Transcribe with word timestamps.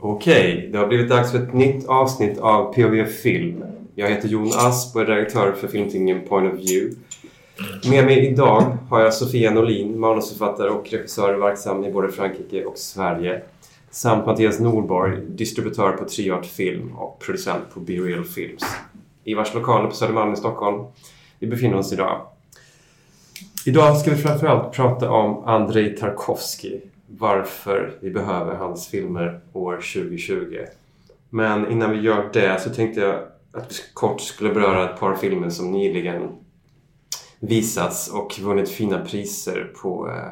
Okej, 0.00 0.68
det 0.72 0.78
har 0.78 0.86
blivit 0.86 1.08
dags 1.08 1.32
för 1.32 1.38
ett 1.38 1.54
nytt 1.54 1.86
avsnitt 1.86 2.38
av 2.38 2.74
POV 2.74 3.04
Film. 3.04 3.64
Jag 3.94 4.08
heter 4.08 4.28
Jon 4.28 4.50
Asp 4.54 4.96
och 4.96 5.02
är 5.02 5.06
redaktör 5.06 5.52
för 5.52 5.68
filmtidningen 5.68 6.20
Point 6.28 6.52
of 6.52 6.60
View. 6.60 6.96
Med 7.90 8.04
mig 8.04 8.26
idag 8.26 8.78
har 8.90 9.00
jag 9.00 9.14
Sofia 9.14 9.50
Norlin, 9.50 10.00
manusförfattare 10.00 10.70
och 10.70 10.90
regissör 10.90 11.34
verksam 11.34 11.84
i 11.84 11.92
både 11.92 12.12
Frankrike 12.12 12.64
och 12.64 12.78
Sverige. 12.78 13.42
Samt 13.90 14.26
Mattias 14.26 14.60
Norborg, 14.60 15.20
distributör 15.28 15.92
på 15.92 16.04
Triart 16.04 16.46
Film 16.46 16.96
och 16.96 17.18
producent 17.18 17.64
på 17.74 17.80
Be 17.80 17.92
Real 17.92 18.24
Films. 18.24 18.64
I 19.24 19.34
vars 19.34 19.54
lokaler 19.54 19.88
på 19.88 19.94
Södermalm 19.94 20.32
i 20.32 20.36
Stockholm 20.36 20.84
vi 21.38 21.46
befinner 21.46 21.76
oss 21.76 21.92
idag. 21.92 22.20
Idag 23.66 23.96
ska 23.96 24.10
vi 24.10 24.16
framförallt 24.16 24.72
prata 24.72 25.10
om 25.10 25.44
Andrei 25.44 25.96
Tarkovsky. 25.96 26.80
Varför 27.06 27.98
vi 28.00 28.10
behöver 28.10 28.54
hans 28.54 28.88
filmer 28.88 29.40
år 29.52 29.74
2020. 29.74 30.64
Men 31.30 31.70
innan 31.70 31.90
vi 31.90 32.00
gör 32.00 32.30
det 32.32 32.60
så 32.60 32.70
tänkte 32.70 33.00
jag 33.00 33.22
att 33.52 33.72
vi 33.72 33.74
kort 33.94 34.20
skulle 34.20 34.54
beröra 34.54 34.90
ett 34.90 35.00
par 35.00 35.14
filmer 35.14 35.50
som 35.50 35.70
nyligen 35.70 36.28
visats 37.40 38.08
och 38.08 38.38
vunnit 38.38 38.68
fina 38.68 39.04
priser 39.04 39.72
på 39.82 40.08
eh, 40.08 40.28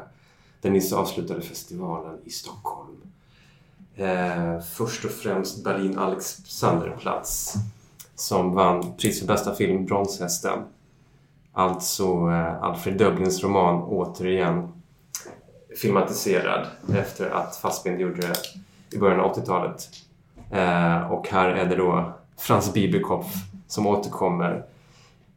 den 0.61 0.73
nyss 0.73 0.93
avslutade 0.93 1.41
festivalen 1.41 2.17
i 2.25 2.29
Stockholm. 2.29 2.97
Eh, 3.95 4.59
först 4.59 5.05
och 5.05 5.11
främst 5.11 5.63
Berlin 5.63 5.97
Alexanderplatz 5.97 7.53
som 8.15 8.53
vann 8.53 8.93
pris 8.97 9.19
för 9.19 9.27
bästa 9.27 9.55
film, 9.55 9.85
Bronshästen. 9.85 10.59
Alltså 11.53 12.03
eh, 12.05 12.63
Alfred 12.63 12.97
Dublins 12.97 13.43
roman 13.43 13.83
återigen 13.83 14.74
filmatiserad 15.81 16.67
efter 16.95 17.29
att 17.29 17.55
Fassbind 17.55 18.01
gjorde 18.01 18.21
det 18.21 18.33
i 18.91 18.99
början 18.99 19.19
av 19.19 19.35
80-talet. 19.35 19.89
Eh, 20.51 21.11
och 21.11 21.27
här 21.27 21.49
är 21.49 21.65
det 21.65 21.75
då 21.75 22.13
Frans 22.37 22.73
Bibelkopf 22.73 23.33
som 23.67 23.87
återkommer 23.87 24.65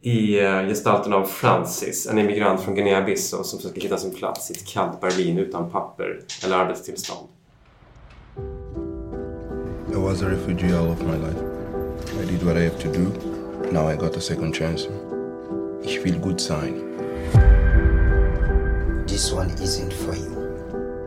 i 0.01 0.39
eh, 0.39 0.67
gestalten 0.67 1.13
av 1.13 1.25
Francis, 1.25 2.07
en 2.07 2.17
immigrant 2.17 2.61
från 2.61 2.75
Guinea-Bissau 2.75 3.43
som 3.43 3.59
försöker 3.59 3.81
hitta 3.81 3.97
sin 3.97 4.15
plats 4.15 4.51
i 4.51 4.53
ett 4.53 4.67
kallt 4.67 5.01
Berlin 5.01 5.37
utan 5.37 5.69
papper 5.69 6.19
eller 6.45 6.57
arbetstillstånd. 6.57 7.27
I 9.91 9.95
was 9.95 10.21
a 10.21 10.29
refugee 10.29 10.77
all 10.77 10.87
of 10.87 11.01
my 11.01 11.17
life. 11.17 11.39
I 12.21 12.31
did 12.31 12.43
what 12.43 12.57
I 12.57 12.63
have 12.63 12.79
to 12.79 12.87
do. 12.93 13.11
Now 13.71 13.91
I 13.91 13.95
got 13.95 14.17
a 14.17 14.21
second 14.21 14.55
chance. 14.55 14.87
Ich 15.83 16.05
will 16.05 16.19
gut. 16.19 16.88
This 19.19 19.33
one 19.33 19.49
isn't 19.61 19.91
for 19.91 20.15
you. 20.15 20.31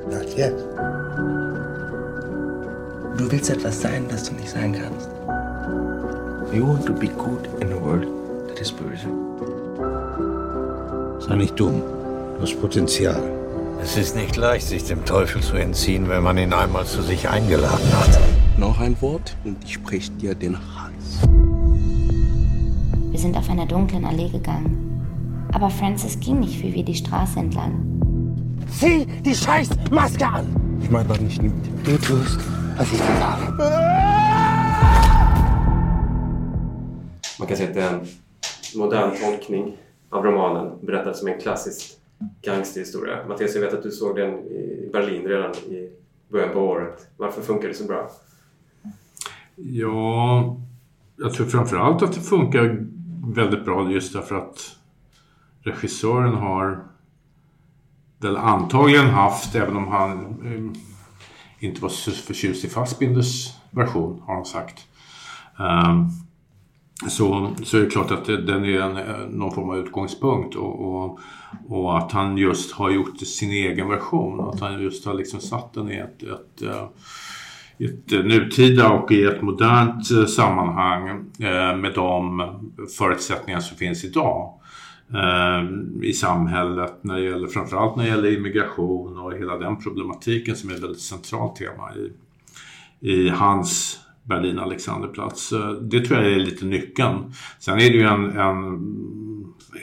Not 0.07 0.37
yet. 0.37 0.53
Du 3.17 3.33
willst 3.33 3.49
etwas 3.49 3.81
sein, 3.81 4.05
das 4.11 4.25
du 4.25 4.35
nicht 4.35 4.51
sein 4.51 4.75
kannst. 4.75 5.09
You 6.53 6.67
want 6.67 6.85
to 6.85 6.93
be 6.93 7.09
good 7.09 7.49
in 7.63 7.73
a 7.73 7.81
world 7.81 8.07
that 8.49 8.61
is 8.61 8.71
böse. 8.71 9.09
Sei 11.27 11.37
nicht 11.37 11.59
dumm. 11.59 11.81
Du 12.37 12.43
hast 12.43 12.61
Potenzial. 12.61 13.23
Es 13.83 13.97
ist 13.97 14.15
nicht 14.15 14.37
leicht, 14.37 14.67
sich 14.67 14.85
dem 14.85 15.07
Teufel 15.07 15.41
zu 15.41 15.57
entziehen, 15.57 16.11
wenn 16.11 16.23
man 16.23 16.37
ihn 16.37 16.53
einmal 16.53 16.85
zu 16.85 17.01
sich 17.01 17.31
eingeladen 17.31 17.93
hat. 17.99 18.21
Noch 18.59 18.79
ein 18.79 19.01
Wort 19.01 19.35
und 19.43 19.57
ich 19.65 19.83
brech 19.83 20.15
dir 20.19 20.35
den 20.35 20.59
Hals. 20.59 21.27
Wir 23.11 23.19
sind 23.19 23.39
auf 23.39 23.49
einer 23.49 23.65
dunklen 23.65 24.05
Allee 24.05 24.29
gegangen. 24.29 24.92
Aber 25.53 25.71
Francis 25.71 26.19
ging 26.19 26.41
nicht 26.41 26.63
wie 26.63 26.75
wir 26.75 26.85
die 26.85 26.95
Straße 26.95 27.39
entlang. 27.39 27.75
Zieh 28.71 29.07
die 29.25 29.35
scheiß 29.35 29.69
Maske 29.91 30.27
an! 30.27 30.47
Ich 30.83 30.91
meine, 30.91 31.09
was 31.09 31.21
nicht 31.21 31.43
nimmt. 31.43 31.67
Du 31.85 31.97
tust, 31.99 32.41
was 32.77 32.93
ich 32.93 32.99
dir 32.99 33.17
sage. 33.21 33.53
Man 37.39 37.49
kan 37.49 37.57
säga 37.57 37.69
att 37.69 37.75
det 37.75 37.83
är 37.83 37.95
en 37.95 38.07
modern 38.75 39.11
tolkning 39.21 39.77
av 40.11 40.25
romanen 40.25 40.87
berättad 40.87 41.17
som 41.17 41.29
en 41.29 41.41
klassisk 41.41 41.99
gangsterhistoria. 42.43 43.27
Mattias, 43.29 43.55
jag 43.55 43.63
vet 43.63 43.75
att 43.75 43.83
du 43.83 43.91
såg 43.91 44.17
den 44.17 44.35
i 44.35 44.91
Berlin 44.93 45.23
redan 45.23 45.51
i 45.55 45.91
början 46.29 46.53
på 46.53 46.61
året. 46.61 47.07
Varför 47.17 47.43
funkar 47.43 47.69
det 47.69 47.75
så 47.75 47.85
bra? 47.85 48.11
Ja, 49.57 50.57
jag 51.17 51.35
tror 51.35 51.47
framförallt 51.47 52.03
att 52.03 52.13
det 52.13 52.21
funkar 52.21 52.87
väldigt 53.35 53.65
bra 53.65 53.91
just 53.91 54.13
därför 54.13 54.35
att 54.35 54.77
regissören 55.63 56.35
har 56.35 56.85
väl 58.21 58.37
antagligen 58.37 59.11
haft, 59.11 59.55
även 59.55 59.77
om 59.77 59.89
han 59.89 60.19
eh, 60.45 60.81
inte 61.67 61.83
var 61.83 61.89
så 61.89 62.11
förtjust 62.11 62.65
i 62.65 62.69
Fassbinders 62.69 63.57
version, 63.71 64.23
har 64.27 64.35
han 64.35 64.45
sagt. 64.45 64.87
Um, 65.59 66.11
så, 67.09 67.51
så 67.63 67.77
är 67.77 67.81
det 67.81 67.91
klart 67.91 68.11
att 68.11 68.27
den 68.27 68.65
är 68.65 68.81
en, 68.81 68.97
eh, 68.97 69.29
någon 69.31 69.55
form 69.55 69.71
av 69.71 69.79
utgångspunkt 69.79 70.57
och, 70.57 70.81
och, 70.81 71.21
och, 71.69 71.99
att 71.99 72.13
han 72.13 72.39
just 72.39 72.73
har 72.73 72.91
gjort 72.91 73.19
sin 73.19 73.51
egen 73.51 73.89
version. 73.89 74.41
Att 74.41 74.61
han 74.61 74.83
just 74.83 75.07
har 75.07 75.15
liksom 75.15 75.41
satt 75.41 75.75
den 75.75 75.91
i 75.91 75.97
ett, 75.97 76.23
ett, 76.23 76.63
eh, 76.63 76.89
ett 77.79 78.11
nutida 78.11 78.91
och 78.91 79.13
i 79.13 79.25
ett 79.25 79.43
modernt 79.43 80.11
eh, 80.11 80.25
sammanhang 80.25 81.25
med 81.81 81.93
de 81.95 82.43
förutsättningar 82.99 83.61
som 83.61 83.77
finns 83.77 84.05
idag 84.05 84.55
Eh, 85.15 85.69
i 86.03 86.13
samhället 86.13 86.95
när 87.01 87.17
det 87.17 87.25
gäller, 87.25 87.49
framförallt 87.49 87.97
när 87.97 88.05
det 88.05 88.11
gäller 88.11 88.37
immigration 88.37 89.19
och 89.19 89.33
hela 89.33 89.59
den 89.59 89.77
problematiken 89.77 90.57
som 90.57 90.71
är 90.71 90.75
ett 90.75 90.83
väldigt 90.83 91.01
centralt 91.01 91.57
tema 91.57 91.91
i, 91.95 92.13
i 93.13 93.29
hans 93.29 94.01
Berlin 94.23 94.59
Alexanderplatz. 94.59 95.53
Eh, 95.53 95.71
det 95.71 96.01
tror 96.01 96.21
jag 96.21 96.33
är 96.33 96.37
lite 96.37 96.65
nyckeln. 96.65 97.33
Sen 97.59 97.75
är 97.75 97.91
det 97.91 97.97
ju 97.97 98.03
en, 98.03 98.39
en 98.39 98.81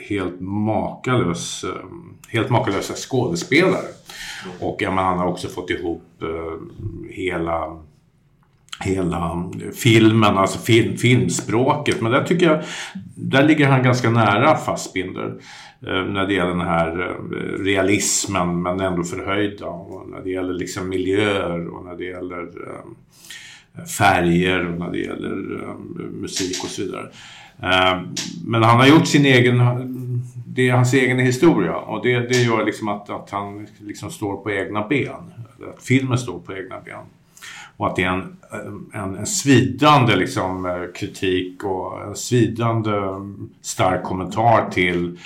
helt 0.08 0.40
makalös 0.40 1.64
eh, 1.64 1.84
helt 2.28 2.50
makalösa 2.50 2.94
skådespelare. 2.94 3.86
Och 4.60 4.76
ja, 4.78 4.90
han 4.90 5.18
har 5.18 5.26
också 5.26 5.48
fått 5.48 5.70
ihop 5.70 6.04
hela 7.10 7.82
hela 8.80 9.32
um, 9.32 9.72
filmen, 9.74 10.38
alltså 10.38 10.58
film, 10.58 10.96
filmspråket. 10.96 12.00
Men 12.00 12.12
där 12.12 12.24
tycker 12.24 12.46
jag, 12.46 12.62
där 13.14 13.42
ligger 13.42 13.66
han 13.66 13.82
ganska 13.82 14.10
nära 14.10 14.56
Fassbinder. 14.56 15.34
Eh, 15.86 16.04
när 16.04 16.26
det 16.26 16.34
gäller 16.34 16.50
den 16.50 16.60
här 16.60 17.00
eh, 17.00 17.64
realismen 17.64 18.62
men 18.62 18.80
ändå 18.80 19.04
förhöjda. 19.04 19.66
Och 19.66 20.08
när 20.08 20.20
det 20.20 20.30
gäller 20.30 20.54
liksom 20.54 20.88
miljöer 20.88 21.68
och 21.68 21.84
när 21.84 21.96
det 21.96 22.04
gäller 22.04 22.42
eh, 22.42 23.84
färger 23.84 24.66
och 24.66 24.78
när 24.78 24.90
det 24.90 24.98
gäller 24.98 25.62
eh, 25.62 25.74
musik 26.20 26.64
och 26.64 26.70
så 26.70 26.82
vidare. 26.82 27.10
Eh, 27.62 28.00
men 28.44 28.62
han 28.62 28.76
har 28.76 28.86
gjort 28.86 29.06
sin 29.06 29.26
egen, 29.26 29.58
det 30.46 30.68
är 30.68 30.72
hans 30.72 30.94
egen 30.94 31.18
historia 31.18 31.76
och 31.76 32.06
det, 32.06 32.18
det 32.28 32.42
gör 32.42 32.64
liksom 32.64 32.88
att, 32.88 33.10
att 33.10 33.30
han 33.30 33.66
liksom 33.78 34.10
står 34.10 34.36
på 34.36 34.50
egna 34.50 34.88
ben. 34.88 35.32
Att 35.74 35.82
filmen 35.82 36.18
står 36.18 36.38
på 36.38 36.52
egna 36.56 36.80
ben. 36.80 37.04
Och 37.80 37.86
att 37.86 37.96
det 37.96 38.02
är 38.02 38.08
en, 38.08 38.36
en, 38.92 39.16
en 39.16 39.26
svidande 39.26 40.16
liksom, 40.16 40.66
eh, 40.66 40.92
kritik 40.94 41.64
och 41.64 42.02
en 42.02 42.16
svidande 42.16 42.90
mm, 42.90 43.50
stark 43.60 44.02
kommentar 44.02 44.70
till 44.70 45.18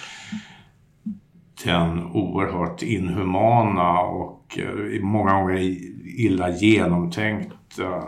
den 1.65 2.03
oerhört 2.05 2.83
inhumana 2.83 4.01
och 4.01 4.59
eh, 4.59 5.01
många 5.01 5.33
gånger 5.33 5.59
illa 6.05 6.51
genomtänkta 6.51 7.83
eh, 7.83 8.05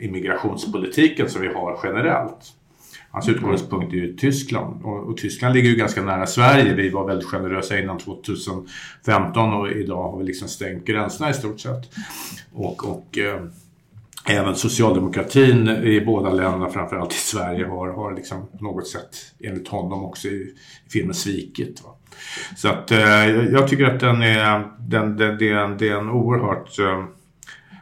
immigrationspolitiken 0.00 1.28
som 1.28 1.42
vi 1.42 1.48
har 1.48 1.78
generellt. 1.84 2.52
Hans 3.10 3.28
utgångspunkt 3.28 3.92
är 3.92 3.96
ju 3.96 4.16
Tyskland 4.16 4.82
och, 4.84 5.08
och, 5.08 5.16
Tyskland 5.16 5.54
ligger 5.54 5.70
ju 5.70 5.76
ganska 5.76 6.02
nära 6.02 6.26
Sverige. 6.26 6.74
Vi 6.74 6.90
var 6.90 7.06
väldigt 7.06 7.28
generösa 7.28 7.78
innan 7.78 7.98
2015 7.98 9.52
och 9.52 9.68
idag 9.68 10.10
har 10.10 10.18
vi 10.18 10.24
liksom 10.24 10.48
stängt 10.48 10.84
gränserna 10.84 11.30
i 11.30 11.34
stort 11.34 11.60
sett. 11.60 11.90
Och, 12.52 12.84
och 12.88 13.18
eh, 13.18 13.40
även 14.28 14.54
socialdemokratin 14.54 15.68
i 15.68 16.00
båda 16.00 16.30
länderna, 16.30 16.70
framförallt 16.70 17.12
i 17.12 17.16
Sverige, 17.16 17.66
har, 17.66 17.88
har 17.88 18.14
liksom 18.14 18.48
på 18.58 18.64
något 18.64 18.88
sätt 18.88 19.16
enligt 19.40 19.68
honom 19.68 20.04
också 20.04 20.28
i, 20.28 20.54
i 20.86 20.90
filmen 20.90 21.14
svikit. 21.14 21.82
Va? 21.84 21.90
Så 22.56 22.68
att 22.68 22.90
eh, 22.90 23.26
jag 23.52 23.68
tycker 23.68 23.84
att 23.84 24.00
den 24.00 24.22
är, 24.22 24.68
den, 24.78 25.16
den, 25.16 25.38
det, 25.38 25.48
är 25.48 25.56
en, 25.56 25.78
det 25.78 25.88
är 25.88 25.98
en 25.98 26.10
oerhört 26.10 26.78
eh, 26.78 27.04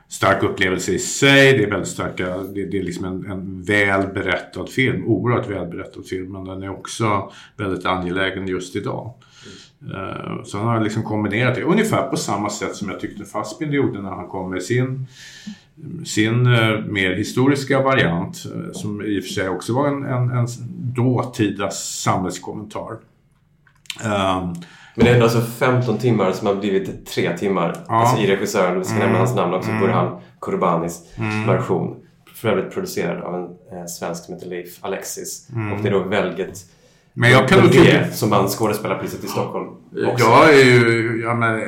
stark 0.08 0.42
upplevelse 0.42 0.92
i 0.92 0.98
sig. 0.98 1.58
Det 1.58 1.64
är 1.64 1.70
väldigt 1.70 1.88
starka, 1.88 2.38
det, 2.38 2.66
det 2.66 2.78
är 2.78 2.82
liksom 2.82 3.04
en, 3.04 3.30
en 3.30 3.62
väl 3.62 4.06
berättad 4.06 4.66
film, 4.66 5.04
oerhört 5.06 5.50
väl 5.50 5.66
berättad 5.66 6.02
film, 6.02 6.32
men 6.32 6.44
den 6.44 6.62
är 6.62 6.70
också 6.70 7.32
väldigt 7.56 7.86
angelägen 7.86 8.48
just 8.48 8.76
idag. 8.76 9.14
Uh, 9.84 10.42
så 10.44 10.58
han 10.58 10.66
har 10.66 10.80
liksom 10.80 11.02
kombinerat 11.02 11.54
det 11.54 11.62
ungefär 11.62 12.02
på 12.02 12.16
samma 12.16 12.50
sätt 12.50 12.76
som 12.76 12.88
jag 12.90 13.00
tyckte 13.00 13.24
Fassbinder 13.24 13.76
gjorde 13.76 14.02
när 14.02 14.10
han 14.10 14.28
kom 14.28 14.50
med 14.50 14.62
sin 14.62 15.06
sin 16.04 16.46
eh, 16.54 16.78
mer 16.84 17.14
historiska 17.14 17.82
variant 17.82 18.44
eh, 18.54 18.72
som 18.72 19.02
i 19.02 19.20
och 19.20 19.24
för 19.24 19.30
sig 19.30 19.48
också 19.48 19.72
var 19.74 19.88
en, 19.88 20.04
en, 20.04 20.30
en 20.30 20.46
dåtida 20.94 21.70
samhällskommentar. 21.70 22.92
Um, 24.04 24.54
Men 24.94 25.04
det 25.06 25.10
är 25.10 25.20
alltså 25.22 25.40
15 25.40 25.98
timmar 25.98 26.32
som 26.32 26.46
har 26.46 26.54
blivit 26.54 27.06
tre 27.06 27.36
timmar. 27.36 27.76
Ja. 27.88 27.94
Alltså 27.94 28.22
i 28.22 28.26
regissören, 28.26 28.78
vi 28.78 28.84
ska 28.84 28.94
Mm. 28.94 29.06
nämna 29.06 29.18
hans 29.18 29.34
namn 29.36 29.54
också, 29.54 29.70
Mm. 29.70 29.82
Burhan 29.82 30.20
Kurbanis 30.40 31.02
Mm. 31.16 31.46
version. 31.46 31.96
För 32.34 32.48
övrigt 32.48 32.74
producerad 32.74 33.20
av 33.22 33.34
en 33.34 33.78
eh, 33.78 33.86
svensk 33.86 34.24
som 34.24 34.34
heter 34.34 34.46
Leif 34.48 34.78
Alexis. 34.80 35.48
Mm. 35.54 35.72
Och 35.72 35.82
det 35.82 35.88
är 35.88 35.92
då 35.92 36.02
Velget 36.02 36.58
Men 37.14 37.30
jag 37.30 37.48
kan 37.48 37.70
tycka- 37.70 38.10
som 38.10 38.30
vann 38.30 38.48
Skådespelarpriset 38.48 39.24
i 39.24 39.26
Stockholm. 39.26 39.68
också. 40.06 40.24
Jag 40.24 40.54
är 40.54 40.64
ju, 40.64 41.20
ja, 41.24 41.34
men, 41.34 41.60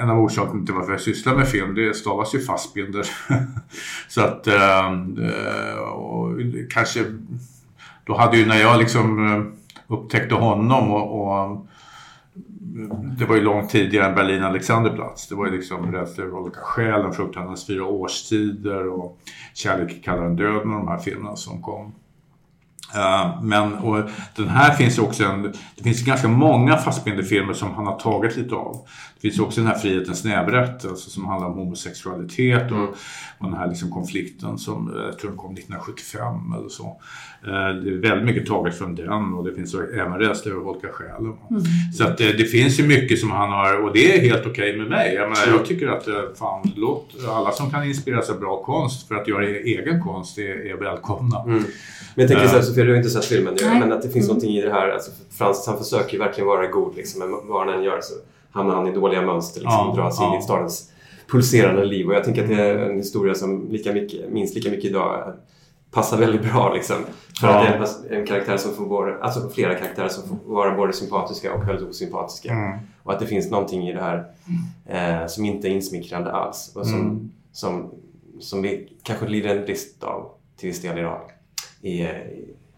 en 0.00 0.10
av 0.10 0.18
orsakerna 0.18 0.66
till 0.66 0.74
varför 0.74 0.92
jag 0.92 1.00
sysslar 1.00 1.34
med 1.34 1.48
film, 1.48 1.74
det 1.74 1.96
stavas 1.96 2.34
ju 2.34 2.40
Fassbinder. 2.40 3.06
så 4.08 4.20
att, 4.20 4.46
ehm, 4.46 5.18
eh, 5.18 5.78
och 5.78 6.38
kanske, 6.70 7.04
då 8.04 8.16
hade 8.16 8.36
ju 8.36 8.46
när 8.46 8.60
jag 8.60 8.78
liksom 8.78 9.26
eh, 9.26 9.94
upptäckte 9.96 10.34
honom 10.34 10.90
och, 10.90 11.20
och 11.20 11.66
det 13.18 13.24
var 13.24 13.36
ju 13.36 13.42
långt 13.42 13.70
tidigare 13.70 14.06
än 14.06 14.14
Berlin 14.14 14.44
Alexanderplatz. 14.44 15.28
Det 15.28 15.34
var 15.34 15.46
ju 15.46 15.52
liksom 15.56 15.92
Rädsla 15.92 16.24
över 16.24 16.38
olika 16.38 16.60
skäl, 16.60 17.12
fruktansvärda 17.12 17.66
fyra 17.66 17.84
årstider 17.84 18.88
och 18.88 19.18
Kärlek 19.54 20.04
kallar 20.04 20.24
en 20.24 20.36
döden 20.36 20.74
och 20.74 20.78
de 20.78 20.88
här 20.88 20.98
filmerna 20.98 21.36
som 21.36 21.62
kom. 21.62 21.92
Eh, 22.94 23.42
men 23.42 23.74
och 23.74 24.10
den 24.36 24.48
här 24.48 24.74
finns 24.74 24.98
också 24.98 25.24
en, 25.24 25.42
det 25.76 25.82
finns 25.82 26.04
ganska 26.04 26.28
många 26.28 26.76
Fassbinder-filmer 26.76 27.52
som 27.52 27.74
han 27.74 27.86
har 27.86 27.98
tagit 27.98 28.36
lite 28.36 28.54
av. 28.54 28.86
Det 29.14 29.20
finns 29.20 29.40
också 29.40 29.60
den 29.60 29.70
här 29.70 29.78
Frihetens 29.78 30.24
nävrätt 30.24 30.84
alltså 30.84 31.10
som 31.10 31.26
handlar 31.26 31.48
om 31.48 31.58
homosexualitet 31.58 32.72
och, 32.72 32.88
och 33.38 33.50
den 33.50 33.54
här 33.54 33.68
liksom 33.68 33.90
konflikten 33.90 34.58
som 34.58 34.96
eh, 34.96 35.04
jag 35.04 35.18
tror 35.18 35.30
den 35.30 35.38
kom 35.38 35.52
1975 35.52 36.52
eller 36.58 36.68
så. 36.68 37.00
Eh, 37.46 37.50
Det 37.84 37.90
är 37.90 38.00
väldigt 38.02 38.26
mycket 38.26 38.46
taget 38.46 38.78
från 38.78 38.94
den 38.94 39.34
och 39.34 39.44
det 39.44 39.52
finns 39.54 39.74
även 39.74 40.18
Rädsla 40.18 40.52
över 40.52 40.62
olika 40.68 40.88
skäl. 40.88 41.20
Mm. 41.20 41.34
Så 41.94 42.04
att 42.04 42.18
det, 42.18 42.32
det 42.32 42.44
finns 42.44 42.80
ju 42.80 42.86
mycket 42.86 43.18
som 43.18 43.30
han 43.30 43.48
har 43.52 43.82
och 43.82 43.92
det 43.92 44.16
är 44.16 44.20
helt 44.20 44.46
okej 44.46 44.76
med 44.76 44.86
mig. 44.88 45.14
Jag, 45.14 45.28
menar, 45.30 45.46
jag 45.58 45.66
tycker 45.66 45.88
att 45.88 46.08
eh, 46.08 46.14
fan, 46.34 46.70
låt 46.76 47.10
alla 47.28 47.50
som 47.52 47.70
kan 47.70 47.84
inspireras 47.84 48.30
av 48.30 48.40
bra 48.40 48.62
konst 48.62 49.08
för 49.08 49.14
att 49.14 49.28
göra 49.28 49.46
egen 49.46 50.02
konst 50.02 50.38
är, 50.38 50.70
är 50.70 50.76
välkomna. 50.76 51.42
Mm. 51.42 51.54
Men 51.54 51.62
jag 52.14 52.28
tänker 52.28 52.44
Eh, 52.44 52.50
så 52.50 52.56
här, 52.56 52.62
Sofia, 52.62 52.84
du 52.84 52.90
har 52.90 52.96
inte 52.96 53.10
sett 53.10 53.24
filmen 53.24 53.54
nu, 53.60 53.78
men 53.80 53.92
att 53.92 54.02
det 54.02 54.08
finns 54.08 54.24
Mm. 54.24 54.28
någonting 54.28 54.56
i 54.56 54.62
det 54.62 54.72
här. 54.72 54.88
Alltså, 54.90 55.10
Frans 55.38 55.66
han 55.66 55.78
försöker 55.78 56.12
ju 56.12 56.18
verkligen 56.18 56.46
vara 56.46 56.66
god, 56.66 56.96
liksom, 56.96 57.18
men 57.20 57.30
vad 57.48 57.66
han 57.66 57.74
än 57.78 57.82
gör 57.84 58.00
så 58.02 58.14
hamnar 58.50 58.74
han 58.74 58.86
i 58.88 58.92
dåliga 58.92 59.22
mönster 59.22 59.60
liksom, 59.60 59.74
Ja, 59.78 59.88
och 59.90 59.96
dras 59.96 60.20
in 60.20 60.26
ja. 60.32 60.38
i 60.38 60.42
stadens 60.42 60.90
pulserande 61.30 61.84
liv. 61.84 62.08
Och 62.08 62.14
jag 62.14 62.24
tänker 62.24 62.42
att 62.42 62.48
det 62.48 62.62
är 62.62 62.78
en 62.78 62.96
historia 62.96 63.34
som 63.34 63.68
lika 63.70 63.92
mycket, 63.92 64.30
minst 64.32 64.54
lika 64.54 64.70
mycket 64.70 64.84
idag 64.90 65.18
eh, 65.28 65.34
passar 65.90 66.18
väldigt 66.18 66.42
bra. 66.42 66.74
Liksom, 66.74 66.96
för 67.40 67.46
Ja. 67.46 67.68
att 67.68 68.02
det 68.08 68.14
är 68.14 68.20
en, 68.20 68.26
karaktär 68.26 68.56
som 68.56 68.74
får 68.74 68.86
vara, 68.86 69.18
alltså 69.22 69.48
flera 69.50 69.74
karaktärer 69.74 70.08
som 70.08 70.28
får 70.28 70.54
vara 70.54 70.74
både 70.76 70.92
sympatiska 70.92 71.54
och 71.54 71.68
väldigt 71.68 71.88
osympatiska. 71.88 72.52
Mm. 72.52 72.78
Och 73.02 73.12
att 73.12 73.20
det 73.20 73.26
finns 73.26 73.50
någonting 73.50 73.88
i 73.88 73.92
det 73.92 74.00
här 74.00 74.24
eh, 74.86 75.26
som 75.26 75.44
inte 75.44 75.68
är 75.68 75.70
insmickrande 75.70 76.32
alls. 76.32 76.72
Och 76.76 76.86
som, 76.86 77.00
Mm. 77.00 77.30
som, 77.52 77.90
som 78.40 78.62
vi 78.62 78.92
kanske 79.02 79.28
lider 79.28 79.56
en 79.56 79.64
brist 79.64 80.02
av 80.04 80.30
till 80.56 80.68
viss 80.68 80.82
del 80.82 80.98
idag. 80.98 81.20
I, 81.82 82.02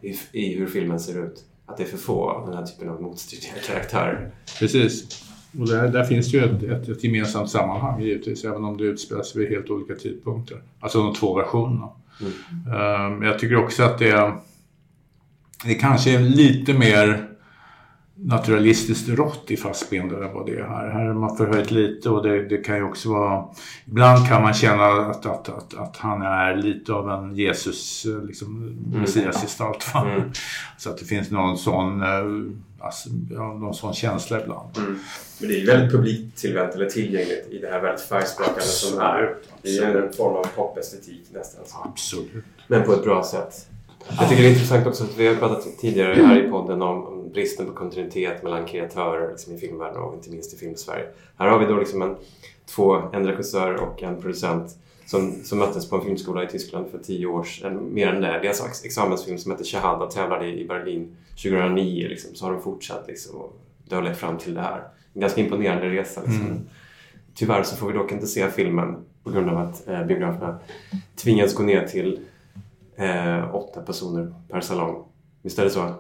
i, 0.00 0.18
I 0.32 0.54
hur 0.58 0.66
filmen 0.66 1.00
ser 1.00 1.24
ut. 1.24 1.44
Att 1.66 1.76
det 1.76 1.82
är 1.82 1.86
för 1.86 1.98
få 1.98 2.30
av 2.30 2.46
den 2.46 2.56
här 2.58 2.66
typen 2.66 2.88
av 2.88 3.02
motstridiga 3.02 3.52
karaktärer. 3.66 4.30
Precis. 4.58 5.24
Och 5.60 5.68
där, 5.68 5.88
där 5.88 6.04
finns 6.04 6.32
det 6.32 6.38
ju 6.38 6.44
ett, 6.44 6.62
ett, 6.62 6.88
ett 6.88 7.04
gemensamt 7.04 7.50
sammanhang 7.50 8.00
givetvis, 8.02 8.44
även 8.44 8.64
om 8.64 8.76
det 8.76 8.84
utspelar 8.84 9.22
sig 9.22 9.40
vid 9.40 9.50
helt 9.50 9.70
olika 9.70 9.94
tidpunkter. 9.94 10.62
Alltså 10.80 11.02
de 11.02 11.14
två 11.14 11.34
versionerna. 11.34 11.88
Mm. 12.20 13.22
Jag 13.22 13.38
tycker 13.38 13.56
också 13.56 13.82
att 13.82 13.98
det, 13.98 14.10
är- 14.10 14.34
det 15.64 15.74
kanske 15.74 16.14
är 16.14 16.20
lite 16.20 16.74
mer 16.74 17.29
naturalistiskt 18.22 19.08
rått 19.08 19.50
i 19.50 19.56
Fassbinder 19.56 20.22
än 20.22 20.34
vad 20.34 20.46
det 20.46 20.52
är 20.52 20.64
här. 20.64 20.90
Här 20.90 21.06
är 21.06 21.14
man 21.14 21.36
förhöjt 21.36 21.70
lite 21.70 22.10
och 22.10 22.22
det, 22.22 22.48
det 22.48 22.56
kan 22.56 22.76
ju 22.76 22.82
också 22.82 23.12
vara... 23.12 23.44
Ibland 23.86 24.28
kan 24.28 24.42
man 24.42 24.54
känna 24.54 24.86
att, 24.86 25.26
att, 25.26 25.48
att, 25.48 25.74
att 25.74 25.96
han 25.96 26.22
är 26.22 26.56
lite 26.56 26.92
av 26.92 27.10
en 27.10 27.36
Jesus, 27.36 28.04
eh, 28.04 28.24
liksom, 28.24 28.76
messiasgestalt. 28.92 29.94
va? 29.94 30.10
Mm. 30.10 30.30
Så 30.78 30.90
att 30.90 30.98
det 30.98 31.04
finns 31.04 31.30
någon 31.30 31.58
sån, 31.58 32.02
eh, 32.02 32.86
alltså, 32.86 33.08
någon 33.34 33.74
sån 33.74 33.94
känsla 33.94 34.42
ibland. 34.42 34.76
Mm. 34.76 34.98
Men 35.38 35.48
det 35.48 35.54
är 35.54 35.60
ju 35.60 35.66
väldigt 35.66 35.92
publiktillvänt 35.92 36.74
eller 36.74 36.86
tillgängligt 36.86 37.48
i 37.50 37.58
det 37.58 37.68
här 37.68 37.80
väldigt 37.80 38.04
färgsprakande 38.04 38.62
som 38.62 39.00
är. 39.00 39.34
Det 39.62 39.78
är 39.78 40.02
en 40.02 40.12
form 40.12 40.36
av 40.36 40.46
popestetik 40.56 41.22
nästan. 41.32 41.64
Absolut. 41.84 42.44
Men 42.66 42.82
på 42.82 42.92
ett 42.92 43.04
bra 43.04 43.24
sätt. 43.24 43.66
Jag 44.18 44.28
tycker 44.28 44.42
det 44.42 44.48
är 44.48 44.52
intressant 44.52 44.86
också 44.86 45.04
att 45.04 45.18
vi 45.18 45.26
har 45.28 45.34
pratat 45.34 45.78
tidigare 45.78 46.22
här 46.22 46.46
i 46.46 46.50
podden 46.50 46.82
om, 46.82 47.06
om 47.06 47.19
bristen 47.32 47.66
på 47.66 47.72
kontinuitet 47.72 48.42
mellan 48.42 48.66
kreatörer 48.66 49.30
liksom 49.30 49.54
i 49.54 49.58
filmvärlden 49.58 50.02
och 50.02 50.14
inte 50.14 50.30
minst 50.30 50.54
i 50.54 50.56
filmsverige. 50.56 51.06
Här 51.36 51.48
har 51.48 51.58
vi 51.58 51.66
då 51.66 51.76
liksom 51.76 52.02
en, 52.02 52.16
två, 52.66 52.94
en 53.12 53.26
regissör 53.26 53.74
och 53.74 54.02
en 54.02 54.22
producent 54.22 54.76
som, 55.06 55.32
som 55.44 55.58
möttes 55.58 55.90
på 55.90 55.96
en 55.96 56.02
filmskola 56.02 56.44
i 56.44 56.46
Tyskland 56.46 56.86
för 56.90 56.98
tio 56.98 57.26
år 57.26 57.44
sedan, 57.44 57.94
mer 57.94 58.08
än 58.08 58.20
det. 58.20 58.40
Deras 58.42 58.66
ex- 58.66 58.84
examensfilm 58.84 59.38
som 59.38 59.52
heter 59.52 59.64
Shahada 59.64 60.06
tävlade 60.06 60.46
i 60.46 60.64
Berlin 60.68 61.16
2009. 61.30 62.08
Liksom, 62.08 62.34
så 62.34 62.44
har 62.44 62.52
de 62.52 62.62
fortsatt 62.62 63.04
liksom, 63.08 63.36
och 63.36 63.56
det 63.88 63.94
har 63.94 64.02
lett 64.02 64.18
fram 64.18 64.38
till 64.38 64.54
det 64.54 64.60
här. 64.60 64.84
En 65.14 65.20
ganska 65.20 65.40
imponerande 65.40 65.90
resa. 65.90 66.20
Liksom. 66.20 66.46
Mm. 66.46 66.68
Tyvärr 67.34 67.62
så 67.62 67.76
får 67.76 67.86
vi 67.86 67.92
dock 67.92 68.12
inte 68.12 68.26
se 68.26 68.50
filmen 68.50 68.96
på 69.24 69.30
grund 69.30 69.50
av 69.50 69.58
att 69.58 69.88
eh, 69.88 70.04
biograferna 70.04 70.58
tvingas 71.16 71.54
gå 71.54 71.62
ner 71.62 71.86
till 71.86 72.20
eh, 72.96 73.54
åtta 73.54 73.80
personer 73.82 74.34
per 74.48 74.60
salong. 74.60 75.04
Visst 75.42 75.58
är 75.58 75.64
det 75.64 75.70
så? 75.70 75.94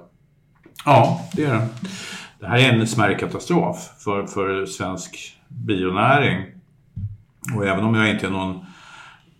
Ja, 0.84 1.28
det 1.32 1.44
är 1.44 1.54
det. 1.54 1.68
Det 2.40 2.46
här 2.46 2.58
är 2.58 2.72
en 2.72 2.86
smärre 2.86 3.14
katastrof 3.14 3.90
för, 3.98 4.26
för 4.26 4.66
svensk 4.66 5.38
bionäring. 5.48 6.44
Och 7.56 7.66
även 7.66 7.84
om 7.84 7.94
jag 7.94 8.10
inte 8.10 8.26
är 8.26 8.30
någon 8.30 8.64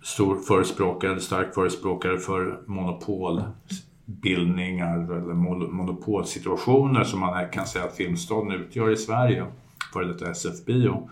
stor 0.02 0.36
förespråkare 0.36 1.10
eller 1.10 1.20
stark 1.20 1.54
förespråkare 1.54 2.18
för 2.18 2.60
monopolbildningar 2.66 4.96
eller 4.96 5.34
monopolsituationer 5.72 7.04
som 7.04 7.20
man 7.20 7.48
kan 7.48 7.66
säga 7.66 7.84
att 7.84 7.96
Filmstaden 7.96 8.52
utgör 8.52 8.90
i 8.90 8.96
Sverige, 8.96 9.46
före 9.92 10.04
detta 10.04 10.30
SF-bio, 10.30 11.10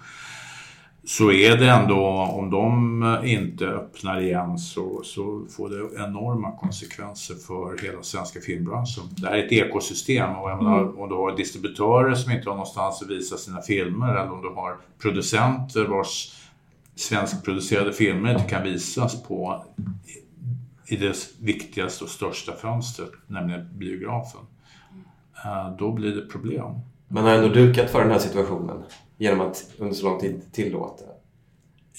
så 1.08 1.32
är 1.32 1.56
det 1.56 1.68
ändå, 1.70 2.06
om 2.32 2.50
de 2.50 3.04
inte 3.26 3.66
öppnar 3.66 4.20
igen 4.20 4.58
så, 4.58 5.00
så 5.04 5.44
får 5.56 5.68
det 5.68 6.04
enorma 6.04 6.52
konsekvenser 6.56 7.34
för 7.34 7.78
hela 7.86 8.02
svenska 8.02 8.40
filmbranschen. 8.40 9.04
Det 9.16 9.26
här 9.28 9.36
är 9.36 9.44
ett 9.46 9.52
ekosystem 9.52 10.36
och 10.36 10.50
jag 10.50 10.62
menar, 10.62 10.82
Mm. 10.82 10.98
om 10.98 11.08
du 11.08 11.14
har 11.14 11.36
distributörer 11.36 12.14
som 12.14 12.32
inte 12.32 12.48
har 12.48 12.54
någonstans 12.56 13.02
att 13.02 13.10
visa 13.10 13.36
sina 13.36 13.60
filmer 13.60 14.08
eller 14.14 14.32
om 14.32 14.42
du 14.42 14.48
har 14.48 14.76
producenter 15.02 15.84
vars 15.84 16.32
svenskproducerade 16.94 17.92
filmer 17.92 18.32
inte 18.32 18.44
kan 18.48 18.62
visas 18.62 19.22
på 19.22 19.64
i 20.86 20.96
dess 20.96 21.28
viktigaste 21.40 22.04
och 22.04 22.10
största 22.10 22.52
fönster, 22.52 23.06
nämligen 23.26 23.68
biografen. 23.78 24.40
Eh, 25.44 25.76
Då 25.78 25.92
blir 25.92 26.14
det 26.16 26.26
problem. 26.26 26.66
Man 27.08 27.24
har 27.24 27.30
ändå 27.30 27.48
dukat 27.48 27.90
för 27.90 28.00
den 28.02 28.10
här 28.10 28.18
situationen 28.18 28.82
genom 29.18 29.40
att 29.40 29.70
under 29.78 29.94
så 29.94 30.08
lång 30.08 30.20
tid 30.20 30.52
tillåta 30.52 31.04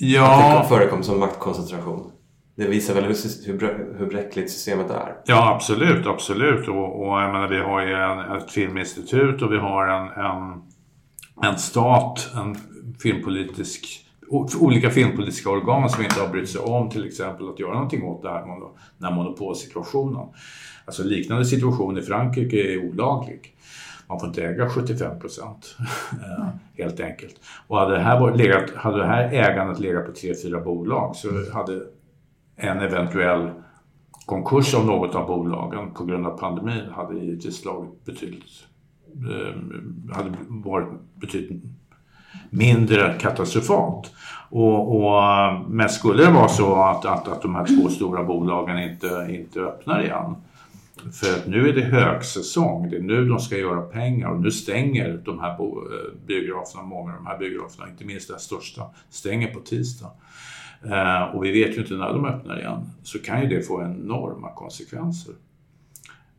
Ja. 0.01 0.43
att 0.57 0.63
det 0.63 0.75
förekom 0.75 1.03
som 1.03 1.19
maktkoncentration. 1.19 2.11
Det 2.55 2.67
visar 2.67 2.93
väl 2.93 3.03
hur, 3.03 3.15
hur, 3.47 3.59
brä- 3.59 3.97
hur 3.97 4.05
bräckligt 4.05 4.51
systemet 4.51 4.89
är. 4.91 5.15
Ja, 5.25 5.53
absolut, 5.55 6.07
absolut. 6.07 6.67
Och, 6.67 7.01
och 7.07 7.21
jag 7.21 7.31
menar, 7.33 7.47
vi 7.47 7.57
har 7.59 7.81
ju 7.85 7.93
en, 7.93 8.37
ett 8.37 8.51
filminstitut 8.51 9.41
och 9.41 9.51
vi 9.53 9.57
har 9.57 9.87
en, 9.87 10.07
en, 10.25 10.61
en 11.51 11.59
stat, 11.59 12.29
en 12.35 12.55
filmpolitisk, 13.03 14.05
olika 14.59 14.89
filmpolitiska 14.89 15.49
organ 15.49 15.89
som 15.89 16.03
inte 16.03 16.21
har 16.21 16.27
brytt 16.27 16.49
sig 16.49 16.61
om 16.61 16.89
till 16.89 17.05
exempel 17.07 17.49
att 17.49 17.59
göra 17.59 17.73
någonting 17.73 18.03
åt 18.03 18.21
det 18.21 18.29
här, 18.29 18.45
den 18.97 19.09
här 19.09 19.15
monopolsituationen. 19.15 20.27
Alltså 20.85 21.03
liknande 21.03 21.45
situation 21.45 21.97
i 21.97 22.01
Frankrike 22.01 22.73
är 22.73 22.89
olaglig. 22.89 23.55
Man 24.09 24.19
får 24.19 24.27
inte 24.27 24.43
äga 24.43 24.69
75 24.69 25.19
procent 25.19 25.77
eh, 26.11 26.47
helt 26.77 26.99
enkelt. 26.99 27.35
Och 27.67 27.77
hade 27.77 27.95
det 27.95 27.99
här, 28.01 28.35
legat, 28.35 28.75
hade 28.75 28.97
det 28.97 29.05
här 29.05 29.33
ägandet 29.33 29.79
legat 29.79 30.05
på 30.05 30.11
tre, 30.11 30.33
fyra 30.43 30.61
bolag 30.61 31.15
så 31.15 31.27
hade 31.53 31.81
en 32.55 32.79
eventuell 32.79 33.49
konkurs 34.25 34.73
av 34.73 34.85
något 34.85 35.15
av 35.15 35.27
bolagen 35.27 35.93
på 35.93 36.05
grund 36.05 36.27
av 36.27 36.37
pandemin 36.37 36.89
hade 36.91 37.19
givetvis 37.19 37.61
slagit 37.61 38.05
betydligt, 38.05 38.65
eh, 39.29 40.15
hade 40.15 40.33
varit 40.47 40.87
betydligt 41.15 41.63
mindre 42.49 43.13
katastrofalt. 43.19 44.11
Och, 44.49 44.95
och, 44.95 45.23
men 45.67 45.89
skulle 45.89 46.25
det 46.25 46.31
vara 46.31 46.47
så 46.47 46.75
att, 46.75 47.05
att, 47.05 47.27
att 47.27 47.41
de 47.41 47.55
här 47.55 47.65
två 47.65 47.89
stora 47.89 48.23
bolagen 48.23 48.79
inte, 48.79 49.27
inte 49.29 49.59
öppnar 49.59 50.03
igen 50.03 50.35
för 51.13 51.35
att 51.35 51.47
nu 51.47 51.69
är 51.69 51.73
det 51.73 51.81
högsäsong, 51.81 52.89
det 52.89 52.97
är 52.97 53.01
nu 53.01 53.25
de 53.25 53.39
ska 53.39 53.57
göra 53.57 53.81
pengar 53.81 54.29
och 54.29 54.41
nu 54.41 54.51
stänger 54.51 55.21
de 55.25 55.39
här 55.39 55.49
eh, 55.49 55.57
biograferna, 56.25 56.83
många 56.83 57.11
av 57.11 57.17
de 57.17 57.25
här 57.25 57.37
biograferna, 57.37 57.89
inte 57.89 58.05
minst 58.05 58.29
den 58.29 58.39
största, 58.39 58.83
stänger 59.09 59.53
på 59.53 59.59
tisdag. 59.59 60.11
Eh, 60.83 61.35
och 61.35 61.45
vi 61.45 61.51
vet 61.51 61.77
ju 61.77 61.81
inte 61.81 61.93
när 61.93 62.13
de 62.13 62.25
öppnar 62.25 62.59
igen, 62.59 62.89
så 63.03 63.19
kan 63.19 63.41
ju 63.41 63.47
det 63.47 63.61
få 63.61 63.83
enorma 63.83 64.53
konsekvenser. 64.53 65.33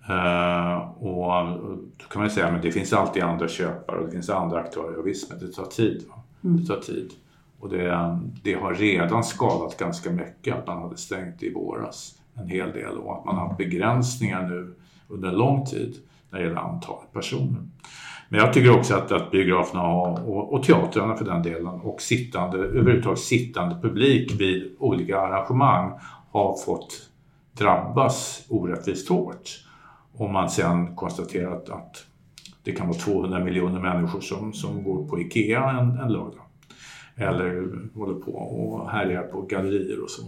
Eh, 0.08 0.76
och 0.98 1.58
då 1.96 2.04
kan 2.10 2.20
man 2.20 2.24
ju 2.24 2.30
säga 2.30 2.46
att 2.46 2.62
det 2.62 2.72
finns 2.72 2.92
alltid 2.92 3.22
andra 3.22 3.48
köpare 3.48 3.98
och 3.98 4.06
det 4.06 4.12
finns 4.12 4.30
andra 4.30 4.60
aktörer. 4.60 4.98
Och 4.98 5.06
visst, 5.06 5.30
men 5.30 5.38
det 5.38 5.52
tar 5.52 5.66
tid. 5.66 6.04
Va? 6.08 6.22
Det 6.40 6.66
tar 6.66 6.80
tid. 6.80 7.10
Och 7.58 7.68
det, 7.68 8.18
det 8.42 8.54
har 8.54 8.74
redan 8.74 9.24
skadat 9.24 9.76
ganska 9.76 10.10
mycket 10.10 10.54
att 10.54 10.66
man 10.66 10.82
hade 10.82 10.96
stängt 10.96 11.42
i 11.42 11.52
våras 11.52 12.19
en 12.40 12.48
hel 12.48 12.72
del 12.72 12.96
och 12.96 13.18
att 13.18 13.24
man 13.24 13.36
har 13.36 13.46
haft 13.46 13.58
begränsningar 13.58 14.48
nu 14.48 14.74
under 15.08 15.28
en 15.28 15.36
lång 15.36 15.66
tid 15.66 15.94
när 16.30 16.38
det 16.38 16.44
gäller 16.44 16.60
antalet 16.60 17.12
personer. 17.12 17.62
Men 18.28 18.40
jag 18.40 18.52
tycker 18.52 18.78
också 18.78 18.94
att, 18.94 19.12
att 19.12 19.30
biograferna 19.30 19.82
har, 19.82 20.28
och, 20.28 20.52
och 20.52 20.62
teatrarna 20.62 21.16
för 21.16 21.24
den 21.24 21.42
delen 21.42 21.66
och 21.66 22.00
sittande, 22.00 22.58
överhuvudtaget 22.58 23.18
sittande 23.18 23.76
publik 23.82 24.40
vid 24.40 24.76
olika 24.78 25.20
arrangemang 25.20 25.92
har 26.30 26.56
fått 26.56 27.10
drabbas 27.52 28.46
orättvist 28.48 29.08
hårt. 29.08 29.64
Om 30.16 30.32
man 30.32 30.50
sen 30.50 30.96
konstaterat 30.96 31.70
att 31.70 32.06
det 32.62 32.72
kan 32.72 32.88
vara 32.88 32.98
200 32.98 33.38
miljoner 33.38 33.80
människor 33.80 34.20
som, 34.20 34.52
som 34.52 34.84
går 34.84 35.08
på 35.08 35.20
IKEA 35.20 35.70
en, 35.70 35.98
en 35.98 36.12
lördag. 36.12 36.44
Eller 37.16 37.68
håller 37.94 38.14
på 38.14 38.32
och 38.32 38.90
härjar 38.90 39.22
på 39.22 39.42
gallerier 39.42 40.02
och 40.02 40.10
så. 40.10 40.22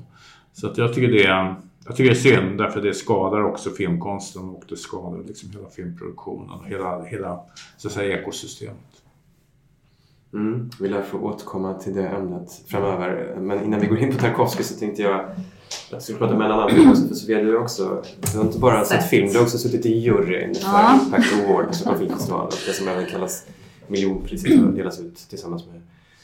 Så 0.52 0.66
att 0.66 0.78
jag 0.78 0.94
tycker 0.94 1.12
det 1.12 1.24
är 1.24 1.54
jag 1.86 1.96
tycker 1.96 2.10
det 2.10 2.16
är 2.16 2.20
synd 2.20 2.58
därför 2.58 2.80
det 2.80 2.94
skadar 2.94 3.44
också 3.44 3.70
filmkonsten 3.70 4.42
och 4.42 4.64
det 4.68 4.76
skadar 4.76 5.22
liksom 5.26 5.50
hela 5.50 5.68
filmproduktionen 5.68 6.50
och 6.50 6.66
hela, 6.66 7.04
hela 7.04 7.40
så 7.76 7.88
att 7.88 7.94
säga, 7.94 8.20
ekosystemet. 8.20 9.02
Mm. 10.34 10.70
Vi 10.80 10.88
lär 10.88 11.02
få 11.02 11.18
återkomma 11.18 11.74
till 11.74 11.94
det 11.94 12.08
ämnet 12.08 12.62
framöver. 12.66 13.36
Men 13.40 13.64
innan 13.64 13.80
vi 13.80 13.86
går 13.86 13.98
in 13.98 14.12
på 14.12 14.18
Tarkovsky 14.18 14.62
så 14.62 14.78
tänkte 14.78 15.02
jag 15.02 15.20
att 15.20 15.36
jag 15.90 16.02
skulle 16.02 16.18
prata 16.18 16.38
med 16.38 16.46
en 16.46 16.52
annan. 16.52 16.70
För 16.70 17.14
Sofia, 17.14 17.42
du, 17.42 17.56
också, 17.56 18.02
du 18.32 18.38
har 18.38 18.44
inte 18.44 18.58
bara 18.58 18.84
sett 18.84 19.08
film, 19.08 19.28
du 19.32 19.38
har 19.38 19.44
också 19.44 19.58
suttit 19.58 19.86
i 19.86 19.98
juryn 19.98 20.54
för 20.54 20.62
Ja. 20.62 21.00
Impact 21.04 21.32
Award 21.32 21.66
på 21.66 21.74
Stockholm 21.74 21.98
filmfestival. 21.98 22.50
Det 22.66 22.72
som 22.72 22.88
även 22.88 23.06
kallas 23.06 23.46
miljonpriset 23.86 24.62
och 24.62 24.72
delas 24.72 25.00
ut 25.00 25.16
tillsammans 25.16 25.66
med 25.66 25.82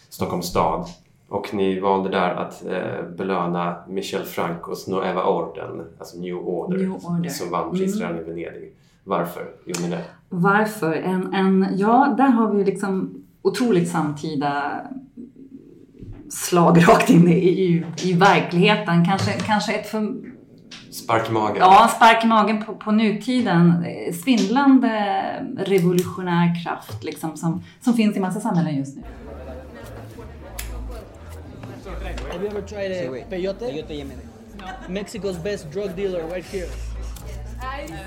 Stockholms 0.09 0.47
stad. 0.47 0.89
Och 1.29 1.55
ni 1.55 1.81
valde 1.81 2.09
där 2.11 2.35
att 2.35 2.67
eh, 2.67 3.03
belöna 3.17 3.77
Michel 3.89 4.25
Francos 4.25 4.89
Nueva 4.89 5.25
Orden, 5.25 5.85
alltså 5.99 6.19
New 6.19 6.37
Order, 6.37 6.79
New 6.79 6.93
Order. 6.93 7.31
som 7.31 7.51
vann 7.51 7.71
pris 7.71 8.01
Mm. 8.01 8.17
i 8.17 8.23
Venedig. 8.23 8.75
Varför 9.05 9.43
gjorde 9.67 9.81
ni 9.83 9.89
det? 9.91 10.05
Varför? 10.29 10.93
En, 10.93 11.35
en, 11.35 11.67
ja, 11.77 12.15
där 12.19 12.29
har 12.29 12.51
vi 12.51 12.59
ju 12.59 12.65
liksom 12.65 13.15
otroligt 13.43 13.89
samtida 13.89 14.81
slag 16.31 16.89
rakt 16.89 17.11
in 17.11 17.29
i, 17.29 17.33
i, 17.49 17.85
i 18.05 18.13
verkligheten. 18.13 19.05
Kanske, 19.05 19.33
kanske 19.33 19.73
ett 19.73 19.87
för, 19.87 20.15
Spark 20.91 21.29
i 21.29 21.33
magen? 21.33 21.57
ja, 21.61 21.91
spark 21.97 22.25
i 22.25 22.27
magen 22.27 22.65
på, 22.65 22.75
på 22.75 22.91
nutiden. 22.93 23.85
Svindlande 24.25 24.91
revolutionär 25.57 26.65
kraft 26.65 27.05
liksom, 27.05 27.37
som, 27.37 27.63
som 27.81 27.95
finns 27.95 28.17
i 28.17 28.21
massa 28.21 28.41
samhällen 28.41 28.77
just 28.77 28.97
nu. 28.97 29.03
Have 32.39 32.45
you 32.45 32.57
ever 32.57 32.63
tried 32.63 32.93
a 32.93 33.09
peyote? 33.25 33.67
Peyote 33.67 33.97
Yemen. 33.97 34.21
Mexico's 34.89 35.37
best 35.37 35.69
drug 35.73 35.97
dealer 35.97 36.25
right 36.27 36.45
here. 36.45 36.69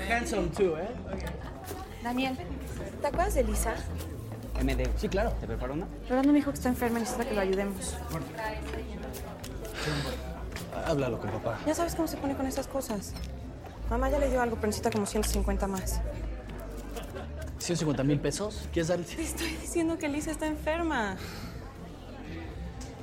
Handsome 0.08 0.48
too, 0.48 0.74
eh? 0.76 0.88
Daniel, 2.02 2.34
¿te 3.02 3.08
acuerdas 3.08 3.34
de 3.34 3.44
Lisa? 3.44 3.74
MD. 4.58 4.88
Sí, 4.96 5.10
claro. 5.10 5.34
¿Te 5.38 5.46
preparo 5.46 5.74
una? 5.74 5.86
Rolando 6.08 6.32
me 6.32 6.38
dijo 6.38 6.50
que 6.50 6.56
está 6.56 6.70
enferma 6.70 6.98
y 6.98 7.02
necesita 7.02 7.28
que 7.28 7.34
lo 7.34 7.42
ayudemos. 7.42 7.94
Háblalo 10.86 11.18
con 11.18 11.30
papá. 11.30 11.58
Ya 11.66 11.74
sabes 11.74 11.94
cómo 11.94 12.08
se 12.08 12.16
pone 12.16 12.34
con 12.34 12.46
estas 12.46 12.66
cosas. 12.66 13.12
Mamá 13.90 14.08
ya 14.08 14.18
le 14.18 14.30
dio 14.30 14.40
algo, 14.40 14.56
pero 14.56 14.68
necesita 14.68 14.90
como 14.90 15.04
150 15.04 15.66
más. 15.66 16.00
150 17.58 18.02
mil 18.02 18.18
pesos. 18.18 18.66
¿Quieres 18.72 18.88
dar? 18.88 18.98
Te 19.00 19.22
estoy 19.22 19.48
diciendo 19.60 19.98
que 19.98 20.08
Lisa 20.08 20.30
está 20.30 20.46
enferma. 20.46 21.18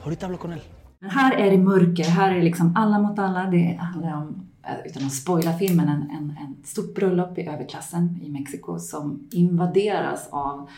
Ahorita 0.03 0.25
hablo 0.25 0.39
con 0.39 0.53
él. 0.53 0.63
Men 1.01 1.09
här 1.09 1.37
är 1.37 1.51
det 1.51 1.57
mörker, 1.57 2.03
här 2.03 2.31
är 2.31 2.35
det 2.35 2.41
liksom 2.41 2.73
alla 2.75 2.99
mot 2.99 3.19
alla. 3.19 3.45
Det 3.45 3.79
handlar 3.81 4.17
om, 4.17 4.47
eh, 4.63 4.85
utan 4.85 5.05
att 5.05 5.13
spoila 5.13 5.53
filmen, 5.53 5.89
en, 5.89 6.01
en, 6.01 6.37
en 6.41 6.55
stort 6.63 6.95
bröllop 6.95 7.37
i 7.37 7.47
överklassen 7.47 8.19
i 8.21 8.29
Mexiko 8.29 8.79
som 8.79 9.27
invaderas 9.31 10.29
av, 10.31 10.69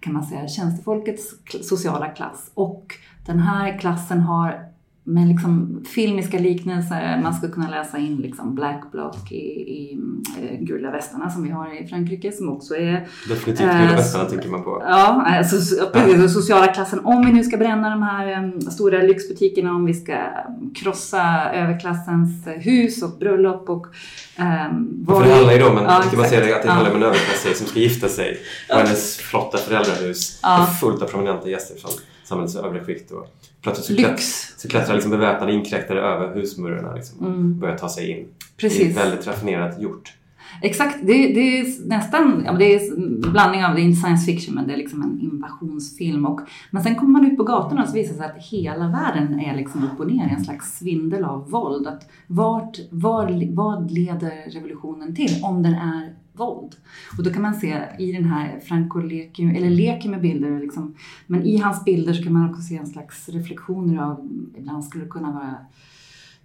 kan 0.00 0.12
man 0.12 0.22
säga, 0.22 0.48
tjänstefolkets 0.48 1.34
sociala 1.62 2.08
klass. 2.08 2.50
Och 2.54 2.94
den 3.26 3.38
här 3.38 3.78
klassen 3.78 4.20
har 4.20 4.71
med 5.04 5.28
liksom 5.28 5.84
filmiska 5.94 6.38
liknelser, 6.38 7.20
man 7.22 7.34
skulle 7.34 7.52
kunna 7.52 7.70
läsa 7.70 7.98
in 7.98 8.16
liksom 8.16 8.54
Black 8.54 8.92
Bloc 8.92 9.16
i, 9.32 9.36
i 9.36 9.98
eh, 10.42 10.58
gula 10.60 10.90
västarna 10.90 11.30
som 11.30 11.42
vi 11.42 11.50
har 11.50 11.82
i 11.82 11.86
Frankrike 11.86 12.32
som 12.32 12.48
också 12.48 12.74
är... 12.76 13.06
Definitivt 13.28 13.66
eh, 13.68 13.80
Gula 13.80 13.92
västarna 13.96 14.24
tänker 14.24 14.48
man 14.48 14.62
på. 14.64 14.82
Ja, 14.88 15.42
så- 15.44 15.86
precis. 15.92 16.16
Den 16.20 16.30
sociala 16.30 16.66
klassen. 16.66 17.00
Om 17.04 17.26
vi 17.26 17.32
nu 17.32 17.44
ska 17.44 17.56
bränna 17.56 17.90
de 17.90 18.02
här 18.02 18.26
em, 18.26 18.60
stora 18.60 18.98
lyxbutikerna, 19.02 19.70
om 19.70 19.84
vi 19.84 19.94
ska 19.94 20.16
krossa 20.74 21.52
överklassens 21.54 22.46
eh, 22.46 22.52
hus 22.52 23.02
och 23.02 23.18
bröllop 23.18 23.68
och... 23.68 23.86
Um, 24.38 25.06
För 25.08 25.24
det 25.24 25.34
handlar 25.34 25.52
ju 25.52 25.58
då 25.58 25.68
om 25.68 25.78
en, 25.78 25.84
Ja, 25.84 26.02
kan 26.10 26.18
man 26.20 26.28
säga 26.28 26.40
det, 26.40 26.46
att 26.46 26.62
det 26.62 26.68
exakt. 26.68 26.68
handlar 26.74 26.94
om 26.94 27.00
Ja. 27.00 27.06
en 27.06 27.12
överklasstjej 27.14 27.54
som 27.54 27.66
ska 27.66 27.78
gifta 27.80 28.08
sig 28.08 28.36
och 28.70 28.76
hennes 28.76 29.16
flotta 29.16 29.58
föräldrahus 29.58 30.40
Ja. 30.42 30.62
är 30.62 30.66
fullt 30.66 31.02
av 31.02 31.06
prominenta 31.06 31.48
gäster 31.48 31.80
från 31.80 31.90
samhällets 32.24 32.56
övre 32.56 32.84
skikt. 32.84 33.10
Och 33.10 33.26
plötsligt 33.62 33.86
så, 33.86 33.94
klätt, 33.96 34.20
så 34.56 34.68
klättrar 34.68 34.94
liksom 34.94 35.10
beväpnade 35.10 35.52
inkräktare 35.52 36.00
över 36.00 36.34
husmurarna 36.34 36.94
liksom, 36.94 37.18
och 37.18 37.26
Mm. 37.26 37.58
börjar 37.58 37.76
ta 37.78 37.88
sig 37.88 38.10
in. 38.10 38.26
Precis. 38.56 38.94
Det 38.94 39.00
är 39.00 39.04
väldigt 39.04 39.26
raffinerat 39.26 39.82
gjort. 39.82 40.16
Exakt, 40.62 40.98
det, 41.02 41.12
det 41.12 41.58
är 41.58 41.88
nästan 41.88 42.42
ja, 42.46 42.52
det 42.52 42.74
är 42.74 42.92
en 42.96 43.20
blandning 43.20 43.64
av, 43.64 43.74
det 43.74 43.80
är 43.80 43.82
inte 43.82 44.00
science 44.00 44.24
fiction 44.26 44.54
men 44.54 44.66
det 44.66 44.72
är 44.72 44.76
liksom 44.76 45.02
en 45.02 45.20
invasionsfilm. 45.20 46.26
Och, 46.26 46.40
men 46.70 46.82
sen 46.82 46.94
kommer 46.94 47.12
man 47.12 47.30
ut 47.30 47.36
på 47.36 47.44
gatorna 47.44 47.82
och 47.82 47.88
så 47.88 47.94
visar 47.94 48.12
det 48.12 48.18
sig 48.18 48.26
att 48.26 48.46
hela 48.46 48.88
världen 48.88 49.40
är 49.40 49.56
liksom 49.56 49.84
upp 49.84 50.00
och 50.00 50.06
ner 50.06 50.28
i 50.28 50.30
en 50.30 50.44
slags 50.44 50.78
svindel 50.78 51.24
av 51.24 51.50
våld. 51.50 51.86
Att 51.86 52.08
vart, 52.26 52.78
var, 52.90 53.54
vad 53.54 53.90
leder 53.90 54.50
revolutionen 54.50 55.14
till 55.16 55.40
om 55.42 55.62
den 55.62 55.74
är 55.74 56.14
våld? 56.32 56.76
Och 57.18 57.24
då 57.24 57.32
kan 57.32 57.42
man 57.42 57.54
se 57.54 57.82
i 57.98 58.12
den 58.12 58.24
här, 58.24 58.60
Franco 58.60 58.98
leker, 58.98 59.54
eller 59.56 59.70
leker 59.70 60.08
med 60.08 60.20
bilder, 60.20 60.60
liksom, 60.60 60.94
men 61.26 61.42
i 61.42 61.58
hans 61.58 61.84
bilder 61.84 62.12
så 62.12 62.22
kan 62.22 62.32
man 62.32 62.50
också 62.50 62.62
se 62.62 62.76
en 62.76 62.86
slags 62.86 63.28
reflektioner 63.28 64.02
av, 64.02 64.28
ibland 64.58 64.84
skulle 64.84 65.04
det 65.04 65.10
kunna 65.10 65.32
vara 65.32 65.56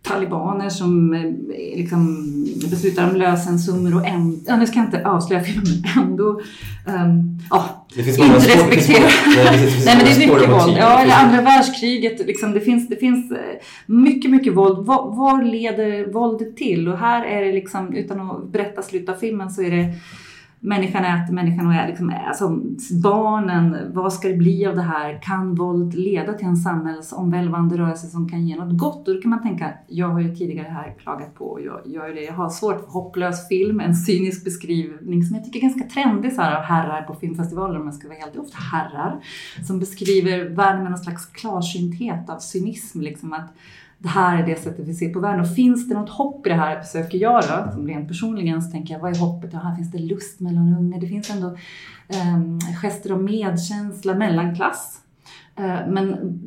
talibaner 0.02 0.70
som 0.70 1.14
eh, 1.14 1.32
liksom 1.78 2.24
beslutar 2.70 3.10
om 3.10 3.16
lösensummor 3.16 3.96
och 3.96 4.08
ändå, 4.08 4.38
ja, 4.46 4.58
nu 4.58 4.68
ska 4.68 4.80
jag 4.80 4.88
inte 4.88 5.06
avslöja 5.06 5.44
filmen, 5.44 5.84
ändå 5.98 6.42
um, 6.86 7.40
ja, 7.50 7.77
det 7.96 8.04
finns 8.04 8.20
inte 8.20 8.30
spår- 8.30 8.34
det 8.36 8.42
finns 8.42 8.56
respektera. 8.56 9.08
spår- 9.10 9.36
nej, 9.36 9.58
det 9.62 9.68
finns 9.72 9.86
Nej 9.86 9.96
men 9.96 10.06
det 10.06 10.12
är 10.12 10.20
mycket 10.36 10.50
våld. 10.50 10.78
Ja, 10.80 11.00
eller 11.02 11.14
andra 11.16 11.42
världskriget. 11.42 12.28
Liksom, 12.28 12.52
det, 12.54 12.60
finns, 12.60 12.88
det 12.88 12.96
finns 12.96 13.32
eh, 13.32 13.38
mycket, 13.86 14.32
mycket 14.32 14.54
våld. 14.54 14.88
Var, 14.88 15.16
var 15.16 15.44
leder 15.44 16.06
våldet 16.14 16.58
till? 16.58 16.88
Och 16.88 16.98
här 16.98 17.26
är 17.26 17.46
det 17.46 17.52
liksom, 17.52 17.96
utan 17.96 18.22
att 18.32 18.52
berätta 18.52 18.82
slutet 18.82 19.16
av 19.16 19.20
filmen 19.20 19.50
så 19.50 19.62
är 19.62 19.72
det 19.72 19.94
Människan 20.68 21.06
äter, 21.06 21.34
människan 21.34 21.68
och 21.68 21.74
är 21.74 21.88
liksom, 21.88 22.14
alltså 22.28 22.50
barnen, 23.04 23.78
vad 23.94 24.14
ska 24.14 24.28
det 24.28 24.34
bli 24.34 24.66
av 24.66 24.76
det 24.76 24.82
här? 24.82 25.22
Kan 25.22 25.56
våld 25.56 25.94
leda 25.94 26.34
till 26.34 26.48
en 26.48 26.58
samhällsomvälvande 26.58 27.78
rörelse 27.78 28.08
som 28.08 28.30
kan 28.30 28.48
ge 28.48 28.56
något 28.56 28.78
gott? 28.78 29.08
Och 29.08 29.16
då 29.16 29.22
kan 29.22 29.30
man 29.30 29.42
tänka, 29.42 29.74
jag 29.88 30.10
har 30.10 30.20
ju 30.20 30.36
tidigare 30.36 30.68
här 30.68 30.96
klagat 31.00 31.36
på, 31.36 31.46
och 31.46 31.62
jag 31.62 31.82
gör 31.86 32.14
det, 32.14 32.22
jag 32.22 32.34
har 32.34 32.50
svårt 32.50 32.80
för 32.80 32.92
hopplös 32.92 33.48
film, 33.48 33.80
en 33.80 33.96
cynisk 33.96 34.44
beskrivning 34.44 35.24
som 35.24 35.36
jag 35.36 35.46
tycker 35.46 35.60
är 35.60 35.62
ganska 35.62 35.84
trendig 35.84 36.34
så 36.34 36.42
här 36.42 36.56
av 36.56 36.64
herrar 36.64 37.02
på 37.02 37.16
filmfestivaler, 37.16 37.80
om 37.80 37.86
jag 37.86 37.96
ska 37.96 38.08
vara 38.08 38.20
helt 38.20 38.38
ofta 38.38 38.58
herrar, 38.58 39.20
som 39.68 39.80
beskriver 39.80 40.50
världen 40.50 40.82
med 40.84 40.92
någon 40.92 41.00
slags 41.00 41.26
klarsynthet 41.26 42.30
av 42.30 42.40
cynism, 42.40 43.02
liksom 43.02 43.34
att 43.34 43.54
det 44.00 44.10
här 44.10 44.44
är 44.44 44.46
det 44.46 44.60
sättet 44.60 44.88
vi 44.88 44.94
ser 44.94 45.14
på 45.14 45.20
världen. 45.20 45.42
Och 45.42 45.56
finns 45.56 45.90
det 45.90 45.96
något 45.96 46.10
hopp 46.10 46.46
i 46.46 46.50
det 46.50 46.56
här, 46.56 46.82
försöker 46.82 47.18
jag 47.18 47.44
då, 47.44 47.72
som 47.72 47.88
rent 47.88 48.08
personligen, 48.08 48.62
så 48.62 48.72
tänker 48.72 48.94
jag, 48.94 49.02
vad 49.02 49.16
är 49.16 49.20
hoppet? 49.20 49.50
Ja, 49.54 49.60
här 49.60 49.76
finns 49.76 49.92
det 49.92 50.00
lust 50.00 50.40
mellan 50.40 50.76
unga. 50.80 50.98
Det 50.98 51.08
finns 51.08 51.30
ändå 51.30 51.48
um, 52.36 52.60
gester 52.82 53.12
av 53.12 53.24
medkänsla, 53.24 54.16
mellanklass. 54.16 55.02
Eh, 55.60 55.88
men 55.88 56.40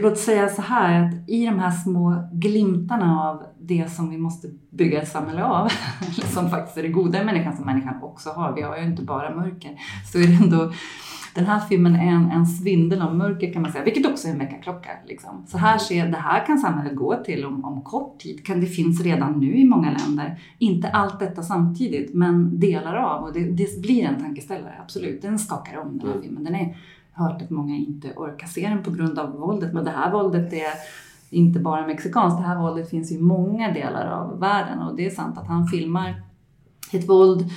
låt 0.00 0.18
säga 0.18 0.48
så 0.48 0.62
här, 0.62 1.04
att 1.04 1.28
i 1.28 1.46
de 1.46 1.58
här 1.58 1.70
små 1.70 2.28
glimtarna 2.32 3.20
av 3.20 3.42
det 3.60 3.90
som 3.90 4.10
vi 4.10 4.18
måste 4.18 4.48
bygga 4.70 5.02
ett 5.02 5.08
samhälle 5.08 5.44
av, 5.44 5.68
som 6.34 6.50
faktiskt 6.50 6.78
är 6.78 6.82
det 6.82 6.88
goda 6.88 7.22
i 7.22 7.24
människan 7.24 7.56
som 7.56 7.66
människan 7.66 8.02
också 8.02 8.30
har, 8.30 8.52
vi 8.52 8.62
har 8.62 8.76
ju 8.76 8.84
inte 8.84 9.02
bara 9.02 9.34
mörker, 9.34 9.70
så 10.12 10.18
är 10.18 10.26
det 10.26 10.44
ändå 10.44 10.72
den 11.34 11.46
här 11.46 11.60
filmen 11.60 11.96
är 11.96 12.12
en, 12.12 12.30
en 12.30 12.46
svindel 12.46 13.02
av 13.02 13.16
mörker 13.16 13.52
kan 13.52 13.62
man 13.62 13.72
säga, 13.72 13.84
vilket 13.84 14.06
också 14.06 14.28
är 14.28 14.32
en 14.32 14.38
väckarklocka. 14.38 14.90
Liksom. 15.06 15.46
Så 15.46 15.58
här 15.58 15.78
ser, 15.78 16.08
det 16.08 16.16
här 16.16 16.46
kan 16.46 16.58
samhället 16.58 16.96
gå 16.96 17.16
till 17.24 17.44
om, 17.44 17.64
om 17.64 17.82
kort 17.82 18.18
tid. 18.18 18.46
Kan 18.46 18.60
det 18.60 18.66
finns 18.66 19.00
redan 19.00 19.40
nu 19.40 19.56
i 19.56 19.64
många 19.64 19.90
länder. 19.90 20.40
Inte 20.58 20.88
allt 20.88 21.20
detta 21.20 21.42
samtidigt, 21.42 22.14
men 22.14 22.60
delar 22.60 22.94
av. 22.94 23.24
Och 23.24 23.32
det, 23.32 23.44
det 23.44 23.82
blir 23.82 24.04
en 24.04 24.20
tankeställare, 24.20 24.74
absolut. 24.82 25.22
Den 25.22 25.38
skakar 25.38 25.78
om 25.78 25.98
den 25.98 26.08
här 26.08 26.20
filmen. 26.22 26.44
Den 26.44 26.54
är, 26.54 26.76
hört 27.12 27.42
att 27.42 27.50
många 27.50 27.76
inte 27.76 28.12
orkar 28.16 28.46
se 28.46 28.68
den 28.68 28.82
på 28.82 28.90
grund 28.90 29.18
av 29.18 29.32
våldet, 29.32 29.72
men 29.72 29.84
det 29.84 29.90
här 29.90 30.12
våldet 30.12 30.52
är 30.52 30.72
inte 31.30 31.60
bara 31.60 31.86
mexikanskt. 31.86 32.38
Det 32.38 32.46
här 32.46 32.58
våldet 32.58 32.90
finns 32.90 33.12
i 33.12 33.18
många 33.18 33.72
delar 33.72 34.06
av 34.06 34.40
världen 34.40 34.78
och 34.78 34.96
det 34.96 35.06
är 35.06 35.10
sant 35.10 35.38
att 35.38 35.46
han 35.46 35.66
filmar 35.66 36.22
ett 36.92 37.08
våld. 37.08 37.50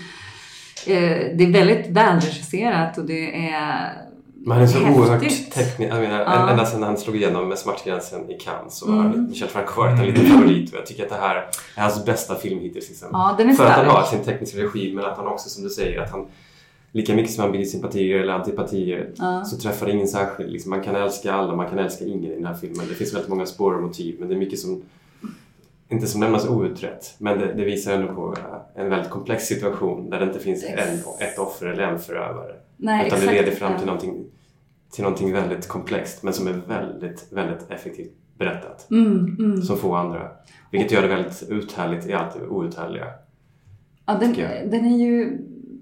Eh, 0.90 1.38
det 1.38 1.44
är 1.44 1.52
väldigt 1.52 1.88
välregisserat 1.90 2.98
och 2.98 3.06
det 3.06 3.50
är 3.50 3.94
Men 4.36 4.52
han 4.58 4.62
är 4.62 4.68
så 4.68 4.80
häftigt. 4.80 4.98
oerhört 4.98 5.22
teknisk. 5.22 5.80
Jag 5.80 6.02
menar, 6.02 6.20
Ja. 6.20 6.50
ända 6.50 6.66
sedan 6.66 6.84
han 6.84 6.98
slog 6.98 7.16
igenom 7.16 7.50
med 7.50 7.58
Smärtgränsen 7.58 8.30
i 8.32 8.34
Cannes 8.34 8.74
så 8.78 8.92
har 8.92 9.06
Mm. 9.06 9.28
Michel 9.30 9.48
Franco 9.48 9.82
varit 9.82 10.00
en 10.00 10.06
liten 10.06 10.26
favorit. 10.26 10.72
Och 10.74 10.78
jag 10.80 10.86
tycker 10.86 11.04
att 11.04 11.10
det 11.10 11.16
här 11.16 11.36
är 11.36 11.82
hans 11.82 12.06
bästa 12.06 12.36
film 12.36 12.60
hittills. 12.60 12.90
Liksom. 12.90 13.08
Ja, 13.12 13.36
För 13.38 13.44
att 13.44 13.58
han 13.58 13.58
stark. 13.58 13.88
har 13.88 14.04
sin 14.04 14.24
tekniska 14.24 14.58
regi 14.60 14.94
men 14.96 15.06
att 15.06 15.18
han 15.18 15.28
också, 15.28 15.50
som 15.50 15.64
du 15.64 15.70
säger, 15.70 16.02
att 16.02 16.12
han 16.12 16.26
lika 16.92 17.16
mycket 17.16 17.32
som 17.34 17.42
han 17.42 17.52
blir 17.52 17.66
sympatier 17.66 18.20
eller 18.20 18.34
antipatier 18.34 19.10
Ja. 19.18 19.46
så 19.46 19.58
träffar 19.58 19.86
det 19.86 19.92
ingen 19.92 20.08
särskild. 20.08 20.52
Liksom, 20.52 20.70
man 20.70 20.84
kan 20.84 20.96
älska 20.96 21.34
alla, 21.34 21.56
man 21.56 21.70
kan 21.70 21.80
älska 21.80 22.06
ingen 22.06 22.32
i 22.32 22.36
den 22.36 22.46
här 22.46 22.54
filmen. 22.54 22.86
Det 22.90 22.96
finns 22.96 23.14
väldigt 23.14 23.30
många 23.30 23.46
spår 23.46 23.76
och 23.76 23.82
motiv 23.84 24.16
men 24.20 24.30
det 24.30 24.36
är 24.36 24.40
mycket 24.40 24.60
som 24.60 24.82
inte 25.90 26.08
som 26.08 26.22
lämnas 26.22 26.48
outrett, 26.48 27.16
men 27.18 27.40
det, 27.40 27.54
det 27.54 27.66
visar 27.66 27.94
ändå 27.94 28.14
på 28.14 28.34
eh, 28.38 28.84
en 28.84 28.90
väldigt 28.90 29.10
komplex 29.10 29.44
situation 29.44 30.10
där 30.10 30.20
det 30.20 30.26
inte 30.26 30.40
finns 30.40 30.64
en, 30.64 31.00
ett 31.20 31.40
offer 31.40 31.66
eller 31.66 31.84
en 31.84 32.00
förövare. 32.00 32.56
Nej, 32.78 33.08
utan 33.08 33.18
exakt, 33.18 33.34
det 33.34 33.42
leder 33.42 33.52
fram 33.52 33.78
till 33.78 33.86
någonting, 33.86 34.26
till 34.92 35.04
någonting 35.04 35.34
väldigt 35.34 35.68
komplext 35.68 36.24
men 36.24 36.34
som 36.34 36.48
är 36.48 36.54
väldigt, 36.68 37.28
väldigt 37.32 37.72
effektivt 37.72 38.12
berättat. 38.38 38.92
Mm, 38.92 39.36
mm. 39.40 39.62
Som 39.62 39.78
få 39.78 39.96
andra. 39.96 40.32
Vilket 40.72 40.92
gör 40.92 41.02
det 41.02 41.08
väldigt 41.08 41.44
uthärligt 41.50 42.08
i 42.08 42.14
allt 42.14 42.34
det 42.34 42.48
outhärdliga. 42.48 43.08
Ja, 44.06 44.14
den, 44.14 44.34
den 44.72 44.86
är 44.86 44.98
ju 44.98 45.38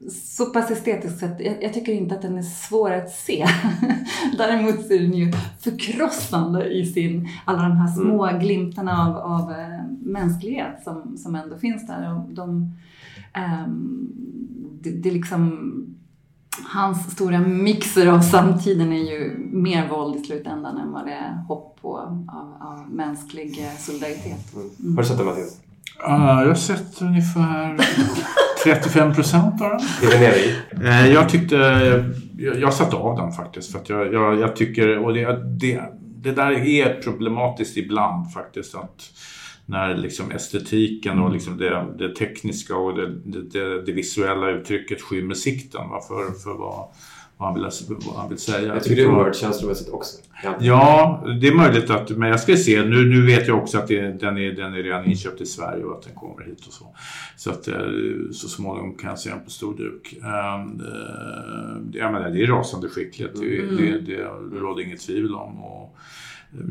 så 0.10 0.46
pass 0.46 0.72
estetiskt 0.72 1.20
sett, 1.20 1.40
jag, 1.40 1.64
jag 1.64 1.74
tycker 1.74 1.94
inte 1.94 2.16
att 2.16 2.22
den 2.22 2.38
är 2.38 2.42
svår 2.42 2.92
att 2.92 3.10
se. 3.10 3.48
Däremot 4.38 4.92
är 4.92 5.00
den 5.00 5.14
ju 5.14 5.32
förkrossande 5.60 6.66
i 6.70 6.86
sin, 6.86 7.30
alla 7.46 7.62
de 7.62 7.72
här 7.72 7.88
små 7.88 8.40
glimtarna 8.40 9.08
av, 9.08 9.18
av 9.18 9.52
eh, 9.52 9.84
mänsklighet 10.02 10.84
som, 10.84 11.18
som 11.18 11.36
ändå 11.36 11.58
finns 11.58 11.88
där. 11.88 12.16
Och 12.16 12.34
de, 12.34 12.76
ehm, 13.34 14.10
det, 14.82 14.90
det 14.90 15.12
liksom, 15.12 15.72
hans 16.64 17.12
stora 17.12 17.40
mixer 17.40 18.08
av 18.08 18.20
samtiden 18.20 18.94
är 18.94 19.12
ju 19.12 19.38
mer 19.52 19.90
våld 19.90 20.16
i 20.16 20.20
slutändan 20.20 20.78
än 20.78 20.92
vad 20.92 21.06
det 21.06 21.14
är 21.14 21.34
hopp 21.48 21.82
på 21.82 21.98
av, 22.28 22.54
av 22.60 22.90
mänsklig 22.90 23.60
eh, 23.60 23.78
solidaritet. 23.78 24.54
Har 24.54 25.02
du 25.02 25.06
sett 25.06 25.18
den 25.18 25.26
Mattias? 25.26 25.65
Ja, 26.00 26.42
jag 26.42 26.48
har 26.48 26.56
sett 26.56 27.02
ungefär 27.02 27.78
35 28.64 29.14
procent 29.14 29.62
av 29.62 29.70
den. 29.70 30.12
Är 30.12 30.20
nere 30.20 30.36
i? 30.36 30.54
Eh, 30.88 31.14
Jag 31.14 31.30
tyckte, 31.30 31.56
jag, 32.38 32.60
jag 32.60 32.74
satte 32.74 32.96
av 32.96 33.18
den 33.18 33.32
faktiskt 33.32 33.72
för 33.72 33.80
att 33.80 33.90
jag, 33.90 34.14
jag, 34.14 34.40
jag 34.40 34.56
tycker, 34.56 34.98
och 34.98 35.14
det, 35.14 35.40
det, 35.60 35.82
det 36.24 36.32
där 36.32 36.52
är 36.52 37.02
problematiskt 37.02 37.78
ibland 37.78 38.32
faktiskt 38.34 38.76
att 38.76 39.12
när 39.66 39.98
liksom 39.98 40.32
estetiken 40.32 41.20
och 41.20 41.32
liksom 41.32 41.58
det, 41.58 41.86
det 41.98 42.16
tekniska 42.16 42.76
och 42.76 42.96
det, 42.98 43.16
det, 43.26 43.42
det, 43.52 43.82
det 43.86 43.92
visuella 43.92 44.50
uttrycket 44.50 45.02
skymmer 45.02 45.34
sikten 45.34 45.90
va, 45.90 46.00
för, 46.08 46.40
för 46.44 46.54
vad, 46.58 46.86
vad, 47.38 47.48
han 47.48 47.56
vill, 47.56 47.70
vad 48.08 48.16
han 48.16 48.30
vill 48.30 48.38
säga. 48.38 48.74
Jag 48.74 48.84
tycker 48.84 48.96
det 48.96 49.02
är 49.02 49.16
oerhört 49.16 49.36
känslomässigt 49.36 49.90
också. 49.90 50.18
Ja, 50.60 51.24
det 51.42 51.48
är 51.48 51.56
möjligt 51.56 51.90
att, 51.90 52.10
men 52.10 52.30
jag 52.30 52.40
ska 52.40 52.58
se, 52.58 52.86
nu, 52.86 53.06
nu 53.10 53.26
vet 53.26 53.48
jag 53.48 53.58
också 53.58 53.78
att 53.78 53.88
det, 53.88 54.02
den, 54.02 54.38
är, 54.38 54.52
den 54.52 54.74
är 54.74 54.84
redan 54.84 55.06
inköpt 55.06 55.42
i 55.42 55.46
Sverige 55.46 55.84
och 55.84 55.98
att 55.98 56.04
den 56.04 56.16
kommer 56.16 56.44
hit 56.46 56.68
och 56.68 56.74
så. 56.74 56.96
Så 57.38 57.50
att 57.50 57.68
eh, 57.68 57.76
så 58.32 58.48
småningom 58.48 58.94
kan 58.98 59.10
jag 59.10 59.20
se 59.20 59.30
den 59.30 59.44
på 59.44 59.50
stor 59.50 59.78
duk. 59.78 60.18
Um, 60.18 60.82
eh, 60.82 62.00
jag 62.00 62.14
menar, 62.14 62.30
det 62.30 62.44
är 62.44 62.48
rasande 62.48 62.90
skickligt, 62.90 63.40
det, 63.40 63.60
Mm. 63.60 63.76
det, 63.76 64.00
det, 64.00 64.24
det 64.52 64.60
råder 64.60 64.84
inget 64.84 65.00
tvivel 65.02 65.36
om. 65.36 65.64
Och 65.64 65.98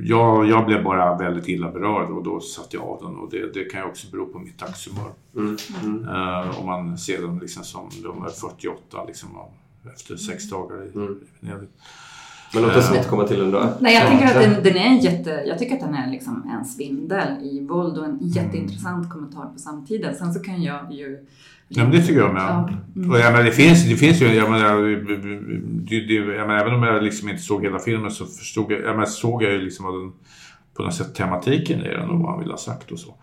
jag, 0.05 0.49
jag 0.49 0.67
blev 0.67 0.85
bara 0.85 1.19
väldigt 1.19 1.49
illa 1.49 1.71
berörd 1.71 2.11
och 2.11 2.23
då 2.25 2.41
satte 2.41 2.77
jag 2.77 2.85
av 2.85 2.99
den 3.03 3.17
och 3.17 3.31
det, 3.31 3.55
det 3.55 3.65
kan 3.65 3.81
ju 3.81 3.87
också 3.87 4.07
bero 4.11 4.27
på 4.27 4.39
mitt 4.39 4.59
dagshumör. 4.59 5.11
Mm. 5.37 5.57
Mm. 5.85 6.09
Eh, 6.09 6.61
om 6.61 6.67
man 6.67 6.99
ser 6.99 7.23
den 7.23 7.39
liksom 7.39 7.65
som 7.65 7.89
nummer 8.03 8.29
48 8.29 9.05
liksom, 9.07 9.29
efter 9.95 10.17
sex 10.17 10.51
dagar 10.51 10.77
i 10.87 10.91
Mm. 10.99 11.21
Venedig. 11.41 11.69
Men 12.55 12.63
låt 12.63 12.77
oss 12.77 12.91
Eh, 12.91 12.97
inte 12.97 13.09
komma 13.09 13.25
till 13.27 13.39
den 13.39 13.51
då. 13.51 13.73
Nej, 13.81 13.95
jag 13.95 14.05
Ja. 14.05 14.09
tänker 14.09 14.27
att 14.27 14.35
den, 14.55 14.63
den 14.63 14.77
är 14.77 14.87
en 14.87 14.99
jätte... 14.99 15.31
Jag 15.47 15.59
tycker 15.59 15.75
att 15.75 15.81
den 15.81 15.95
är 15.95 16.11
liksom 16.11 16.51
en 16.59 16.65
svindel 16.65 17.29
i 17.43 17.67
våld 17.67 17.99
och 17.99 18.05
en 18.05 18.19
jätteintressant 18.21 19.11
kommentar 19.11 19.47
på 19.53 19.59
samtiden. 19.59 20.15
Sen 20.15 20.35
så 20.35 20.41
kan 20.41 20.63
jag 20.63 20.93
ju... 20.93 21.19
Ja, 21.69 21.83
men 21.83 21.93
det 21.93 22.03
tycker 22.03 22.21
jag 22.21 22.33
med. 22.35 22.43
Ja. 22.43 22.69
Mm. 22.97 23.11
Och 23.11 23.19
jag 23.19 23.33
menar, 23.33 23.45
det, 23.45 23.53
finns, 23.53 23.85
det 23.89 23.97
finns 23.97 24.23
ju, 24.23 24.27
jag 24.35 24.51
menar, 24.51 24.77
det, 25.91 26.01
det, 26.07 26.15
jag 26.15 26.47
menar, 26.49 26.61
även 26.61 26.75
om 26.75 26.83
jag 26.83 27.03
liksom 27.03 27.29
inte 27.29 27.43
såg 27.43 27.65
hela 27.65 27.79
filmen 27.79 28.11
så 28.11 28.27
förstod 28.27 28.73
jag, 28.73 28.81
jag 28.81 28.91
menar, 28.91 29.07
såg 29.07 29.43
jag 29.43 29.53
ju 29.53 29.61
liksom 29.61 29.85
vad 29.87 29.95
den, 29.95 30.13
på 30.77 30.83
något 30.83 30.95
sätt 30.95 31.15
tematiken 31.15 31.81
i 31.81 31.89
den 31.89 32.11
och 32.11 32.19
vad 32.21 32.31
han 32.31 32.41
ville 32.41 32.53
ha 32.53 32.59
sagt 32.59 32.91
och 32.91 32.99
så. 32.99 33.15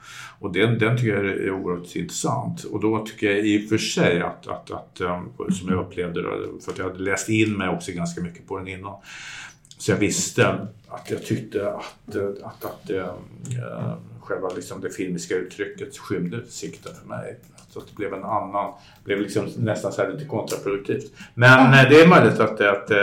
Och 0.41 0.53
den, 0.53 0.79
den 0.79 0.97
tycker 0.97 1.13
jag 1.15 1.25
är 1.25 1.51
oerhört 1.51 1.95
intressant. 1.95 2.63
Och 2.63 2.79
då 2.79 3.05
tycker 3.05 3.31
jag 3.31 3.45
i 3.45 3.65
och 3.65 3.69
för 3.69 3.77
sig 3.77 4.21
att, 4.21 4.47
att, 4.47 4.71
att 4.71 5.01
um, 5.01 5.51
som 5.51 5.69
jag 5.69 5.85
upplevde 5.85 6.21
det, 6.21 6.61
för 6.61 6.71
att 6.71 6.77
jag 6.77 6.85
hade 6.85 6.99
läst 6.99 7.29
in 7.29 7.57
mig 7.57 7.69
också 7.69 7.91
ganska 7.91 8.21
mycket 8.21 8.47
på 8.47 8.57
den 8.57 8.67
innan. 8.67 8.95
Så 9.77 9.91
jag 9.91 9.97
visste 9.97 10.47
att 10.87 11.09
jag 11.09 11.25
tyckte 11.25 11.71
att, 11.71 12.15
att, 12.43 12.65
att 12.65 12.89
äh, 12.89 13.13
själva 14.19 14.49
liksom 14.55 14.81
det 14.81 14.89
filmiska 14.89 15.35
uttrycket 15.35 15.97
skymde 15.97 16.41
sikten 16.47 16.91
för 17.01 17.07
mig. 17.07 17.39
Så 17.69 17.79
att 17.79 17.87
det 17.87 17.95
blev 17.95 18.13
en 18.13 18.23
annan, 18.23 18.73
blev 19.03 19.21
liksom 19.21 19.49
nästan 19.57 19.91
så 19.91 20.01
här 20.01 20.11
lite 20.11 20.25
kontraproduktivt. 20.25 21.13
Men 21.33 21.73
eh, 21.73 21.89
det 21.89 22.01
är 22.01 22.07
möjligt 22.07 22.39
att, 22.39 22.61
att 22.61 22.91
eh, 22.91 22.97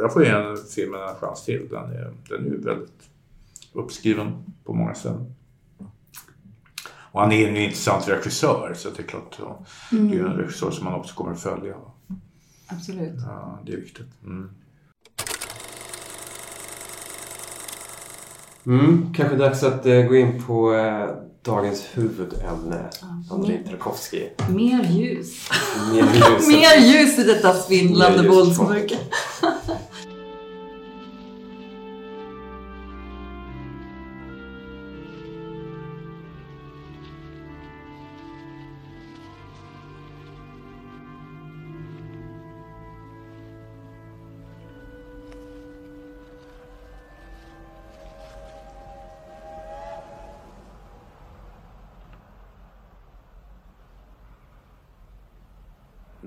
jag 0.00 0.12
får 0.12 0.24
ge 0.24 0.30
en 0.30 0.56
filmen 0.74 1.00
en 1.00 1.14
chans 1.14 1.44
till. 1.44 1.68
Den 1.68 1.84
är, 1.84 2.12
den 2.28 2.46
är 2.46 2.50
ju 2.50 2.60
väldigt 2.60 3.10
uppskriven 3.72 4.32
på 4.64 4.72
många 4.72 4.94
ställen. 4.94 5.34
Och 7.14 7.20
han 7.20 7.32
är 7.32 7.48
en 7.48 7.56
intressant 7.56 8.08
regissör 8.08 8.74
så 8.76 8.90
det 8.90 9.02
är 9.02 9.06
klart, 9.06 9.36
ja, 9.38 9.64
det 9.90 10.16
är 10.16 10.24
en 10.24 10.36
regissör 10.36 10.70
som 10.70 10.84
man 10.84 10.94
också 10.94 11.14
kommer 11.14 11.32
att 11.32 11.40
följa. 11.40 11.74
Absolut. 12.66 13.14
Ja, 13.26 13.58
det 13.66 13.72
är 13.72 13.76
viktigt. 13.76 14.06
Mm. 14.24 14.50
Mm, 18.66 19.14
kanske 19.14 19.36
dags 19.36 19.62
att 19.62 19.86
eh, 19.86 20.02
gå 20.02 20.16
in 20.16 20.42
på 20.42 20.74
eh, 20.74 21.08
dagens 21.42 21.86
huvudämne. 21.92 22.90
Andrei 23.30 23.64
Tarkovsky. 23.64 24.28
Mer 24.48 24.84
ljus. 24.84 25.50
Mer 25.92 26.02
ljus. 26.02 26.48
Mer 26.48 26.78
ljus 26.78 27.18
i 27.18 27.24
detta 27.24 27.54
svindlande 27.54 28.28
våldsmörker. 28.28 28.98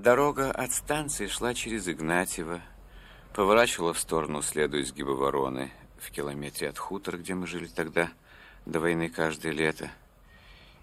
Дорога 0.08 0.50
от 0.50 0.72
станции 0.72 1.26
шла 1.26 1.52
через 1.52 1.86
Игнатьево, 1.86 2.62
поворачивала 3.34 3.92
в 3.92 3.98
сторону 3.98 4.40
следу 4.40 4.80
изгиба 4.80 5.10
Вороны, 5.10 5.70
в 5.98 6.10
километре 6.10 6.70
от 6.70 6.78
хутора, 6.78 7.18
где 7.18 7.34
мы 7.34 7.46
жили 7.46 7.66
тогда, 7.66 8.08
до 8.64 8.80
войны 8.80 9.10
каждое 9.10 9.52
лето. 9.52 9.90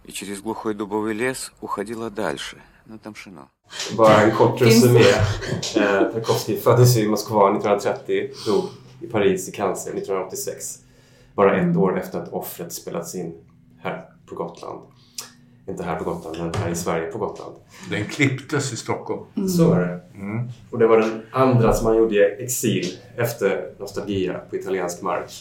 И 0.04 0.12
через 0.12 0.42
глухой 0.42 0.76
дубовый 0.76 1.16
лес 1.16 1.52
уходила 1.60 2.12
дальше, 2.12 2.62
на 2.86 3.00
Тамшино. 3.00 3.50
Bara 3.98 4.26
en 4.26 4.32
kort 4.38 4.62
resumé. 4.62 5.02
Eh, 5.76 6.12
Tarkovsky 6.14 6.58
föddes 6.58 6.96
i 6.96 7.08
Moskva 7.08 7.50
1930, 7.50 8.32
dog 8.46 8.70
i 9.02 9.08
Paris 9.08 9.50
i 9.50 9.52
cancer 9.52 9.92
1986. 9.92 10.84
Bara 11.36 11.58
ett 11.58 11.76
år 11.76 11.98
efter 11.98 12.20
att 12.20 12.30
offret 12.30 12.74
spelats 12.74 13.16
in 13.16 13.34
här 13.82 14.06
på 14.26 14.36
Gotland. 14.36 14.94
Inte 15.67 15.84
här 15.84 15.95
på 15.95 16.04
Gotland, 16.04 16.38
men 16.38 16.54
här 16.54 16.69
i 16.69 16.75
Sverige 16.75 17.12
på 17.12 17.17
Gotland. 17.17 17.56
Den 17.89 18.06
klipptes 18.06 18.73
i 18.73 18.75
Stockholm. 18.75 19.49
Så 19.49 19.69
var 19.69 19.80
det. 19.80 19.99
Mm. 20.19 20.47
Och 20.71 20.80
det 20.80 20.88
var 20.88 20.99
den 20.99 21.21
andra 21.32 21.73
som 21.73 21.88
han 21.88 21.97
gjorde 21.97 22.15
i 22.15 22.43
exil 22.43 22.86
efter 23.15 23.69
Nostalgia 23.80 24.39
på 24.49 24.56
italiensk 24.56 25.01
mark. 25.01 25.32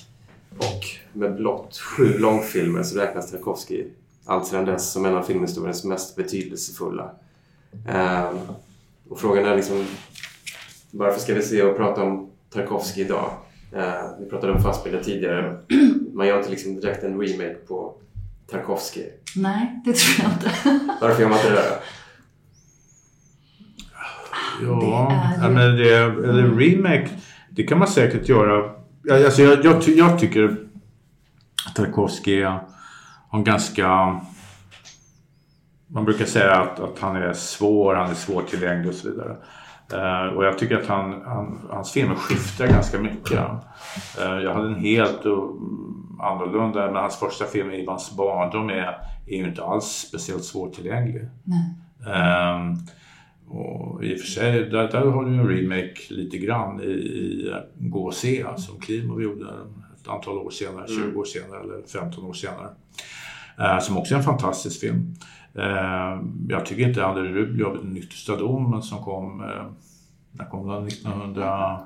Och 0.58 0.84
med 1.12 1.36
blott 1.36 1.76
sju 1.78 2.18
långfilmer 2.18 2.82
så 2.82 2.98
räknas 2.98 3.30
Tarkovsky 3.30 3.84
allt 4.24 4.46
sedan 4.46 4.64
dess 4.64 4.92
som 4.92 5.04
en 5.04 5.14
av 5.14 5.22
filmhistoriens 5.22 5.84
mest 5.84 6.16
betydelsefulla. 6.16 7.10
Ehm, 7.88 8.38
och 9.08 9.20
frågan 9.20 9.44
är 9.44 9.56
liksom 9.56 9.84
varför 10.90 11.20
ska 11.20 11.34
vi 11.34 11.42
se 11.42 11.62
och 11.62 11.76
prata 11.76 12.02
om 12.02 12.30
Tarkovsky 12.50 13.00
idag? 13.00 13.30
Ehm, 13.74 14.06
vi 14.20 14.30
pratade 14.30 14.52
om 14.52 14.62
Fassbinder 14.62 15.02
tidigare. 15.02 15.58
Man 16.12 16.26
gör 16.26 16.38
inte 16.38 16.50
liksom 16.50 16.80
direkt 16.80 17.04
en 17.04 17.20
remake 17.20 17.54
på 17.54 17.94
Tarkovsky. 18.50 19.02
Nej, 19.36 19.82
det 19.84 19.94
tror 19.94 20.26
jag 20.26 20.32
inte. 20.32 20.50
Varför 21.00 21.22
gör 21.22 21.28
man 21.28 21.38
inte 21.38 21.50
det? 21.50 21.56
då? 21.56 21.76
Ja, 24.62 25.12
är 25.12 25.38
ja, 25.42 25.48
ju- 25.48 25.54
men 25.54 25.76
det, 25.76 25.94
eller 25.94 26.56
remake, 26.58 27.08
det 27.50 27.62
kan 27.62 27.78
man 27.78 27.88
säkert 27.88 28.28
göra. 28.28 28.70
Alltså 29.10 29.42
jag, 29.42 29.64
jag, 29.64 29.82
jag 29.88 30.18
tycker 30.18 30.56
Tarkovsky 31.74 32.42
har 32.42 32.68
en 33.32 33.44
ganska 33.44 34.20
man 35.94 36.04
brukar 36.04 36.24
säga 36.24 36.52
att, 36.54 36.80
att 36.80 36.98
han 36.98 37.16
är 37.16 37.32
svår, 37.32 37.94
han 37.94 38.10
är 38.10 38.14
svårtillgänglig 38.14 38.88
och 38.88 38.94
så 38.94 39.10
vidare. 39.10 39.36
Uh, 39.92 40.36
och 40.36 40.44
jag 40.44 40.58
tycker 40.58 40.78
att 40.78 40.86
han, 40.86 41.22
han, 41.26 41.60
hans 41.70 41.92
filmer 41.92 42.14
skiftar 42.14 42.66
ganska 42.66 43.00
mycket. 43.00 43.38
Uh, 44.18 44.42
jag 44.42 44.54
hade 44.54 44.68
en 44.68 44.80
helt 44.80 45.26
uh, 45.26 45.48
annorlunda, 46.20 46.86
men 46.86 46.96
hans 46.96 47.16
första 47.16 47.44
film 47.44 47.70
Ivans 47.70 48.16
barndom 48.16 48.70
är, 48.70 48.98
är 49.26 49.36
ju 49.36 49.48
inte 49.48 49.64
alls 49.64 49.84
speciellt 49.84 50.44
svårtillgänglig. 50.44 51.22
Um, 52.06 52.78
och 53.58 54.04
I 54.04 54.14
och 54.14 54.20
för 54.20 54.26
sig, 54.26 54.64
där, 54.64 54.88
där 54.88 55.06
har 55.06 55.24
du 55.24 55.30
en 55.30 55.48
remake 55.48 56.00
lite 56.08 56.38
grann 56.38 56.80
i, 56.80 56.84
i 56.84 57.54
Gå 57.74 58.04
och 58.04 58.14
se 58.14 58.46
som 58.56 58.80
Klimov 58.80 59.22
gjorde 59.22 59.46
ett 60.00 60.08
antal 60.08 60.38
år 60.38 60.50
senare, 60.50 60.88
20 60.88 61.02
mm. 61.02 61.16
år 61.16 61.24
senare 61.24 61.60
eller 61.60 61.82
15 61.82 62.24
år 62.24 62.32
senare. 62.32 62.70
Som 63.80 63.98
också 63.98 64.14
är 64.14 64.18
en 64.18 64.24
fantastisk 64.24 64.80
film. 64.80 65.14
Uh, 65.58 66.22
jag 66.48 66.66
tycker 66.66 66.88
inte 66.88 67.06
André 67.06 67.22
Rublev, 67.22 67.76
Den 67.82 67.96
yttersta 67.96 68.36
domen 68.36 68.82
som 68.82 68.98
kom, 68.98 69.40
uh, 69.40 69.46
när 70.32 70.44
kom 70.44 70.68
den? 70.68 70.86
1900... 70.86 71.80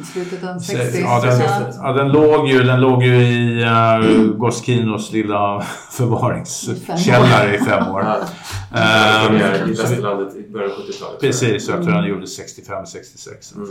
I 0.00 0.04
slutet 0.04 0.44
av 0.44 0.58
60 0.58 1.00
ja, 1.00 1.20
den, 1.20 1.40
ja, 1.82 1.92
den, 1.92 2.08
låg 2.08 2.48
ju, 2.48 2.62
den 2.62 2.80
låg 2.80 3.02
ju 3.02 3.14
i 3.14 3.64
uh, 3.64 4.36
Goskinos 4.36 5.12
lilla 5.12 5.60
förvaringskällare 5.90 7.54
i 7.54 7.58
fem 7.58 7.88
år. 7.88 8.00
um, 8.00 9.36
I 9.36 9.70
västerlandet 9.70 10.36
i 10.36 10.52
början 10.52 10.70
av 10.70 10.76
70-talet. 10.76 11.20
Precis, 11.20 11.68
jag 11.68 11.82
tror 11.82 11.94
den 11.94 12.08
gjorde 12.08 12.26
65-66. 12.26 13.56
Mm. 13.56 13.70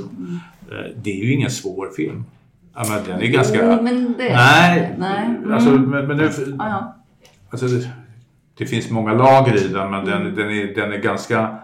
Uh, 0.72 0.96
det 0.96 1.12
är 1.12 1.26
ju 1.26 1.34
ingen 1.34 1.52
svår 1.52 1.90
film. 1.90 2.26
Ja, 2.76 2.86
men 2.90 3.04
den 3.04 3.22
är 3.22 3.28
ganska... 3.28 3.76
Jo, 3.76 3.84
men 3.84 4.16
det... 4.18 4.34
Nej, 4.34 4.96
Nej. 4.98 5.26
Mm. 5.26 5.54
Alltså, 5.54 5.70
men, 5.70 6.08
men 6.08 6.18
nu... 6.18 6.32
Alltså, 7.50 7.68
det, 8.58 8.66
finns 8.66 8.90
många 8.90 9.14
lager 9.14 9.66
i 9.66 9.68
den, 9.68 9.92
men 9.92 10.06
den, 10.06 10.22
mm. 10.22 10.36
den, 10.36 10.50
är, 10.50 10.76
den 10.76 10.92
är 10.92 10.98
ganska 10.98 11.60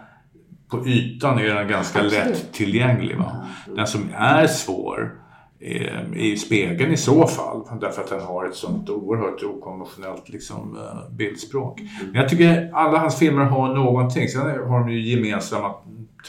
på 0.69 0.87
ytan 0.87 1.39
är 1.39 1.55
den 1.55 1.67
ganska 1.67 1.99
Absolut. 1.99 2.25
lätt 2.25 2.53
tillgänglig. 2.53 3.17
Va? 3.17 3.45
Den 3.75 3.87
som 3.87 4.09
är 4.15 4.47
svår 4.47 5.19
är 5.59 6.15
i 6.15 6.37
spegeln 6.37 6.91
i 6.91 6.97
så 6.97 7.27
fall, 7.27 7.61
därför 7.81 8.01
att 8.01 8.09
den 8.09 8.21
har 8.21 8.45
ett 8.45 8.55
sånt 8.55 8.89
oerhört 8.89 9.43
okonventionellt 9.43 10.29
liksom, 10.29 10.77
eh, 10.77 11.15
bildspråk. 11.15 11.81
Men 12.11 12.21
jag 12.21 12.29
tycker 12.29 12.71
alla 12.73 12.97
hans 12.97 13.15
filmer 13.15 13.43
har 13.43 13.73
någonting, 13.75 14.27
sen 14.27 14.41
har 14.41 14.79
de 14.79 14.89
ju 14.89 15.01
gemensamma 15.01 15.73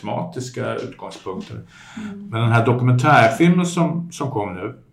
tematiska 0.01 0.75
utgångspunkter. 0.75 1.55
Mm. 1.55 2.29
Men 2.29 2.41
den 2.41 2.53
här 2.53 2.67
dokumentärfilmen 2.67 3.67
som, 3.67 4.13
som 4.13 4.31
kom 4.31 4.55
nu 4.55 4.84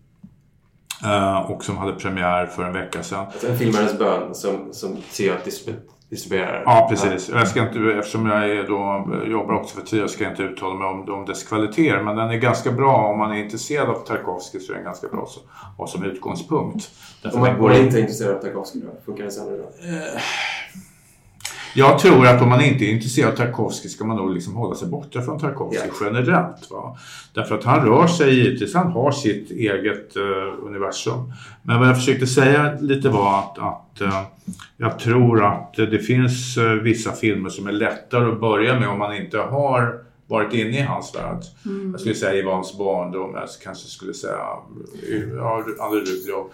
och 1.48 1.64
som 1.64 1.76
hade 1.78 1.92
premiär 1.92 2.46
för 2.46 2.64
en 2.64 2.72
vecka 2.72 3.02
sedan. 3.02 3.26
Alltså 3.26 3.48
en 3.48 3.58
filmares 3.58 3.98
bön 3.98 4.34
som, 4.34 4.72
som 4.72 4.96
ser 5.10 5.32
att 5.32 5.44
distribuerare. 6.12 6.62
Ja, 6.66 6.86
precis. 6.90 7.28
Jag 7.28 7.48
ska 7.48 7.62
inte, 7.62 7.78
eftersom 7.98 8.26
jag 8.26 8.50
är 8.50 8.64
då, 8.66 9.08
jobbar 9.26 9.54
också 9.54 9.76
för 9.76 9.86
TIA 9.86 10.08
ska 10.08 10.24
jag 10.24 10.32
inte 10.32 10.42
uttala 10.42 10.74
mig 10.74 10.86
om, 10.86 11.14
om 11.14 11.26
dess 11.26 11.44
kvaliteter. 11.44 12.02
Men 12.02 12.16
den 12.16 12.30
är 12.30 12.36
ganska 12.36 12.72
bra. 12.72 12.96
Om 12.96 13.18
man 13.18 13.32
är 13.32 13.36
intresserad 13.44 13.88
av 13.88 13.94
Tarkovsky 13.94 14.60
så 14.60 14.72
är 14.72 14.76
den 14.76 14.84
ganska 14.84 15.08
bra 15.08 15.22
att 15.22 15.78
ha 15.78 15.86
som 15.86 16.04
utgångspunkt. 16.04 16.90
Därför 17.22 17.36
om 17.36 17.44
man, 17.44 17.60
man 17.60 17.72
är 17.72 17.82
inte 17.82 18.00
intresserad 18.00 18.36
av 18.36 18.40
Tarkovsky 18.40 18.80
då? 18.80 18.88
Funkar 19.04 19.24
det 19.24 19.30
sämre 19.30 19.56
då? 19.56 19.62
Eh, 19.62 20.20
jag 21.74 21.98
tror 21.98 22.26
att 22.26 22.42
om 22.42 22.48
man 22.48 22.60
inte 22.60 22.84
är 22.84 22.90
intresserad 22.90 23.32
av 23.32 23.36
Tarkovsky 23.36 23.88
ska 23.88 24.04
man 24.04 24.16
nog 24.16 24.34
liksom 24.34 24.54
hålla 24.54 24.74
sig 24.74 24.88
borta 24.88 25.22
från 25.22 25.38
Tarkovsky 25.38 25.76
yeah. 25.76 25.96
generellt. 26.00 26.70
Va? 26.70 26.98
Därför 27.34 27.54
att 27.58 27.64
han 27.64 27.86
rör 27.86 28.06
sig 28.06 28.34
givetvis, 28.34 28.74
han 28.74 28.92
har 28.92 29.12
sitt 29.12 29.50
eget 29.50 30.16
uh, 30.16 30.66
universum. 30.66 31.32
Men 31.62 31.78
vad 31.78 31.88
jag 31.88 31.96
försökte 31.96 32.26
säga 32.26 32.74
lite 32.80 33.08
var 33.08 33.38
att, 33.38 33.58
att 33.58 34.00
uh, 34.00 34.22
jag 34.76 34.98
tror 34.98 35.44
att 35.44 35.74
det 35.76 35.98
finns 35.98 36.58
uh, 36.58 36.72
vissa 36.72 37.12
filmer 37.12 37.50
som 37.50 37.66
är 37.66 37.72
lättare 37.72 38.32
att 38.32 38.40
börja 38.40 38.80
med 38.80 38.88
om 38.88 38.98
man 38.98 39.16
inte 39.16 39.38
har 39.38 40.02
varit 40.26 40.52
inne 40.52 40.78
i 40.78 40.82
hans 40.82 41.14
värld. 41.14 41.42
Mm. 41.66 41.90
Jag 41.90 42.00
skulle 42.00 42.14
säga 42.14 42.34
Ivans 42.34 42.78
barndom, 42.78 43.34
jag 43.34 43.48
kanske 43.64 43.88
skulle 43.88 44.14
säga 44.14 44.38
ja, 45.36 45.64
André 45.80 46.00
Rublev. 46.00 46.44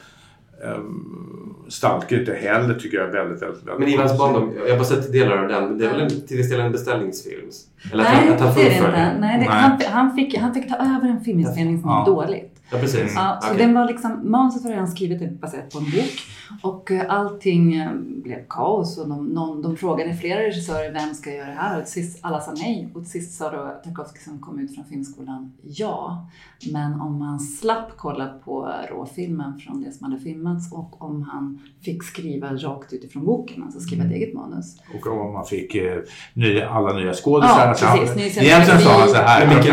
Um, 0.65 1.55
Stalker 1.69 2.21
inte 2.21 2.35
heller 2.35 2.75
tycker 2.75 2.97
jag 2.97 3.09
är 3.09 3.13
väldigt, 3.13 3.43
väldigt, 3.43 3.67
väldigt 3.67 3.79
Men 3.79 3.89
Ivans 3.89 4.19
barndom, 4.19 4.53
jag 4.57 4.71
har 4.71 4.77
bara 4.77 4.85
sett 4.85 5.13
delar 5.13 5.37
av 5.37 5.49
den, 5.49 5.79
det 5.79 5.85
är 5.85 5.91
väl 5.91 6.01
en, 6.01 6.09
till 6.09 6.37
viss 6.37 6.51
del 6.51 6.61
en 6.61 6.73
beställningsfilm? 6.73 7.51
Eller 7.93 8.05
Nej, 8.05 8.29
att 8.29 8.41
han, 8.41 8.49
att 8.49 8.55
han 8.55 8.55
det 8.55 8.63
är 8.63 8.71
det 8.71 8.77
inte. 8.77 9.17
Nej, 9.21 9.39
det, 9.39 9.39
Nej. 9.39 9.49
Han, 9.49 9.81
han, 9.87 10.17
fick, 10.17 10.39
han 10.39 10.55
fick 10.55 10.69
ta 10.69 10.77
över 10.77 11.09
en 11.09 11.21
filminspelning 11.21 11.81
som 11.81 11.89
var 11.89 12.07
dåligt. 12.07 12.58
Ja, 12.71 12.79
precis. 12.79 13.13
Ja, 13.15 13.39
så 13.43 13.49
okay. 13.49 13.67
den 13.67 13.75
var 13.75 13.87
liksom, 13.87 14.31
manuset 14.31 14.65
var 14.65 14.71
redan 14.71 14.89
skrivet 14.89 15.41
baserat 15.41 15.71
på 15.71 15.79
en 15.79 15.85
bok 15.85 16.21
och 16.63 16.91
eh, 16.91 17.05
allting 17.09 17.75
eh, 17.75 17.93
blev 17.95 18.47
kaos 18.49 18.99
och 18.99 19.09
de, 19.09 19.27
någon, 19.27 19.63
de 19.63 19.77
frågade 19.77 20.15
flera 20.15 20.41
regissörer 20.41 20.93
vem 20.93 21.15
ska 21.15 21.33
göra 21.35 21.47
det 21.47 21.53
här 21.53 21.79
och 21.79 21.85
till 21.85 21.93
sist 21.93 22.19
alla 22.23 22.41
sa 22.41 22.53
nej 22.53 22.89
och 22.95 23.03
till 23.03 23.11
sist 23.11 23.39
sa 23.39 23.51
då 23.51 23.81
Tarkovsky 23.85 24.21
som 24.21 24.39
kom 24.41 24.59
ut 24.61 24.75
från 24.75 24.85
filmskolan 24.85 25.53
ja. 25.63 26.27
Men 26.73 27.01
om 27.01 27.19
man 27.19 27.41
slapp 27.41 27.93
kolla 27.97 28.29
på 28.45 28.73
råfilmen 28.91 29.59
från 29.59 29.83
det 29.83 29.93
som 29.93 30.11
hade 30.11 30.23
filmats 30.23 30.73
och 30.73 31.03
om 31.03 31.23
han 31.23 31.61
fick 31.85 32.05
skriva 32.05 32.53
rakt 32.53 32.93
utifrån 32.93 33.25
boken, 33.25 33.63
alltså 33.63 33.81
skriva 33.81 34.05
ett 34.05 34.13
eget 34.13 34.35
manus. 34.35 34.77
Och 34.95 35.07
om 35.07 35.33
man 35.33 35.45
fick 35.45 35.75
eh, 35.75 35.99
nya, 36.35 36.69
alla 36.69 36.93
nya 36.93 37.13
skådisar. 37.15 37.75
Ja, 37.83 37.97
precis. 37.97 38.39
Egentligen 38.39 38.81
sa 38.81 39.01
han 39.01 39.09
så 39.09 39.17
här, 39.17 39.41
jag 39.55 39.65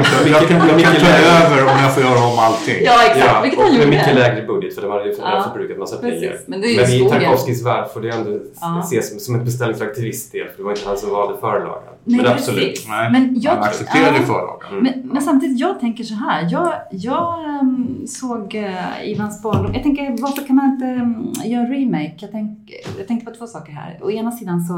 kan 0.82 0.96
ta 0.96 1.08
över 1.08 1.62
om 1.64 1.80
jag 1.84 1.94
får 1.94 2.04
göra 2.04 2.28
om 2.32 2.40
allting. 2.40 2.85
Ja, 2.86 3.06
exakt. 3.06 3.26
Ja, 3.26 3.42
Vilket 3.42 3.60
han 3.60 3.74
gjorde. 3.74 3.88
Med 3.88 3.98
mycket 3.98 4.16
lägre 4.16 4.48
budget 4.48 4.76
för 4.76 4.82
de 4.82 4.92
hade 4.92 5.06
ju 5.06 5.16
ja. 5.20 5.44
förbrukat 5.44 5.78
massa 5.78 5.98
pengar. 5.98 6.38
Men, 6.46 6.62
det 6.62 6.68
är 6.68 6.82
Men 6.82 6.92
i 6.92 7.10
Tarkovskijs 7.10 7.66
värld 7.66 7.88
får 7.94 8.02
det 8.02 8.10
ändå 8.10 8.40
ja. 8.62 8.80
ses 8.84 9.10
som, 9.10 9.20
som 9.20 9.36
ett 9.36 9.46
beställningsverk 9.46 9.96
till 9.96 10.04
viss 10.04 10.32
del. 10.32 10.48
För 10.48 10.58
det 10.58 10.64
var 10.64 10.72
inte 10.72 10.88
han 10.88 10.98
som 10.98 11.10
valde 11.10 11.40
förlagan. 11.40 11.94
Nej, 12.04 12.22
men 12.22 12.32
absolut. 12.32 12.86
Nej, 12.88 13.12
men 13.12 13.42
jag, 13.42 13.52
han 13.52 13.64
accepterade 13.64 14.18
ja, 14.18 14.24
förlagan. 14.24 14.72
Mm. 14.72 14.84
Men, 14.84 15.10
men, 15.14 15.22
samtidigt, 15.22 15.60
jag 15.60 15.80
tänker 15.80 16.04
så 16.04 16.14
här. 16.14 16.48
Jag, 16.52 16.74
jag 16.92 17.40
um, 17.62 18.08
såg 18.08 18.56
uh, 18.56 19.10
Ivans 19.10 19.44
barndom. 19.44 19.74
Jag 19.74 19.84
tänker, 19.84 20.22
varför 20.22 20.48
kan 20.48 20.56
man 20.56 20.66
inte 20.66 20.86
um, 20.86 21.34
göra 21.46 21.62
en 21.66 21.72
remake? 21.72 22.16
Jag, 22.20 22.32
tänk, 22.32 22.72
jag 22.98 23.08
tänkte 23.08 23.32
på 23.32 23.38
två 23.38 23.48
saker 23.48 23.72
här. 23.72 24.00
Å 24.02 24.12
ena 24.12 24.32
sidan 24.32 24.62
så 24.62 24.74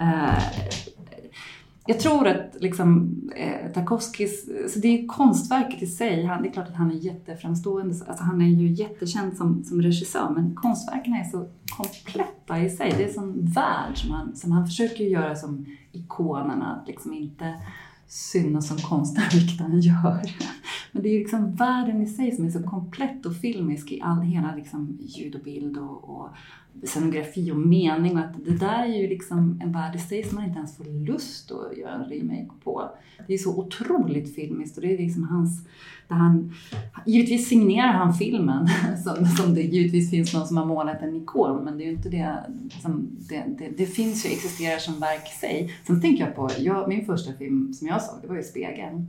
uh, 0.00 0.38
jag 1.88 2.00
tror 2.00 2.26
att 2.26 2.56
liksom, 2.60 3.14
eh, 3.36 3.72
Tarkovskis, 3.72 4.48
så 4.72 4.78
det 4.78 4.88
är 4.88 5.06
konstverket 5.06 5.82
i 5.82 5.86
sig, 5.86 6.24
han, 6.24 6.42
det 6.42 6.48
är 6.48 6.52
klart 6.52 6.68
att 6.68 6.74
han 6.74 6.90
är 6.90 6.94
jätteframstående, 6.94 7.94
alltså 8.08 8.24
han 8.24 8.42
är 8.42 8.46
ju 8.48 8.68
jättekänd 8.68 9.36
som, 9.36 9.64
som 9.64 9.82
regissör, 9.82 10.30
men 10.34 10.54
konstverken 10.54 11.12
är 11.12 11.24
så 11.24 11.48
kompletta 11.76 12.58
i 12.58 12.70
sig. 12.70 12.94
Det 12.96 13.04
är 13.04 13.08
en 13.08 13.14
sån 13.14 13.46
värld 13.46 13.96
som 13.96 14.10
han, 14.10 14.36
som 14.36 14.52
han 14.52 14.66
försöker 14.66 15.04
göra 15.04 15.36
som 15.36 15.66
ikonerna, 15.92 16.76
att 16.76 16.88
liksom 16.88 17.14
inte 17.14 17.54
synas 18.06 18.68
som 18.68 18.78
konstnär, 18.78 19.28
vilket 19.32 19.60
han 19.60 19.80
gör. 19.80 20.20
Men 20.92 21.02
det 21.02 21.08
är 21.08 21.12
ju 21.12 21.18
liksom 21.18 21.54
världen 21.54 22.02
i 22.02 22.06
sig 22.06 22.32
som 22.32 22.46
är 22.46 22.50
så 22.50 22.62
komplett 22.62 23.26
och 23.26 23.36
filmisk 23.36 23.92
i 23.92 24.00
all, 24.02 24.20
hela 24.20 24.54
liksom 24.54 24.98
ljud 25.00 25.34
och 25.34 25.42
bild 25.42 25.78
och, 25.78 26.10
och 26.10 26.28
scenografi 26.82 27.52
och 27.52 27.56
mening 27.56 28.12
och 28.12 28.24
att 28.24 28.44
det 28.44 28.56
där 28.56 28.82
är 28.84 28.96
ju 28.96 29.08
liksom 29.08 29.60
en 29.62 29.72
värld 29.72 29.96
i 29.96 29.98
sig 29.98 30.24
som 30.24 30.34
man 30.34 30.44
inte 30.44 30.58
ens 30.58 30.76
får 30.76 30.84
lust 30.84 31.52
att 31.52 31.78
göra 31.78 31.92
en 31.92 32.04
remake 32.04 32.50
på. 32.64 32.90
Det 33.26 33.34
är 33.34 33.38
så 33.38 33.58
otroligt 33.58 34.34
filmiskt 34.34 34.76
och 34.76 34.82
det 34.82 34.94
är 34.94 34.98
liksom 34.98 35.24
hans, 35.24 35.66
där 36.08 36.16
han, 36.16 36.52
givetvis 37.06 37.48
signerar 37.48 37.92
han 37.92 38.14
filmen 38.14 38.68
som, 39.04 39.26
som 39.26 39.54
det 39.54 39.62
givetvis 39.62 40.10
finns 40.10 40.34
någon 40.34 40.46
som 40.46 40.56
har 40.56 40.66
målat 40.66 41.02
en 41.02 41.16
ikon 41.16 41.64
men 41.64 41.78
det 41.78 41.84
är 41.84 41.86
ju 41.86 41.92
inte 41.92 42.08
det 42.08 42.36
som, 42.82 43.08
det, 43.28 43.44
det, 43.58 43.68
det 43.76 43.86
finns 43.86 44.26
ju, 44.26 44.30
existerar 44.30 44.78
som 44.78 45.00
verk 45.00 45.28
i 45.36 45.38
sig. 45.40 45.74
Sen 45.86 46.00
tänker 46.00 46.24
jag 46.24 46.36
på, 46.36 46.50
jag, 46.58 46.88
min 46.88 47.06
första 47.06 47.32
film 47.32 47.72
som 47.72 47.88
jag 47.88 48.02
såg, 48.02 48.22
det 48.22 48.28
var 48.28 48.36
ju 48.36 48.42
Spegeln. 48.42 49.06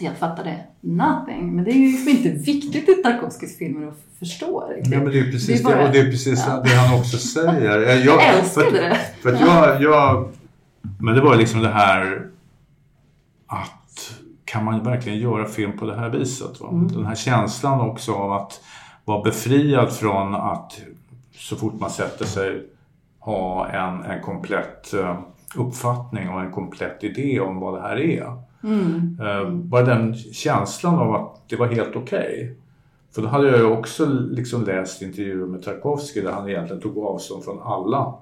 Jag 0.00 0.18
fattade 0.18 0.64
nothing. 0.80 1.56
Men 1.56 1.64
det 1.64 1.70
är 1.70 1.74
ju 1.74 1.92
liksom 1.92 2.08
inte 2.08 2.28
viktigt 2.28 2.88
i 2.88 2.94
Tarkovskijs 3.02 3.58
filmer 3.58 3.86
att 3.86 3.98
förstå. 4.18 4.68
Liksom. 4.76 4.92
Ja, 4.92 4.98
men 5.00 5.12
det 5.12 5.18
är 5.18 5.30
precis 5.30 5.62
det, 5.62 5.70
är 5.70 5.74
bara, 5.74 5.82
det, 5.82 5.86
och 5.86 5.92
det 5.92 5.98
är 5.98 6.10
precis 6.10 6.44
ja. 6.46 6.60
det 6.64 6.70
han 6.70 6.98
också 7.00 7.18
säger. 7.18 7.80
Jag, 7.80 8.00
jag 8.00 8.24
älskade 8.24 8.70
för, 8.70 8.76
det. 8.76 8.98
För 9.22 9.32
jag, 9.32 9.82
jag, 9.82 10.28
men 11.00 11.14
det 11.14 11.20
var 11.20 11.36
liksom 11.36 11.62
det 11.62 11.68
här 11.68 12.26
att 13.46 14.20
kan 14.44 14.64
man 14.64 14.84
verkligen 14.84 15.18
göra 15.18 15.48
film 15.48 15.78
på 15.78 15.86
det 15.86 15.96
här 15.96 16.08
viset? 16.08 16.60
Mm. 16.60 16.88
Den 16.88 17.06
här 17.06 17.14
känslan 17.14 17.80
också 17.80 18.12
av 18.14 18.32
att 18.32 18.60
vara 19.04 19.22
befriad 19.22 19.92
från 19.92 20.34
att 20.34 20.80
så 21.34 21.56
fort 21.56 21.80
man 21.80 21.90
sätter 21.90 22.24
sig 22.24 22.62
ha 23.18 23.68
en, 23.68 24.02
en 24.02 24.22
komplett 24.22 24.94
eh, 24.94 25.18
uppfattning 25.56 26.28
och 26.28 26.40
en 26.40 26.52
komplett 26.52 27.04
idé 27.04 27.40
om 27.40 27.60
vad 27.60 27.74
det 27.74 27.80
här 27.80 27.96
är. 27.96 28.32
Mm. 28.62 29.18
Eh, 29.22 29.50
Bara 29.50 29.82
den 29.82 30.14
känslan 30.14 30.94
av 30.94 31.14
att 31.14 31.48
det 31.48 31.56
var 31.56 31.66
helt 31.66 31.96
okej. 31.96 32.34
Okay. 32.34 32.54
För 33.14 33.22
då 33.22 33.28
hade 33.28 33.48
jag 33.48 33.58
ju 33.58 33.64
också 33.64 34.06
liksom 34.06 34.64
läst 34.64 35.02
intervjuer 35.02 35.46
med 35.46 35.62
Tarkovsky 35.62 36.20
där 36.20 36.32
han 36.32 36.48
egentligen 36.48 36.82
tog 36.82 36.98
avstånd 36.98 37.44
från 37.44 37.62
alla 37.62 38.14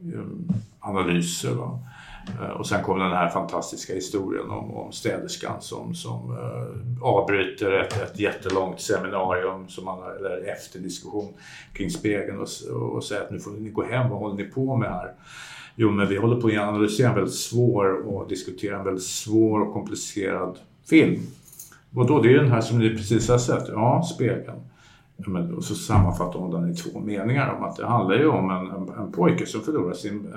eh, 0.00 0.20
analyser. 0.80 1.54
Va? 1.54 1.78
Eh, 2.40 2.50
och 2.50 2.66
sen 2.66 2.82
kom 2.82 2.98
den 2.98 3.12
här 3.12 3.28
fantastiska 3.28 3.94
historien 3.94 4.50
om, 4.50 4.76
om 4.76 4.92
städerskan 4.92 5.60
som, 5.60 5.94
som 5.94 6.30
uh, 6.30 7.02
avbryter 7.02 7.72
ett, 7.72 8.02
ett 8.02 8.18
jättelångt 8.18 8.80
seminarium 8.80 9.68
som 9.68 9.84
man, 9.84 9.98
eller 10.16 10.52
efterdiskussion 10.52 11.34
kring 11.72 11.90
spegeln 11.90 12.40
och, 12.40 12.48
och 12.92 13.04
säger 13.04 13.22
att 13.22 13.30
nu 13.30 13.40
får 13.40 13.50
ni 13.50 13.70
gå 13.70 13.84
hem, 13.84 14.10
vad 14.10 14.18
håller 14.18 14.36
ni 14.36 14.44
på 14.44 14.76
med 14.76 14.90
här? 14.90 15.12
Jo, 15.76 15.90
men 15.90 16.08
vi 16.08 16.16
håller 16.16 16.40
på 16.40 16.48
att 16.48 16.68
analysera 16.68 17.08
en 17.08 17.14
väldigt 17.14 17.34
svår 17.34 18.06
och 18.06 18.28
diskutera 18.28 18.78
en 18.78 18.84
väldigt 18.84 19.04
svår 19.04 19.60
och 19.60 19.72
komplicerad 19.72 20.58
film. 20.90 21.20
Och 21.94 22.06
då, 22.06 22.22
det 22.22 22.28
är 22.28 22.30
ju 22.30 22.38
den 22.38 22.52
här 22.52 22.60
som 22.60 22.78
ni 22.78 22.90
precis 22.90 23.28
har 23.28 23.38
sett. 23.38 23.68
Ja, 23.68 24.02
Spegeln. 24.14 24.60
Men, 25.16 25.54
och 25.54 25.64
så 25.64 25.74
sammanfattar 25.74 26.38
hon 26.38 26.50
den 26.50 26.72
i 26.72 26.74
två 26.74 27.00
meningar 27.00 27.54
om 27.54 27.64
att 27.64 27.76
det 27.76 27.86
handlar 27.86 28.16
ju 28.16 28.26
om 28.26 28.50
en, 28.50 28.66
en, 28.66 28.88
en 28.98 29.12
pojke 29.12 29.46
som 29.46 29.60
förlorar 29.60 29.94
sin, 29.94 30.32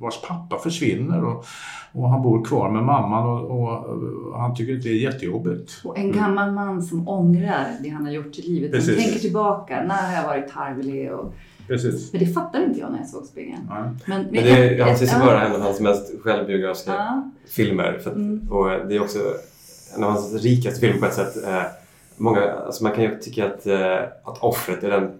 vars 0.00 0.20
pappa 0.28 0.58
försvinner 0.58 1.24
och, 1.24 1.44
och 1.92 2.10
han 2.10 2.22
bor 2.22 2.44
kvar 2.44 2.70
med 2.70 2.82
mamman 2.82 3.26
och, 3.26 3.50
och, 3.50 3.84
och 4.32 4.40
han 4.40 4.54
tycker 4.54 4.76
att 4.76 4.82
det 4.82 4.88
är 4.88 4.94
jättejobbigt. 4.94 5.80
Och 5.84 5.98
en 5.98 6.12
gammal 6.12 6.52
man 6.52 6.82
som 6.82 7.08
ångrar 7.08 7.66
det 7.82 7.88
han 7.88 8.04
har 8.04 8.12
gjort 8.12 8.38
i 8.38 8.42
livet. 8.42 8.72
Precis. 8.72 9.04
tänker 9.04 9.20
tillbaka, 9.20 9.82
när 9.82 10.06
har 10.06 10.12
jag 10.12 10.24
varit 10.24 10.52
tarvlig? 10.52 11.12
Och... 11.12 11.34
Precis. 11.72 12.12
Men 12.12 12.20
det 12.24 12.26
fattade 12.26 12.64
inte 12.64 12.80
jag 12.80 12.90
när 12.92 12.98
jag 12.98 13.08
såg 13.08 13.24
Spegeln. 13.24 13.60
Ja. 13.68 13.84
Men, 14.06 14.22
Men 14.30 14.44
det 14.44 14.80
anses 14.82 15.12
ju 15.12 15.16
Ja. 15.18 15.24
vara 15.26 15.46
en 15.46 15.52
av 15.54 15.60
hans 15.60 15.80
mest 15.80 16.12
självbiografiska 16.22 16.92
Ja. 16.92 17.30
filmer. 17.48 17.98
För 18.02 18.10
att, 18.10 18.16
Mm. 18.16 18.52
Och 18.52 18.68
det 18.88 18.96
är 18.96 19.02
också 19.02 19.18
en 19.96 20.04
av 20.04 20.10
hans 20.10 20.34
rikaste 20.42 20.80
filmer 20.80 20.98
på 21.00 21.06
ett 21.06 21.14
sätt. 21.14 21.44
Eh, 21.46 21.62
många, 22.16 22.40
alltså 22.52 22.82
man 22.82 22.92
kan 22.92 23.04
ju 23.04 23.18
tycka 23.18 23.46
att, 23.46 23.66
eh, 23.66 23.96
att 24.24 24.38
Offret 24.42 24.84
är 24.84 24.90
den 24.90 25.10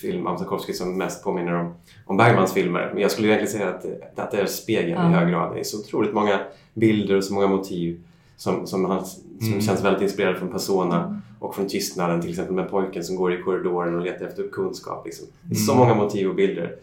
film 0.00 0.26
av 0.26 0.38
Tarkovsky 0.38 0.72
som 0.72 0.98
mest 0.98 1.24
påminner 1.24 1.52
om, 1.54 1.74
om 2.06 2.16
Bergmans 2.16 2.52
filmer. 2.52 2.90
Men 2.92 3.02
jag 3.02 3.10
skulle 3.10 3.28
ju 3.28 3.34
egentligen 3.34 3.58
säga 3.60 3.74
att, 3.74 4.18
att 4.18 4.30
det 4.30 4.40
är 4.40 4.46
Spegeln 4.46 5.00
Ja. 5.02 5.10
i 5.10 5.14
hög 5.14 5.28
grad. 5.28 5.54
Det 5.54 5.60
är 5.60 5.64
så 5.64 5.78
otroligt 5.80 6.14
många 6.14 6.40
bilder 6.74 7.16
och 7.16 7.24
så 7.24 7.34
många 7.34 7.46
motiv 7.46 8.00
som, 8.36 8.66
som, 8.66 8.84
han, 8.84 9.04
som 9.06 9.22
Mm. 9.48 9.60
känns 9.60 9.84
väldigt 9.84 10.02
inspirerade 10.02 10.38
från 10.38 10.48
Persona 10.48 11.20
och 11.42 11.54
från 11.54 11.68
Tystnaden 11.68 12.20
till 12.20 12.30
exempel 12.30 12.54
med 12.54 12.70
pojken 12.70 13.04
som 13.04 13.16
går 13.16 13.32
i 13.34 13.42
korridoren 13.42 13.94
och 13.94 14.00
letar 14.04 14.26
efter 14.26 14.44
kunskap. 14.52 15.02
Liksom. 15.06 15.26
Det 15.42 15.54
är 15.54 15.58
så 15.58 15.72
Mm. 15.72 15.84
många 15.84 15.94
motiv 16.02 16.28
och 16.28 16.34
bilder 16.34 16.74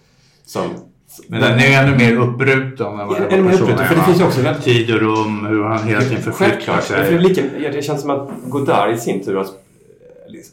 som 0.45 0.63
Men 1.27 1.41
den 1.41 1.59
är 1.59 1.83
ännu 1.83 1.97
mer 1.97 2.15
uppbruten 2.17 2.87
än 2.99 3.07
vad 3.07 3.21
den 3.29 3.43
mer 3.45 3.51
personen 3.51 3.77
för 3.77 3.95
det 3.95 4.03
finns 4.03 4.21
också 4.21 4.41
väldigt- 4.41 4.63
Tid 4.63 4.93
och 4.93 4.99
rum, 5.01 5.45
hur 5.45 5.63
han 5.63 5.87
hela 5.87 6.01
tiden 6.01 6.21
förflyttar 6.21 6.51
Självklart. 6.55 6.83
För 6.83 6.97
det, 7.01 7.05
sig. 7.07 7.19
lika, 7.19 7.41
det 7.71 7.81
känns 7.81 8.01
som 8.01 8.09
att 8.09 8.29
Godard 8.47 8.93
i 8.93 8.97
sin 8.97 9.23
tur 9.25 9.35
har, 9.35 9.45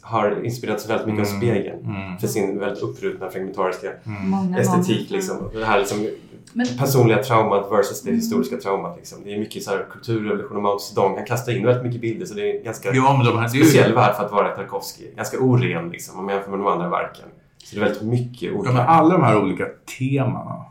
har 0.01 0.45
inspirerats 0.45 0.89
väldigt 0.89 1.07
mycket 1.07 1.21
av 1.21 1.27
Mm. 1.33 1.41
spegeln. 1.41 1.79
Mm. 1.85 2.17
För 2.17 2.27
sin 2.27 2.59
väldigt 2.59 2.83
uppbrutna 2.83 3.29
fragmentariska 3.29 3.87
Många, 4.03 4.57
estetik. 4.59 5.09
Liksom. 5.09 5.37
Det 5.53 5.65
här 5.65 5.79
liksom, 5.79 6.07
Men- 6.53 6.67
personliga 6.77 7.23
traumat 7.23 7.71
versus 7.71 8.01
det 8.01 8.09
Mm. 8.09 8.19
historiska 8.19 8.57
traumat. 8.57 8.97
Liksom. 8.97 9.17
Det 9.23 9.33
är 9.35 9.39
mycket 9.39 9.63
så 9.63 9.71
här, 9.71 9.85
kulturrevolution 9.91 10.57
och 10.57 10.63
Mao 10.63 10.79
Zedong. 10.79 11.15
Han 11.17 11.25
kastar 11.25 11.51
in 11.57 11.65
väldigt 11.65 11.83
mycket 11.85 12.01
bilder 12.01 12.25
så 12.25 12.33
det 12.33 12.51
är 12.51 12.57
en 12.57 12.63
ganska 12.63 12.89
Ja, 12.93 13.21
de 13.25 13.37
här- 13.37 13.49
ju- 13.55 13.63
speciell 13.63 13.93
värld 13.93 14.15
för 14.15 14.25
att 14.25 14.31
vara 14.31 14.55
Tarkovsky. 14.55 15.03
Ganska 15.15 15.39
oren 15.39 15.89
liksom, 15.89 16.19
om 16.19 16.25
man 16.25 16.33
jämför 16.35 16.51
med 16.51 16.59
de 16.59 16.67
andra 16.67 16.89
verken. 16.89 17.25
Så 17.63 17.75
det 17.75 17.81
är 17.81 17.85
väldigt 17.85 18.03
mycket 18.03 18.41
Ja, 18.41 18.57
olika. 18.57 18.73
men 18.73 18.81
alla 18.87 19.09
de 19.17 19.23
här 19.23 19.41
olika 19.43 19.65
temana 19.99 20.65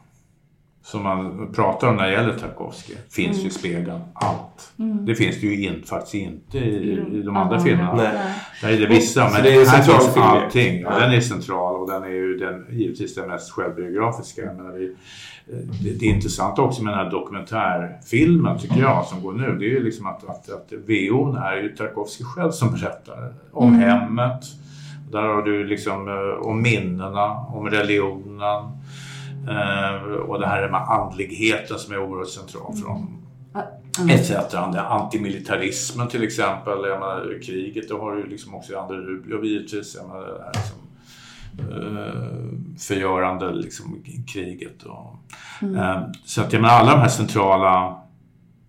som 0.87 1.03
man 1.03 1.53
pratar 1.53 1.89
om 1.89 1.97
när 1.97 2.07
det 2.07 2.13
gäller 2.13 2.33
Tarkovsky 2.39 2.95
finns 3.11 3.37
Mm. 3.37 3.45
ju 3.45 3.51
spegeln. 3.51 4.01
Allt. 4.15 4.73
Mm. 4.79 5.07
Det 5.07 5.15
finns 5.15 5.41
det 5.41 5.47
ju 5.47 5.65
in, 5.67 5.83
faktiskt 5.87 6.15
inte 6.15 6.59
i, 6.59 6.93
i 7.13 7.23
de 7.23 7.37
andra 7.37 7.57
nej. 7.57 7.65
filmerna. 7.65 7.95
Nej. 7.95 8.13
Där 8.63 8.69
är 8.69 8.79
det 8.81 8.87
vissa, 8.87 9.31
men 9.33 9.43
det 9.43 9.55
är 9.55 9.67
här 9.67 9.83
central 9.83 10.01
finns 10.01 10.17
allting. 10.17 10.81
Ja. 10.81 10.99
Den 10.99 11.13
är 11.13 11.21
central 11.21 11.77
och 11.77 11.91
den 11.91 12.03
är 12.03 12.09
ju 12.09 12.37
den, 12.37 12.67
givetvis 12.71 13.15
den 13.15 13.29
mest 13.29 13.51
självbiografiska. 13.51 14.43
Menar, 14.53 14.73
vi, 14.73 14.95
det, 15.83 15.91
det 16.01 16.07
är 16.07 16.11
intressant 16.15 16.59
också 16.59 16.83
med 16.85 16.93
den 16.93 17.05
här 17.05 17.11
dokumentärfilmen 17.11 18.59
tycker 18.59 18.81
jag 18.81 19.05
som 19.05 19.23
går 19.23 19.33
nu. 19.33 19.57
Det 19.59 19.65
är 19.65 19.71
ju 19.71 19.85
liksom 19.85 20.07
att, 20.07 20.25
att, 20.29 20.51
att 20.51 20.73
VO'n 20.87 21.43
är 21.47 21.57
ju 21.63 21.69
Tarkovsky 21.77 22.25
själv 22.25 22.51
som 22.51 22.71
berättar 22.71 23.35
om 23.53 23.69
Mm. 23.75 23.81
hemmet. 23.81 24.45
Där 25.13 25.23
har 25.23 25.43
du 25.43 25.65
liksom 25.67 26.09
eh, 26.09 26.47
om 26.47 26.63
minnena, 26.63 27.31
om 27.31 27.69
religionen 27.71 28.65
och 30.29 30.41
det 30.41 30.47
här 30.47 30.69
med 30.69 30.81
andligheten 30.81 31.79
som 31.79 31.95
är 31.95 31.99
oerhört 31.99 32.29
central 32.29 32.75
för 32.77 32.89
honom. 32.89 33.23
Mm. 33.99 34.11
Etc. 34.11 34.29
Det 34.73 34.81
Antimilitarismen 34.81 36.09
till 36.09 36.23
exempel, 36.23 36.79
jag 36.85 37.01
menar, 37.01 37.43
kriget, 37.47 37.89
då 37.89 38.01
har 38.01 38.17
ju 38.17 38.27
liksom 38.27 38.55
också 38.55 38.79
André 38.79 38.97
Rublev 38.97 39.45
givetvis. 39.45 39.97
Jag 40.01 40.09
menar, 40.09 40.27
det 40.27 40.45
här 40.45 40.53
som, 40.63 40.79
eh, 41.59 42.79
förgörande 42.79 43.53
liksom, 43.53 44.03
kriget. 44.33 44.83
Och, 44.83 45.17
Mm. 45.63 45.77
eh, 45.77 46.03
så 46.25 46.41
att 46.41 46.53
jag 46.53 46.63
menar, 46.63 46.75
alla 46.75 46.91
de 46.91 47.01
här 47.01 47.09
centrala 47.09 47.97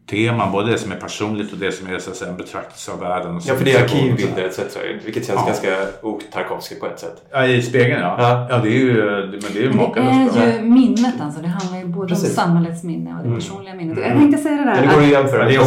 teman, 0.09 0.51
både 0.51 0.71
det 0.71 0.77
som 0.77 0.91
är 0.91 0.95
personligt 0.95 1.51
och 1.53 1.57
det 1.57 1.71
som 1.71 1.87
är 1.93 1.99
så 1.99 2.09
att 2.09 2.15
säga, 2.15 2.31
en 2.31 2.37
betraktelse 2.37 2.91
av 2.91 2.99
världen. 2.99 3.35
Och 3.35 3.41
Ja, 3.45 3.55
för 3.55 3.65
det 3.65 3.73
är 3.73 3.83
arkivbilder 3.83 4.43
etc. 4.43 4.59
Vilket 5.05 5.27
känns 5.27 5.39
Ja. 5.39 5.45
ganska 5.45 5.67
ok-Tarkovsky 6.01 6.75
på 6.75 6.85
ett 6.85 6.99
sätt. 6.99 7.23
Ja, 7.31 7.45
i 7.45 7.61
spegeln 7.61 8.01
ja. 8.01 8.15
Ja. 8.19 8.47
Ja, 8.49 8.57
det 8.57 8.69
är 8.69 8.71
ju, 8.79 8.93
men 9.31 9.41
det 9.53 9.59
är 9.59 9.63
ju 9.63 9.73
makalöst 9.73 10.33
det 10.35 10.43
är 10.43 10.53
ju 10.57 10.61
minnet 10.61 11.15
alltså. 11.21 11.41
Det 11.41 11.47
handlar 11.47 11.79
ju 11.79 11.85
både 11.85 12.07
Precis. 12.07 12.29
om 12.29 12.35
samhällets 12.43 12.83
minne 12.83 13.09
och 13.11 13.17
det 13.17 13.23
Mm. 13.27 13.39
personliga 13.39 13.73
minnet. 13.75 13.97
Mm. 13.97 14.09
Jag 14.09 14.19
tänkte 14.19 14.41
säga 14.41 14.55
det 14.55 14.63
där. 14.63 14.75
Men 14.75 14.87
det 14.87 14.93
går 14.95 15.03
ju 15.03 15.07
att 15.15 15.21
jämföra. 15.21 15.45
Det 15.45 15.55
är 15.55 15.59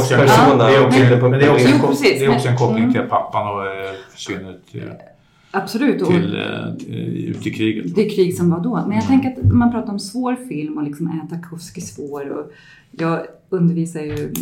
också, 2.34 2.48
en- 2.48 2.56
koppling 2.56 2.92
till 2.92 3.02
pappan 3.02 3.48
och, 3.48 3.66
eh, 3.66 3.90
försvinner 4.12 4.56
till, 4.72 4.90
Absolut. 5.50 6.02
Och 6.02 6.08
till, 6.08 6.34
eh, 6.34 6.74
till, 6.78 7.28
ut 7.28 7.46
i 7.46 7.50
kriget. 7.50 7.94
det 7.94 8.10
krig 8.10 8.36
som 8.36 8.50
var 8.50 8.60
då. 8.60 8.84
Men 8.88 8.96
jag 8.96 9.06
tänker 9.06 9.30
att 9.30 9.52
man 9.52 9.72
pratar 9.72 9.92
om 9.92 9.98
svår 9.98 10.36
film 10.36 10.78
och 10.78 10.84
liksom 10.84 11.06
är 11.06 11.28
Tarkovsky 11.28 11.80
svår. 11.80 12.30
Och 12.30 12.52
jag 12.90 13.26
undervisar 13.48 14.00
ju 14.00 14.32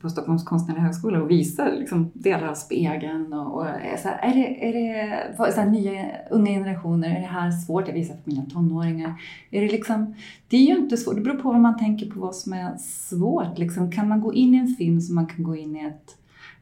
på 0.00 0.10
Stockholms 0.10 0.44
konstnärliga 0.44 0.84
högskola 0.84 1.22
och 1.22 1.30
visar 1.30 1.72
liksom 1.78 2.10
delar 2.14 2.48
av 2.48 2.54
spegeln. 2.54 3.32
Och, 3.32 3.54
och 3.54 3.66
är, 3.66 3.96
så 3.96 4.08
här, 4.08 4.30
är 4.30 4.34
det, 4.34 4.68
är 4.68 4.72
det 4.72 5.52
så 5.52 5.60
här, 5.60 5.70
nya 5.70 6.06
unga 6.30 6.50
generationer, 6.50 7.08
är 7.08 7.20
det 7.20 7.26
här 7.26 7.50
svårt? 7.50 7.88
Jag 7.88 7.94
visar 7.94 8.14
för 8.14 8.30
mina 8.30 8.44
tonåringar. 8.44 9.14
Är 9.50 9.60
det, 9.60 9.68
liksom, 9.68 10.14
det 10.48 10.56
är 10.56 10.60
ju 10.60 10.76
inte 10.76 10.96
svårt, 10.96 11.14
det 11.14 11.20
beror 11.20 11.38
på 11.38 11.48
vad 11.48 11.60
man 11.60 11.78
tänker 11.78 12.10
på 12.10 12.20
vad 12.20 12.34
som 12.34 12.52
är 12.52 12.76
svårt. 12.78 13.58
Liksom, 13.58 13.92
kan 13.92 14.08
man 14.08 14.20
gå 14.20 14.34
in 14.34 14.54
i 14.54 14.58
en 14.58 14.68
film 14.68 15.00
som 15.00 15.14
man 15.14 15.26
kan 15.26 15.44
gå 15.44 15.56
in 15.56 15.76
i 15.76 15.84
ett 15.84 16.16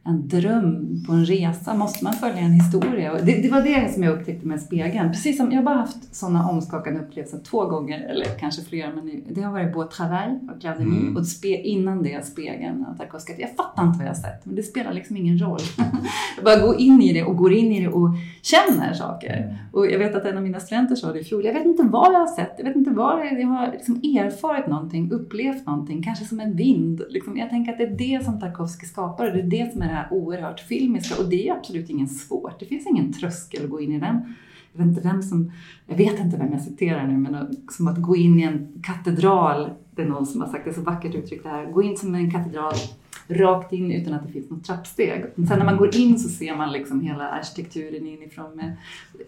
en 0.04 0.28
dröm 0.28 1.02
på 1.06 1.12
en 1.12 1.26
resa 1.26 1.74
måste 1.74 2.04
man 2.04 2.12
följa 2.12 2.38
en 2.38 2.52
historia. 2.52 3.12
Och 3.12 3.18
det, 3.24 3.42
det 3.42 3.48
var 3.50 3.62
det 3.62 3.92
som 3.94 4.02
jag 4.02 4.18
upptäckte 4.18 4.46
med 4.46 4.60
spegeln. 4.60 5.08
Precis 5.12 5.36
som 5.36 5.50
jag 5.52 5.58
har 5.58 5.64
bara 5.64 5.76
haft 5.76 6.14
sådana 6.14 6.48
omskakande 6.48 7.00
upplevelser 7.00 7.38
två 7.38 7.64
gånger, 7.66 8.00
eller 8.00 8.24
kanske 8.40 8.62
flera, 8.62 8.94
men 8.94 9.04
nu- 9.06 9.22
det 9.30 9.40
har 9.42 9.52
varit 9.52 9.72
Beau 9.72 9.84
Travail 9.88 10.38
och 10.52 10.58
Denis 10.62 10.80
Mm. 11.02 11.16
och 11.16 11.26
spe, 11.26 11.48
innan 11.62 12.02
det 12.02 12.26
Spegeln 12.26 12.86
och 12.86 12.98
Tarkovsky. 12.98 13.32
Jag 13.38 13.50
fattar 13.56 13.82
inte 13.86 13.98
vad 13.98 14.06
jag 14.06 14.10
har 14.10 14.20
sett, 14.20 14.46
men 14.46 14.54
det 14.56 14.62
spelar 14.62 14.92
liksom 14.92 15.16
ingen 15.16 15.38
roll. 15.38 15.60
jag 16.36 16.44
bara 16.44 16.66
går 16.66 16.80
in 16.80 17.02
i 17.02 17.12
det 17.12 17.22
och 17.24 17.36
går 17.36 17.52
in 17.52 17.72
i 17.72 17.80
det 17.80 17.88
och 17.88 18.08
känner 18.42 18.92
saker. 18.94 19.58
Och 19.72 19.86
jag 19.86 19.98
vet 19.98 20.14
att 20.14 20.24
en 20.24 20.36
av 20.36 20.42
mina 20.42 20.60
studenter 20.60 20.94
sa 20.94 21.12
det 21.12 21.20
i 21.20 21.24
fjol, 21.24 21.44
jag 21.44 21.54
vet 21.54 21.64
inte 21.66 21.82
vad 21.82 22.14
jag 22.14 22.18
har 22.20 22.26
sett, 22.26 22.54
jag 22.58 22.64
vet 22.64 22.76
inte 22.76 22.90
vad 22.90 23.20
är, 23.20 23.38
jag 23.40 23.48
har 23.48 23.72
liksom 23.72 23.94
erfarit 23.96 24.66
någonting, 24.66 25.10
upplevt 25.12 25.66
någonting, 25.66 26.02
kanske 26.02 26.24
som 26.24 26.40
en 26.40 26.56
vind. 26.56 27.02
Liksom, 27.10 27.36
jag 27.38 27.50
tänker 27.50 27.72
att 27.72 27.78
det 27.78 27.84
är 27.84 28.18
det 28.18 28.24
som 28.24 28.40
Tarkovsky 28.40 28.86
skapar 28.86 29.26
och 29.26 29.32
det 29.32 29.40
är 29.40 29.64
det 29.64 29.72
som 29.72 29.82
är 29.82 29.91
här 29.92 30.08
oerhört 30.10 30.60
filmiska. 30.60 31.22
Och 31.22 31.30
det 31.30 31.48
är 31.48 31.52
absolut 31.52 31.90
ingen 31.90 32.08
svårt, 32.08 32.60
det 32.60 32.66
finns 32.66 32.86
ingen 32.86 33.12
tröskel 33.12 33.64
att 33.64 33.70
gå 33.70 33.80
in 33.80 33.92
i 33.92 34.00
den. 34.00 34.34
Jag 34.72 34.84
vet 34.84 34.96
inte 34.96 35.08
vem 35.08 35.22
som, 35.22 35.52
jag 35.86 35.96
vet 35.96 36.20
inte 36.20 36.36
vem 36.36 36.52
jag 36.52 36.62
citerar 36.62 37.06
nu, 37.06 37.16
men 37.16 37.56
som 37.70 37.88
att 37.88 37.98
gå 37.98 38.16
in 38.16 38.40
i 38.40 38.42
en 38.42 38.82
katedral, 38.82 39.70
det 39.90 40.02
är 40.02 40.06
någon 40.06 40.26
som 40.26 40.40
har 40.40 40.48
sagt 40.48 40.64
det 40.64 40.74
så 40.74 40.80
vackert 40.80 41.14
uttryckt 41.14 41.42
det 41.42 41.48
här, 41.48 41.66
gå 41.66 41.82
in 41.82 41.96
som 41.96 42.14
en 42.14 42.30
katedral 42.30 42.74
rakt 43.28 43.72
in 43.72 43.92
utan 43.92 44.14
att 44.14 44.26
det 44.26 44.32
finns 44.32 44.50
något 44.50 44.64
trappsteg. 44.64 45.24
Sen 45.34 45.58
när 45.58 45.64
man 45.64 45.76
går 45.76 45.96
in 45.96 46.18
så 46.18 46.28
ser 46.28 46.56
man 46.56 46.72
liksom 46.72 47.00
hela 47.00 47.28
arkitekturen 47.28 48.06
inifrån 48.06 48.56
med 48.56 48.66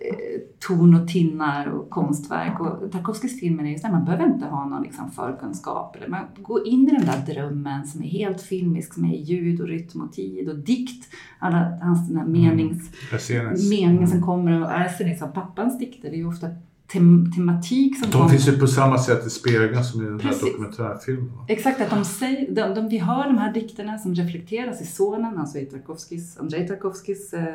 eh, 0.00 0.40
torn 0.58 0.94
och 0.94 1.08
tinnar 1.08 1.66
och 1.66 1.90
konstverk. 1.90 2.60
Och 2.60 2.92
Tarkovskys 2.92 3.40
filmer 3.40 3.64
är 3.64 3.68
ju 3.68 3.78
så 3.78 3.86
här, 3.86 3.94
man 3.94 4.04
behöver 4.04 4.24
inte 4.24 4.46
ha 4.46 4.68
någon 4.68 4.82
liksom 4.82 5.10
förkunskap. 5.10 5.96
Eller 5.96 6.08
man 6.08 6.24
går 6.36 6.66
in 6.66 6.88
i 6.88 6.90
den 6.90 7.06
där 7.06 7.34
drömmen 7.34 7.86
som 7.86 8.02
är 8.02 8.08
helt 8.08 8.42
filmisk, 8.42 8.94
som 8.94 9.04
är 9.04 9.16
ljud 9.16 9.60
och 9.60 9.68
rytm 9.68 10.00
och 10.00 10.12
tid 10.12 10.48
och 10.48 10.58
dikt. 10.58 11.08
Alla 11.38 11.78
hans 11.82 12.08
den 12.08 12.18
här 12.18 12.26
menings, 12.26 12.90
Precis. 13.10 13.70
meningen 13.70 14.08
som 14.08 14.22
kommer 14.22 14.62
och 14.62 14.70
är 14.70 15.04
liksom 15.04 15.32
pappans 15.32 15.78
dikter. 15.78 16.10
Det 16.10 16.16
är 16.16 16.18
ju 16.18 16.28
ofta 16.28 16.48
tem, 16.94 17.32
tematik 17.32 17.98
som 17.98 18.10
De 18.10 18.12
kommer. 18.12 18.28
finns 18.28 18.48
ju 18.48 18.58
på 18.58 18.66
samma 18.66 18.98
sätt 18.98 19.26
i 19.26 19.30
spegeln 19.30 19.84
som 19.84 20.02
i 20.02 20.04
den 20.04 20.20
här 20.20 20.28
Precis. 20.28 20.44
dokumentärfilmen. 20.52 21.30
Exakt, 21.48 21.80
att 21.80 21.90
de 21.90 22.04
säger, 22.04 22.54
de, 22.54 22.74
de, 22.74 22.88
vi 22.88 22.98
hör 22.98 23.24
de 23.24 23.38
här 23.38 23.52
dikterna 23.52 23.98
som 23.98 24.14
reflekteras 24.14 24.80
i 24.80 24.86
sonen, 24.86 25.38
alltså 25.38 25.58
i 25.58 25.66
Tarkovskis, 25.66 26.38
Andrei 26.38 26.68
Tarkovskis 26.68 27.32
eh, 27.32 27.54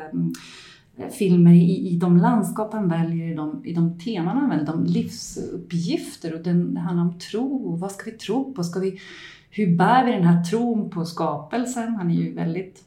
filmer, 1.10 1.52
i, 1.52 1.88
i 1.88 1.96
de 1.96 2.16
landskap 2.16 2.72
han 2.72 2.88
väljer, 2.88 3.32
i 3.32 3.34
de, 3.34 3.62
i 3.64 3.72
de 3.74 3.98
teman 3.98 4.36
han 4.36 4.48
väljer, 4.50 4.66
de 4.66 4.84
livsuppgifter 4.84 6.34
och 6.34 6.40
den, 6.40 6.74
det 6.74 6.80
handlar 6.80 7.04
om 7.04 7.18
tro. 7.18 7.76
Vad 7.76 7.92
ska 7.92 8.10
vi 8.10 8.16
tro 8.16 8.54
på? 8.54 8.64
Ska 8.64 8.80
vi, 8.80 9.00
hur 9.50 9.76
bär 9.76 10.04
vi 10.06 10.12
den 10.12 10.24
här 10.24 10.44
tron 10.44 10.90
på 10.90 11.04
skapelsen? 11.04 11.94
Han 11.94 12.10
är 12.10 12.14
ju 12.14 12.34
väldigt 12.34 12.84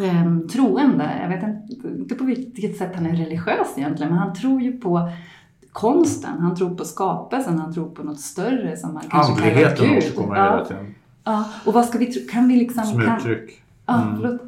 eh, 0.00 0.38
troende. 0.52 1.18
Jag 1.22 1.28
vet 1.28 1.42
inte, 1.42 1.88
inte 1.88 2.14
på 2.14 2.24
vilket 2.24 2.76
sätt 2.76 2.92
han 2.94 3.06
är 3.06 3.16
religiös 3.16 3.68
egentligen, 3.76 4.12
men 4.12 4.18
han 4.18 4.34
tror 4.34 4.62
ju 4.62 4.72
på 4.72 5.10
konsten, 5.72 6.38
han 6.40 6.56
tror 6.56 6.74
på 6.74 6.84
skapelsen, 6.84 7.58
han 7.58 7.74
tror 7.74 7.90
på 7.90 8.02
något 8.02 8.20
större 8.20 8.76
som 8.76 8.94
man 8.94 9.02
kanske 9.10 9.34
kallar 9.34 9.48
Andligheten 9.48 9.88
Gud. 9.88 9.98
återkommer 9.98 10.36
Ja. 10.36 10.44
hela 10.52 10.64
tiden. 10.64 10.94
Ja, 11.24 11.44
och 11.66 11.72
vad 11.74 11.84
ska 11.84 11.98
vi 11.98 12.06
tro? 12.06 12.22
Kan 12.32 12.48
vi 12.48 12.56
liksom... 12.56 12.84
Som 12.84 13.00
kan, 13.02 13.16
uttryck. 13.18 13.62
Ja, 13.86 14.02
Mm. 14.02 14.16
förlåt. 14.20 14.40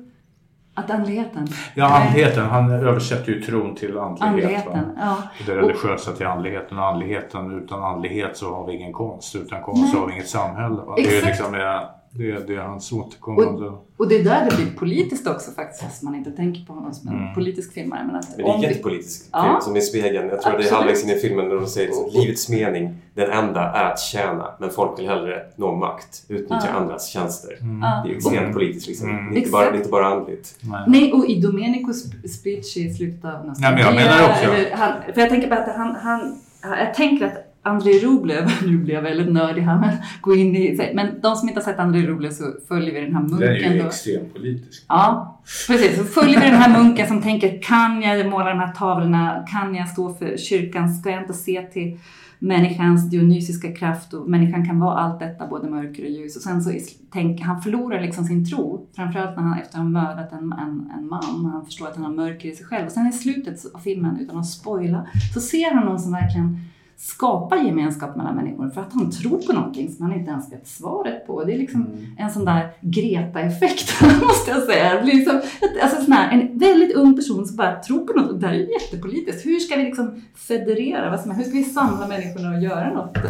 Att 0.76 0.90
andligheten? 0.90 1.48
Ja, 1.74 1.86
andligheten. 2.06 2.46
Han 2.46 2.70
översätter 2.70 3.32
ju 3.32 3.42
tron 3.42 3.74
till 3.74 3.98
andlighet. 3.98 4.22
Andligheten, 4.30 4.90
ja. 5.00 5.16
Och 5.40 5.46
det 5.46 5.56
religiösa 5.56 6.12
till 6.12 6.26
andligheten. 6.26 6.78
Och 6.78 6.86
andligheten, 6.86 7.62
utan 7.64 7.82
andlighet 7.84 8.36
så 8.36 8.54
har 8.54 8.66
vi 8.66 8.72
ingen 8.76 8.92
konst. 8.92 9.36
Utan 9.36 9.62
konst 9.62 9.92
så 9.92 9.98
har 10.00 10.06
vi 10.06 10.12
inget 10.12 10.28
samhälle. 10.28 10.74
Va? 10.76 10.94
Det 10.96 11.02
är 11.02 11.06
Exakt. 11.06 11.26
liksom 11.26 11.54
eh, 11.54 11.80
det, 12.16 12.30
är- 12.30 12.40
det 12.46 12.54
är 12.54 12.58
hans 12.60 12.92
återkommande... 12.92 13.72
Och 13.96 14.08
det 14.08 14.14
är 14.16 14.24
där 14.24 14.50
det 14.50 14.56
blir 14.56 14.74
politiskt 14.78 15.26
också 15.26 15.50
faktiskt, 15.50 15.82
fast 15.82 16.02
man 16.02 16.14
inte 16.14 16.30
tänker 16.30 16.64
på 16.66 16.72
honom 16.72 16.94
som 16.94 17.08
en 17.08 17.14
Mm. 17.18 17.34
politisk 17.34 17.72
filmare. 17.72 18.00
Men, 18.06 18.16
att 18.16 18.28
Men 18.36 18.46
det 18.46 18.52
är 18.52 18.58
vi- 18.58 18.66
jättepolitisk 18.66 19.26
Ja. 19.32 19.42
film 19.44 19.60
som 19.60 19.76
i 19.76 19.80
spegeln. 19.80 20.28
Jag 20.28 20.40
tror 20.42 20.52
det 20.52 20.56
är 20.56 20.60
Absolut. 20.60 20.72
halvvägs 20.72 21.04
in 21.04 21.10
i 21.10 21.14
filmen 21.18 21.48
när 21.48 21.54
de 21.54 21.66
säger 21.66 21.90
att 21.90 22.14
livets 22.14 22.48
mening, 22.48 22.94
den 23.14 23.30
enda, 23.30 23.60
är 23.60 23.84
att 23.92 24.00
tjäna. 24.00 24.46
Men 24.60 24.70
folk 24.70 24.98
vill 24.98 25.08
hellre 25.08 25.42
nå 25.56 25.74
makt, 25.76 26.24
utnyttja 26.28 26.66
Ja. 26.72 26.72
andras 26.80 27.08
tjänster. 27.08 27.58
Ja. 27.82 28.02
Det 28.06 28.12
är 28.12 28.16
extremt 28.16 28.52
politiskt 28.54 28.86
liksom. 28.88 29.10
Mm. 29.10 29.30
Det, 29.30 29.36
är 29.36 29.38
inte 29.38 29.50
bara, 29.50 29.70
det 29.70 29.76
är 29.76 29.78
inte 29.78 29.88
bara 29.90 30.06
andligt. 30.06 30.54
Nej, 30.86 31.12
och 31.12 31.26
i 31.26 31.40
Domenicos 31.40 32.04
speech 32.40 32.76
i 32.76 32.94
slutet 32.94 33.24
av 33.24 33.46
nästa 33.46 33.62
Nej, 33.62 33.72
men 33.72 33.80
jag 33.82 33.94
menar 33.94 34.30
också- 34.30 34.44
eller 34.44 34.70
han, 34.76 34.92
För 35.14 35.20
jag 35.20 35.30
tänker 35.30 35.48
bara 35.50 35.60
att 35.64 35.76
han, 35.76 35.94
han, 35.94 36.38
jag 36.62 36.94
tänker 36.94 37.26
att 37.26 37.43
André 37.64 37.92
Rublev, 37.92 38.50
nu 38.66 38.78
blir 38.78 38.94
jag 38.94 39.02
väldigt 39.02 39.32
nördig 39.32 39.62
här, 39.62 39.78
men 39.78 39.96
gå 40.20 40.34
in 40.34 40.56
i, 40.56 40.92
men 40.94 41.20
de 41.20 41.36
som 41.36 41.48
inte 41.48 41.60
har 41.60 41.64
sett 41.64 41.78
André 41.78 42.06
Rublev 42.06 42.30
så 42.30 42.44
följer 42.68 42.94
vi 42.94 43.00
den 43.00 43.14
här 43.14 43.22
Den 43.22 43.30
munken 43.30 43.72
är 43.72 43.74
ju 43.74 43.80
då. 43.80 43.86
extremt 43.86 44.34
politisk. 44.34 44.84
Ja, 44.88 45.40
precis. 45.68 45.96
Så 45.96 46.04
följer 46.04 46.40
vi 46.40 46.46
den 46.46 46.60
här 46.60 46.82
munken 46.82 47.08
som 47.08 47.22
tänker, 47.22 47.62
kan 47.62 48.02
jag 48.02 48.26
måla 48.26 48.50
de 48.50 48.58
här 48.58 48.72
tavlorna? 48.72 49.44
Kan 49.48 49.74
jag 49.74 49.88
stå 49.88 50.14
för 50.14 50.36
kyrkan? 50.36 50.94
Ska 50.94 51.10
jag 51.10 51.22
inte 51.22 51.34
se 51.34 51.62
till 51.62 51.98
människans 52.38 53.10
dionysiska 53.10 53.72
kraft 53.72 54.14
och 54.14 54.30
människan 54.30 54.66
kan 54.66 54.80
vara 54.80 54.98
allt 54.98 55.20
detta, 55.20 55.46
både 55.46 55.70
mörker 55.70 56.04
och 56.04 56.10
ljus. 56.10 56.36
Och 56.36 56.42
sen 56.42 56.62
så 56.62 56.72
tänker 57.12 57.44
han 57.44 57.62
förlorar 57.62 58.00
liksom 58.00 58.24
sin 58.24 58.50
tro, 58.50 58.86
framförallt 58.96 59.36
när 59.36 59.42
han 59.42 59.58
efter 59.58 59.78
att 59.78 59.84
ha 59.84 59.90
mördat 59.90 60.32
en, 60.32 60.52
en, 60.52 60.90
en 60.98 61.08
man, 61.08 61.50
han 61.52 61.64
förstår 61.64 61.86
att 61.88 61.96
han 61.96 62.04
har 62.04 62.12
mörker 62.12 62.48
i 62.48 62.52
sig 62.52 62.66
själv. 62.66 62.86
Och 62.86 62.92
sen 62.92 63.06
i 63.06 63.12
slutet 63.12 63.74
av 63.74 63.78
filmen, 63.78 64.18
utan 64.20 64.38
att 64.38 64.46
spoila, 64.46 65.06
så 65.34 65.40
ser 65.40 65.74
han 65.74 65.84
någon 65.86 66.00
som 66.00 66.12
verkligen 66.12 66.58
skapar 66.96 67.56
gemenskap 67.56 68.16
mellan 68.16 68.36
människor 68.36 68.68
för 68.70 68.80
att 68.80 68.92
han 68.92 69.10
tror 69.10 69.38
på 69.46 69.52
någonting 69.52 69.92
som 69.92 70.06
han 70.06 70.18
inte 70.18 70.30
ens 70.30 70.52
vet 70.52 70.68
svaret 70.68 71.26
på. 71.26 71.44
Det 71.44 71.52
är 71.54 71.58
liksom 71.58 71.86
en 72.18 72.30
sån 72.30 72.44
där 72.44 72.70
Greta-effekt, 72.80 74.02
måste 74.22 74.50
jag 74.50 74.62
säga. 74.62 75.02
Liksom, 75.02 75.40
alltså 75.82 76.02
sån 76.04 76.12
här, 76.12 76.32
en 76.40 76.58
väldigt 76.58 76.94
ung 76.96 77.16
person 77.16 77.46
som 77.46 77.56
bara 77.56 77.80
tror 77.82 78.06
på 78.06 78.20
något. 78.20 78.30
Och 78.30 78.38
det 78.38 78.46
här 78.46 78.54
är 78.54 78.72
jättepolitiskt. 78.82 79.46
Hur 79.46 79.58
ska 79.60 79.76
vi 79.76 79.82
liksom 79.84 80.22
federera? 80.34 81.10
Vad 81.10 81.20
som 81.20 81.30
hur 81.30 81.44
ska 81.44 81.52
vi 81.52 81.64
samla 81.64 82.08
människorna 82.08 82.50
och 82.56 82.62
göra 82.62 82.94
något 82.94 83.16
eh, 83.16 83.22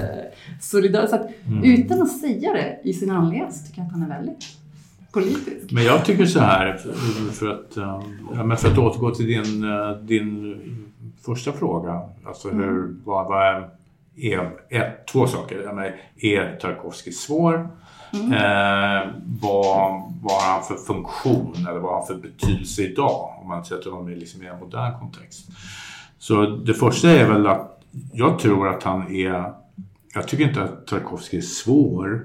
solidariskt? 0.60 1.10
Så 1.10 1.16
att, 1.16 1.30
Mm. 1.48 1.64
Utan 1.64 2.02
att 2.02 2.10
säga 2.18 2.52
det 2.52 2.80
i 2.84 2.92
sin 2.92 3.08
så 3.08 3.66
tycker 3.66 3.80
jag 3.80 3.86
att 3.86 3.92
han 3.92 4.02
är 4.02 4.08
väldigt 4.08 4.44
politisk. 5.12 5.72
Men 5.72 5.84
jag 5.84 6.04
tycker 6.04 6.26
så 6.26 6.40
här, 6.40 6.76
för- 6.76 7.32
för 7.32 7.48
att, 7.48 7.76
eh, 7.76 8.02
ja, 8.34 8.44
men 8.44 8.56
för 8.56 8.68
att 8.70 8.78
återgå 8.78 9.10
till 9.10 9.26
din, 9.26 9.64
eh, 9.64 9.96
din 10.02 10.54
första 11.26 11.52
fråga. 11.52 12.08
Alltså 12.26 12.50
hur, 12.50 12.62
Mm. 12.78 13.02
vad, 13.04 13.26
vad 13.26 13.46
är, 13.46 13.68
är, 14.16 14.50
ett, 14.70 15.06
två 15.06 15.26
saker. 15.26 15.62
Jag 15.64 15.74
menar, 15.74 15.96
är 16.16 16.56
Tarkovsky 16.56 17.12
svår? 17.12 17.68
Mm. 18.12 18.32
Eh, 18.32 19.08
vad, 19.42 20.02
vad 20.22 20.42
har 20.42 20.52
han 20.52 20.62
för 20.62 20.74
funktion 20.74 21.54
eller 21.68 21.78
vad 21.80 21.90
har 21.92 21.98
han 21.98 22.06
för 22.06 22.14
betydelse 22.14 22.82
idag? 22.82 23.34
Om 23.42 23.48
man 23.48 23.64
sätter 23.64 23.90
honom 23.90 24.08
i 24.08 24.14
liksom 24.14 24.42
i 24.42 24.46
en 24.46 24.58
modern 24.58 25.00
kontext. 25.00 25.48
Så 26.18 26.46
det 26.46 26.74
första 26.74 27.10
är 27.10 27.28
väl 27.28 27.46
att 27.46 27.80
jag 28.12 28.38
tror 28.38 28.68
att 28.68 28.82
han 28.82 29.16
är... 29.16 29.52
Jag 30.14 30.28
tycker 30.28 30.44
inte 30.44 30.62
att 30.62 30.86
Tarkovsky 30.86 31.36
är 31.36 31.40
svår. 31.40 32.22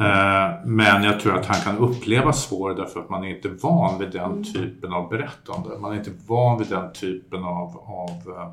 Eh, 0.00 0.50
Men 0.64 1.02
jag 1.04 1.20
tror 1.20 1.34
att 1.38 1.46
han 1.46 1.60
kan 1.60 1.78
upplevas 1.78 2.48
svår 2.48 2.74
därför 2.74 3.00
att 3.00 3.10
man 3.10 3.24
är 3.24 3.28
inte 3.28 3.48
van 3.48 3.98
vid 3.98 4.10
den 4.10 4.44
typen 4.44 4.92
av 4.92 5.08
berättande. 5.08 5.78
Man 5.78 5.92
är 5.92 5.96
inte 5.96 6.10
van 6.26 6.58
vid 6.58 6.68
den 6.68 6.92
typen 6.92 7.44
av, 7.44 7.76
av 7.86 8.10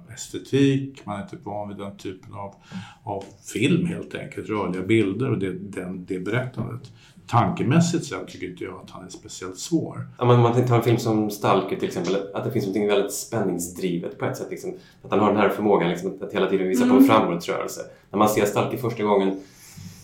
eh, 0.08 0.14
estetik, 0.14 1.02
man 1.06 1.18
är 1.20 1.24
inte 1.24 1.38
van 1.44 1.68
vid 1.68 1.78
den 1.78 1.98
typen 1.98 2.34
av, 2.34 2.54
av 3.04 3.24
film 3.54 3.86
helt 3.86 4.16
enkelt, 4.16 4.50
rörliga 4.50 4.82
bilder 4.84 5.32
och 5.32 5.38
det, 5.38 5.54
den, 5.54 6.06
det 6.06 6.20
berättandet. 6.20 6.92
Tankemässigt 7.28 8.06
sen 8.06 8.26
tycker 8.28 8.48
inte 8.50 8.64
jag 8.64 8.74
att 8.84 8.90
han 8.90 9.06
är 9.06 9.10
speciellt 9.10 9.58
svår. 9.58 10.08
Om 10.18 10.28
man, 10.28 10.40
man 10.40 10.68
tar 10.68 10.76
en 10.76 10.84
film 10.84 10.98
som 10.98 11.30
Stalker 11.32 11.76
till 11.76 11.88
exempel, 11.88 12.16
att 12.34 12.44
det 12.44 12.52
finns 12.52 12.68
något 12.68 12.76
väldigt 12.90 13.14
spänningsdrivet 13.14 14.20
på 14.20 14.26
ett 14.26 14.38
sätt. 14.38 14.48
Liksom, 14.50 14.74
att 15.04 15.12
han 15.12 15.20
har 15.20 15.28
den 15.28 15.38
här 15.38 15.50
förmågan 15.50 15.90
liksom, 15.90 16.14
att 16.22 16.34
hela 16.34 16.50
tiden 16.50 16.68
visa 16.68 16.84
på 16.84 16.90
en 16.90 16.98
Mm. 16.98 17.08
framåtrörelse. 17.10 17.82
När 18.12 18.20
man 18.20 18.30
ser 18.30 18.46
Stalker 18.46 18.78
första 18.78 19.04
gången, 19.04 19.40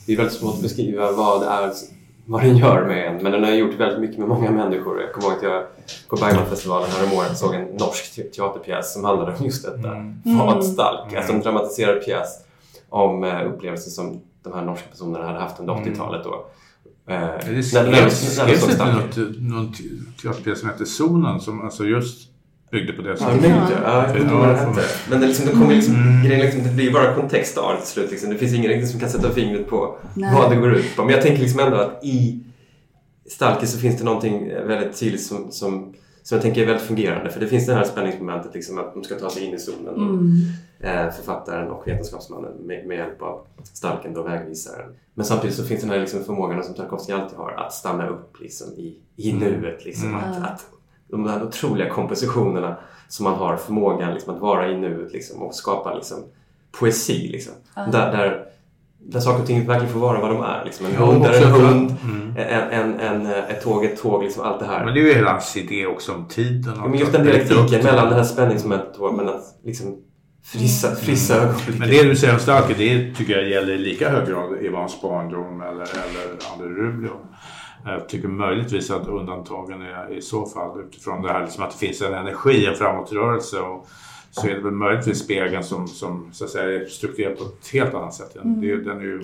det 0.09 0.13
är 0.13 0.17
väldigt 0.17 0.35
svårt 0.39 0.55
att 0.55 0.61
beskriva 0.61 1.11
vad 1.11 1.41
det 1.41 1.47
är, 1.47 1.71
vad 2.25 2.41
den 2.43 2.57
gör 2.57 2.85
med 2.87 3.07
en. 3.07 3.23
Men 3.23 3.31
den 3.31 3.43
har 3.43 3.51
gjort 3.51 3.75
väldigt 3.75 3.99
mycket 3.99 4.17
med 4.19 4.27
många 4.27 4.51
människor. 4.51 5.01
Jag 5.01 5.13
kommer 5.13 5.27
ihåg 5.27 5.37
att 5.37 5.43
jag 5.43 5.63
på 6.09 6.15
Bergmanfestivalen 6.15 6.89
häromåret 6.91 7.37
såg 7.37 7.53
en 7.55 7.63
norsk 7.65 8.15
te- 8.15 8.23
teaterpjäs 8.23 8.93
som 8.93 9.03
handlade 9.03 9.35
om 9.39 9.45
just 9.45 9.63
detta. 9.65 9.89
Mm. 9.95 10.13
Vad 10.23 10.65
Stalk, 10.65 11.13
alltså 11.13 11.33
en 11.33 11.41
dramatiserad 11.41 12.05
pjäs 12.05 12.27
om 12.89 13.23
eh, 13.23 13.47
upplevelser 13.47 13.89
som 13.91 14.21
de 14.43 14.53
här 14.53 14.65
norska 14.65 14.87
personerna 14.91 15.25
hade 15.27 15.39
haft 15.39 15.59
under 15.59 15.73
80-talet 15.73 16.23
då. 16.23 16.45
Eh, 17.13 17.29
Det 17.55 17.63
skrevs 17.63 18.77
någon 19.39 19.73
te- 19.73 20.21
teaterpjäs 20.21 20.59
som 20.59 20.69
hette 20.69 20.85
Zonen 20.85 21.39
som 21.39 21.61
alltså 21.61 21.85
just 21.85 22.28
byggde 22.71 22.93
på 22.93 23.01
det. 23.01 23.09
Ja, 23.19 23.27
det 23.41 23.47
ja, 23.47 24.07
jag 24.07 24.13
vet 24.13 24.21
inte 24.21 24.33
vad 24.33 24.47
den 24.47 24.55
hette. 24.57 24.81
Men 25.09 25.21
det, 25.21 25.27
liksom, 25.27 25.45
det, 25.45 25.51
kommer 25.51 25.75
liksom, 25.75 25.95
Mm. 25.95 26.23
grejen 26.25 26.41
liksom, 26.45 26.63
det 26.63 26.69
blir 26.69 26.93
bara 26.93 27.13
kontextart 27.15 27.77
till 27.79 27.87
slut. 27.87 28.11
Liksom. 28.11 28.29
Det 28.29 28.35
finns 28.37 28.53
ingen 28.53 28.71
riktigt 28.71 28.89
som 28.91 28.99
kan 28.99 29.09
sätta 29.09 29.29
fingret 29.29 29.67
på 29.69 29.97
Nej. 30.13 30.35
vad 30.35 30.51
det 30.51 30.55
går 30.55 30.73
ut 30.75 30.95
på. 30.95 31.03
Men 31.03 31.13
jag 31.13 31.21
tänker 31.21 31.41
liksom 31.41 31.59
ändå 31.59 31.77
att 31.77 32.03
i 32.03 32.43
Stalker 33.29 33.67
så 33.67 33.77
finns 33.79 33.97
det 33.97 34.03
någonting 34.03 34.47
väldigt 34.47 34.99
tydligt 34.99 35.23
som, 35.23 35.51
som, 35.51 35.93
som 36.23 36.35
jag 36.35 36.41
tänker 36.41 36.61
är 36.61 36.65
väldigt 36.65 36.85
fungerande. 36.87 37.29
För 37.29 37.39
det 37.39 37.47
finns 37.47 37.65
det 37.65 37.73
här 37.73 37.83
spänningsmomentet 37.83 38.53
liksom, 38.53 38.77
att 38.79 38.93
de 38.93 39.03
ska 39.03 39.15
ta 39.15 39.29
sig 39.29 39.43
in 39.45 39.53
i 39.53 39.59
zonen. 39.59 39.93
Och, 39.93 40.09
Mm. 40.09 40.31
eh, 40.79 41.11
författaren 41.11 41.71
och 41.71 41.87
vetenskapsmannen 41.87 42.51
med, 42.53 42.87
med 42.87 42.97
hjälp 42.97 43.21
av 43.21 43.41
Stalken, 43.73 44.13
då 44.13 44.23
vägvisaren. 44.23 44.91
Men 45.13 45.25
samtidigt 45.25 45.55
så 45.55 45.63
finns 45.63 45.81
den 45.81 45.89
här 45.89 45.99
liksom 45.99 46.23
förmågan 46.23 46.63
som 46.63 46.73
Tarkovsky 46.75 47.13
alltid 47.13 47.37
har 47.37 47.51
att 47.51 47.73
stanna 47.73 48.07
upp 48.07 48.33
liksom, 48.41 48.67
i, 48.77 48.97
i 49.15 49.31
Mm. 49.31 49.43
nuet. 49.43 49.85
Liksom, 49.85 50.07
Mm. 50.09 50.19
att, 50.19 50.37
att 50.51 50.65
de 51.11 51.27
här 51.27 51.43
otroliga 51.43 51.89
kompositionerna 51.89 52.75
som 53.07 53.23
man 53.23 53.33
har 53.33 53.57
förmågan 53.57 54.13
liksom, 54.13 54.35
att 54.35 54.41
vara 54.41 54.69
i 54.71 54.77
nuet 54.77 55.13
liksom, 55.13 55.41
och 55.41 55.55
skapa 55.55 55.93
liksom, 55.93 56.17
poesi. 56.79 57.27
Liksom. 57.31 57.53
Ja. 57.75 57.81
Där, 57.91 58.11
där, 58.11 58.45
där 58.99 59.19
saker 59.19 59.41
och 59.41 59.47
ting 59.47 59.67
verkligen 59.67 59.93
får 59.93 59.99
vara 59.99 60.21
vad 60.21 60.29
de 60.29 60.41
är. 60.41 60.65
Liksom. 60.65 60.85
En 60.85 60.91
Ja, 60.93 61.05
hund 61.05 61.25
är 61.25 61.45
en 61.45 61.51
hund, 61.51 61.95
Mm. 62.03 62.33
en, 62.37 62.71
en, 62.71 62.99
en, 62.99 63.25
ett 63.25 63.63
tåg 63.63 63.85
ett 63.85 64.01
tåg, 64.01 64.23
liksom, 64.23 64.43
allt 64.43 64.59
det 64.59 64.65
här. 64.65 64.85
Men 64.85 64.93
det 64.93 64.99
är 64.99 65.03
ju 65.03 65.13
hela 65.13 65.31
hans 65.31 65.57
idé 65.57 65.85
också 65.85 66.13
om 66.13 66.25
tiden. 66.27 66.73
Ja, 66.77 66.87
men 66.87 66.99
just 66.99 67.11
den 67.11 67.23
dialektiken 67.25 67.83
mellan 67.83 68.09
det 68.09 68.15
här 68.15 68.23
spänningsmomentet 68.23 68.97
och 68.97 69.13
men 69.13 69.29
att 69.29 69.43
liksom 69.63 69.97
frissa, 70.43 70.95
frissa 70.95 71.35
ögonblicket. 71.35 71.79
Men 71.79 71.89
det 71.89 72.03
du 72.03 72.15
säger 72.15 72.33
om 72.33 72.39
Stalker, 72.39 72.75
det 72.77 73.15
tycker 73.15 73.33
jag 73.37 73.49
gäller 73.49 73.73
i 73.73 73.77
lika 73.77 74.09
hög 74.09 74.27
grad 74.27 74.61
Ivans 74.61 75.01
barndom 75.01 75.61
eller, 75.61 75.71
eller 75.71 76.53
André 76.53 76.67
Rublev. 76.83 77.11
Jag 77.85 78.09
tycker 78.09 78.27
möjligtvis 78.27 78.91
att 78.91 79.07
undantagen 79.07 79.81
är 79.81 80.13
i 80.13 80.21
så 80.21 80.45
fall 80.45 80.79
utifrån 80.79 81.21
det 81.21 81.31
här 81.31 81.41
liksom 81.43 81.63
att 81.63 81.71
det 81.71 81.77
finns 81.77 82.01
en 82.01 82.13
energi, 82.13 82.65
en 82.65 82.75
framåtrörelse 82.75 83.59
och 83.59 83.87
så 84.41 84.47
är 84.47 84.53
det 84.55 84.61
väl 84.61 84.71
möjligtvis 84.73 85.19
spegeln 85.19 85.63
som, 85.63 85.87
som 85.87 86.29
så 86.31 86.43
att 86.45 86.49
säga, 86.49 86.81
är 86.81 86.85
strukturerad 86.85 87.37
på 87.37 87.43
ett 87.43 87.67
helt 87.73 87.93
annat 87.93 88.13
sätt. 88.13 88.33
Den, 88.33 88.43
Mm. 88.43 88.61
det, 88.61 88.83
den, 88.83 88.97
är 88.97 89.03
ju, 89.03 89.21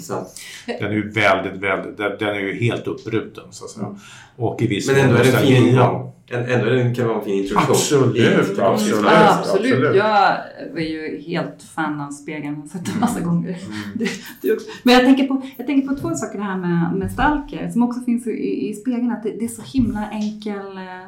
den 0.80 0.88
är 0.92 0.96
ju 0.96 1.10
väldigt, 1.12 1.62
väldigt, 1.62 1.98
den, 1.98 2.30
är 2.36 2.40
ju 2.40 2.54
helt 2.54 2.88
uppbruten 2.88 3.44
så 3.52 3.66
att 3.66 3.72
säga. 3.72 3.96
Och 4.38 4.62
i 4.62 4.68
viss 4.68 4.88
Men 4.92 4.96
ändå 5.00 5.16
är 5.16 5.24
det 5.24 5.30
en 5.38 5.38
fin. 5.48 5.78
En- 5.78 6.12
Ändå 6.30 6.66
är 6.68 6.72
det, 6.84 6.96
kan 6.96 7.08
vara 7.08 7.18
en 7.20 7.24
fin 7.26 7.34
introduktion. 7.44 7.72
Absolut, 7.72 8.60
absolut. 8.60 9.06
Ja, 9.06 9.38
absolut. 9.40 9.74
absolut. 9.74 9.96
Jag 9.96 10.38
är 10.76 10.80
ju 10.90 11.22
helt 11.22 11.64
fan 11.76 12.02
av 12.02 12.12
spegeln. 12.12 12.54
Jag 12.56 12.62
har 12.62 12.68
sett 12.68 12.86
den 12.86 13.00
massa 13.00 13.20
gånger. 13.20 13.58
Det, 13.96 14.10
det 14.42 14.48
är 14.48 14.54
också. 14.54 14.68
Men 14.84 14.94
jag 14.94 15.04
tänker, 15.04 15.28
på, 15.28 15.42
jag 15.58 15.68
tänker 15.68 15.88
på 15.88 15.96
två 15.96 16.16
saker 16.16 16.40
här 16.40 16.58
med, 16.58 16.94
med 17.00 17.12
Stalker 17.12 17.70
som 17.70 17.84
också 17.84 18.02
finns 18.02 18.28
i, 18.28 18.70
i 18.70 18.74
spegeln. 18.74 19.12
Att 19.12 19.24
det, 19.24 19.30
det 19.40 19.46
är 19.46 19.50
så 19.50 19.62
himla 19.62 20.10
enkel 20.12 20.78
eh, 20.78 21.08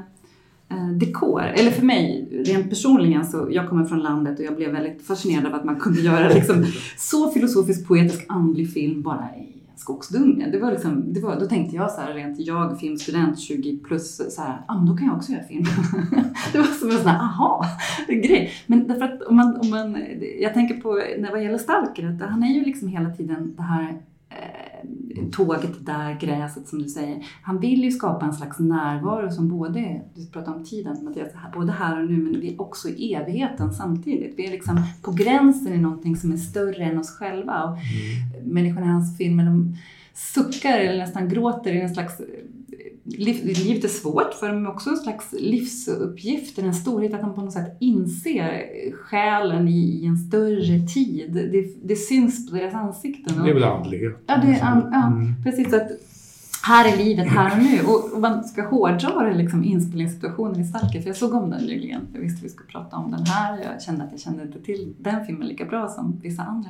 Eh, 0.70 0.88
dekor. 0.88 1.42
Eller 1.42 1.72
för 1.72 1.86
mig, 1.86 2.28
rent 2.46 2.70
personligen, 2.70 3.26
så 3.26 3.48
jag 3.52 3.70
kommer 3.70 3.86
från 3.86 4.00
landet 4.00 4.40
och 4.40 4.46
jag 4.46 4.56
blev 4.56 4.72
väldigt 4.72 5.08
fascinerad 5.08 5.46
av 5.46 5.56
att 5.56 5.64
man 5.64 5.76
kunde 5.76 6.02
göra 6.02 6.30
liksom, 6.30 6.66
så 6.98 7.32
filosofisk, 7.32 7.88
poetisk, 7.88 8.26
andlig 8.30 8.74
film 8.74 9.02
bara 9.02 9.36
i 9.36 9.58
skogsdungen. 9.76 10.52
Det 10.52 10.60
var 10.60 10.72
liksom, 10.72 11.14
det 11.14 11.20
var, 11.20 11.40
då 11.40 11.46
tänkte 11.46 11.76
jag 11.76 11.92
så 11.92 12.02
här, 12.02 12.14
rent 12.14 12.40
jag, 12.40 12.80
filmstudent, 12.80 13.40
20 13.40 13.78
plus, 13.78 14.36
så 14.36 14.42
här, 14.42 14.62
ah, 14.68 14.78
men 14.78 14.86
då 14.86 14.98
kan 14.98 15.08
jag 15.08 15.16
också 15.16 15.32
göra 15.32 15.44
film. 15.44 15.66
det 16.52 16.58
var 16.58 16.66
som 16.66 16.92
en 16.92 16.98
sån 16.98 17.08
här, 17.08 17.20
aha, 17.20 17.66
grej. 18.08 18.52
Men 18.66 18.88
därför 18.88 19.06
att 19.06 19.22
om 19.22 19.36
man, 19.36 19.58
om 19.62 19.70
man, 19.70 20.04
jag 20.40 20.54
tänker 20.54 20.82
på, 20.82 21.02
när 21.20 21.32
vad 21.32 21.44
gäller 21.44 21.58
Stalker, 21.58 22.08
att 22.08 22.30
han 22.30 22.44
är 22.44 22.54
ju 22.54 22.66
liksom 22.66 22.88
hela 22.88 23.10
tiden 23.10 23.56
det 23.56 23.64
här 23.64 24.02
eh, 24.30 24.67
tåget 25.32 25.86
där, 25.86 26.20
gräset 26.20 26.68
som 26.68 26.82
du 26.82 26.90
säger. 26.90 27.26
Han 27.42 27.60
vill 27.60 27.84
ju 27.84 27.92
skapa 27.92 28.26
en 28.26 28.34
slags 28.34 28.60
närvaro 28.60 29.32
som 29.32 29.50
både, 29.50 30.02
du 30.16 30.26
pratar 30.26 30.54
om 30.56 30.64
tiden 30.64 31.06
Mattias, 31.06 31.28
både 31.54 31.72
här 31.72 32.04
och 32.04 32.10
nu 32.10 32.18
men 32.18 32.40
vi 32.42 32.54
är 32.54 32.62
också 32.62 32.90
i 32.90 33.14
evigheten 33.14 33.74
samtidigt. 33.74 34.34
Vi 34.38 34.48
är 34.48 34.52
liksom 34.52 34.82
på 35.02 35.12
gränsen 35.12 35.74
i 35.74 35.78
någonting 35.78 36.16
som 36.16 36.32
är 36.32 36.38
större 36.38 36.84
än 36.84 37.00
oss 37.00 37.10
själva. 37.10 37.64
Och 37.64 37.78
människorna 38.44 38.86
i 38.86 38.90
hans 38.90 39.18
filmer 39.18 39.46
de 39.46 39.76
suckar 40.14 40.80
eller 40.80 40.98
nästan 40.98 41.30
gråter 41.30 41.72
i 41.72 41.82
en 41.82 41.94
slags 41.94 42.22
livet 43.08 43.84
är 43.84 43.88
svårt 43.88 44.34
för 44.34 44.48
dem, 44.48 44.56
men 44.56 44.72
också 44.72 44.90
en 44.90 44.98
slags 44.98 45.34
livsuppgift, 45.40 46.60
en 46.60 46.74
storhet 46.74 47.14
att 47.14 47.22
de 47.22 47.36
på 47.36 47.42
något 47.42 47.54
sätt 47.54 47.78
inser 47.80 48.64
själen 48.94 49.68
i, 49.68 50.06
en 50.06 50.18
större 50.18 50.80
tid. 50.80 51.34
Det, 51.34 51.88
det 51.88 51.96
syns 51.96 52.50
på 52.50 52.56
deras 52.56 52.74
ansikten. 52.74 53.44
Det 53.44 53.50
är 53.50 53.54
väl 53.54 53.64
andlighet. 53.64 54.24
Ja, 54.28 54.38
det 54.38 54.48
är, 54.48 54.64
an, 54.64 54.90
ja 54.92 55.34
precis. 55.44 55.74
Att, 55.74 55.92
här 56.68 56.94
är 56.94 56.98
livet 56.98 57.28
här 57.28 57.58
och 57.58 57.64
nu. 57.64 57.82
Och, 57.82 58.14
och 58.14 58.22
man 58.22 58.44
ska 58.44 58.68
hårdra 58.68 59.34
liksom 59.34 59.64
inspelningssituationen 59.64 60.62
i 60.62 60.66
Stalker, 60.66 61.02
för 61.02 61.08
jag 61.08 61.18
såg 61.18 61.34
om 61.34 61.50
den 61.50 61.62
nyligen. 61.62 62.02
Jag 62.14 62.22
visste 62.22 62.44
vi 62.44 62.50
skulle 62.50 62.70
prata 62.70 62.98
om 62.98 63.12
den 63.12 63.26
här. 63.26 63.60
Jag 63.64 63.82
kände 63.82 64.04
att 64.04 64.12
jag 64.12 64.20
kände 64.20 64.44
inte 64.44 64.60
till 64.60 64.96
den 65.00 65.26
filmen 65.26 65.48
lika 65.48 65.66
bra 65.66 65.88
som 65.88 66.20
vissa 66.24 66.42
andra. 66.42 66.70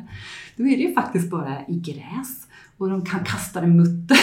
Då 0.56 0.64
är 0.64 0.78
det 0.78 0.84
ju 0.84 0.94
faktiskt 0.94 1.32
bara 1.32 1.66
i 1.68 1.76
gräs 1.80 2.48
och 2.78 2.90
de 2.90 3.06
kan 3.06 3.24
kasta 3.24 3.62
en 3.62 3.78
mutter. 3.78 4.18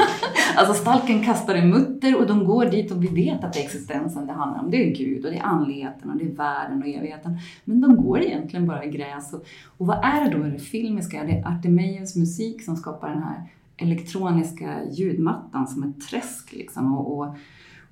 alltså 0.56 0.74
stalken 0.74 1.24
kastar 1.24 1.54
en 1.54 1.70
mutter 1.70 2.20
och 2.20 2.26
de 2.26 2.44
går 2.44 2.66
dit 2.66 2.90
och 2.90 3.04
vi 3.04 3.08
vet 3.08 3.44
att 3.44 3.52
det 3.52 3.60
är 3.60 3.64
existensen 3.64 4.26
det 4.26 4.32
handlar 4.32 4.60
om. 4.60 4.70
Det 4.70 4.76
är 4.76 4.96
Gud 4.96 5.24
och 5.24 5.30
det 5.30 5.38
är 5.38 5.42
andligheten 5.42 6.10
och 6.10 6.16
det 6.16 6.24
är 6.24 6.34
världen 6.34 6.82
och 6.82 6.88
evigheten. 6.88 7.38
Men 7.64 7.80
de 7.80 7.96
går 7.96 8.20
egentligen 8.20 8.66
bara 8.66 8.84
i 8.84 8.90
gräs. 8.90 9.32
Och, 9.32 9.44
och 9.76 9.86
vad 9.86 10.04
är 10.04 10.24
det 10.24 10.38
då 10.38 10.44
det 10.44 10.58
filmiska? 10.58 11.24
Det 11.24 11.32
är 11.32 11.48
Artemeios 11.48 12.16
musik 12.16 12.64
som 12.64 12.76
skapar 12.76 13.08
den 13.08 13.22
här 13.22 13.48
elektroniska 13.76 14.84
ljudmattan 14.90 15.66
som 15.66 15.82
ett 15.82 16.08
träsk. 16.10 16.52
Liksom. 16.52 16.94
Och, 16.94 17.18
och, 17.18 17.36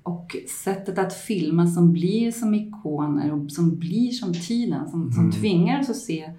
och, 0.03 0.35
sättet 0.63 0.97
att 0.97 1.13
filma 1.13 1.67
som 1.67 1.93
blir 1.93 2.31
som 2.31 2.53
ikoner 2.53 3.33
och 3.33 3.51
som 3.51 3.79
blir 3.79 4.11
som 4.11 4.33
tiden, 4.33 4.89
som, 4.89 5.11
som 5.11 5.23
mm. 5.23 5.31
tvingar 5.31 5.79
oss 5.79 5.89
att 5.89 5.95
se 5.95 6.33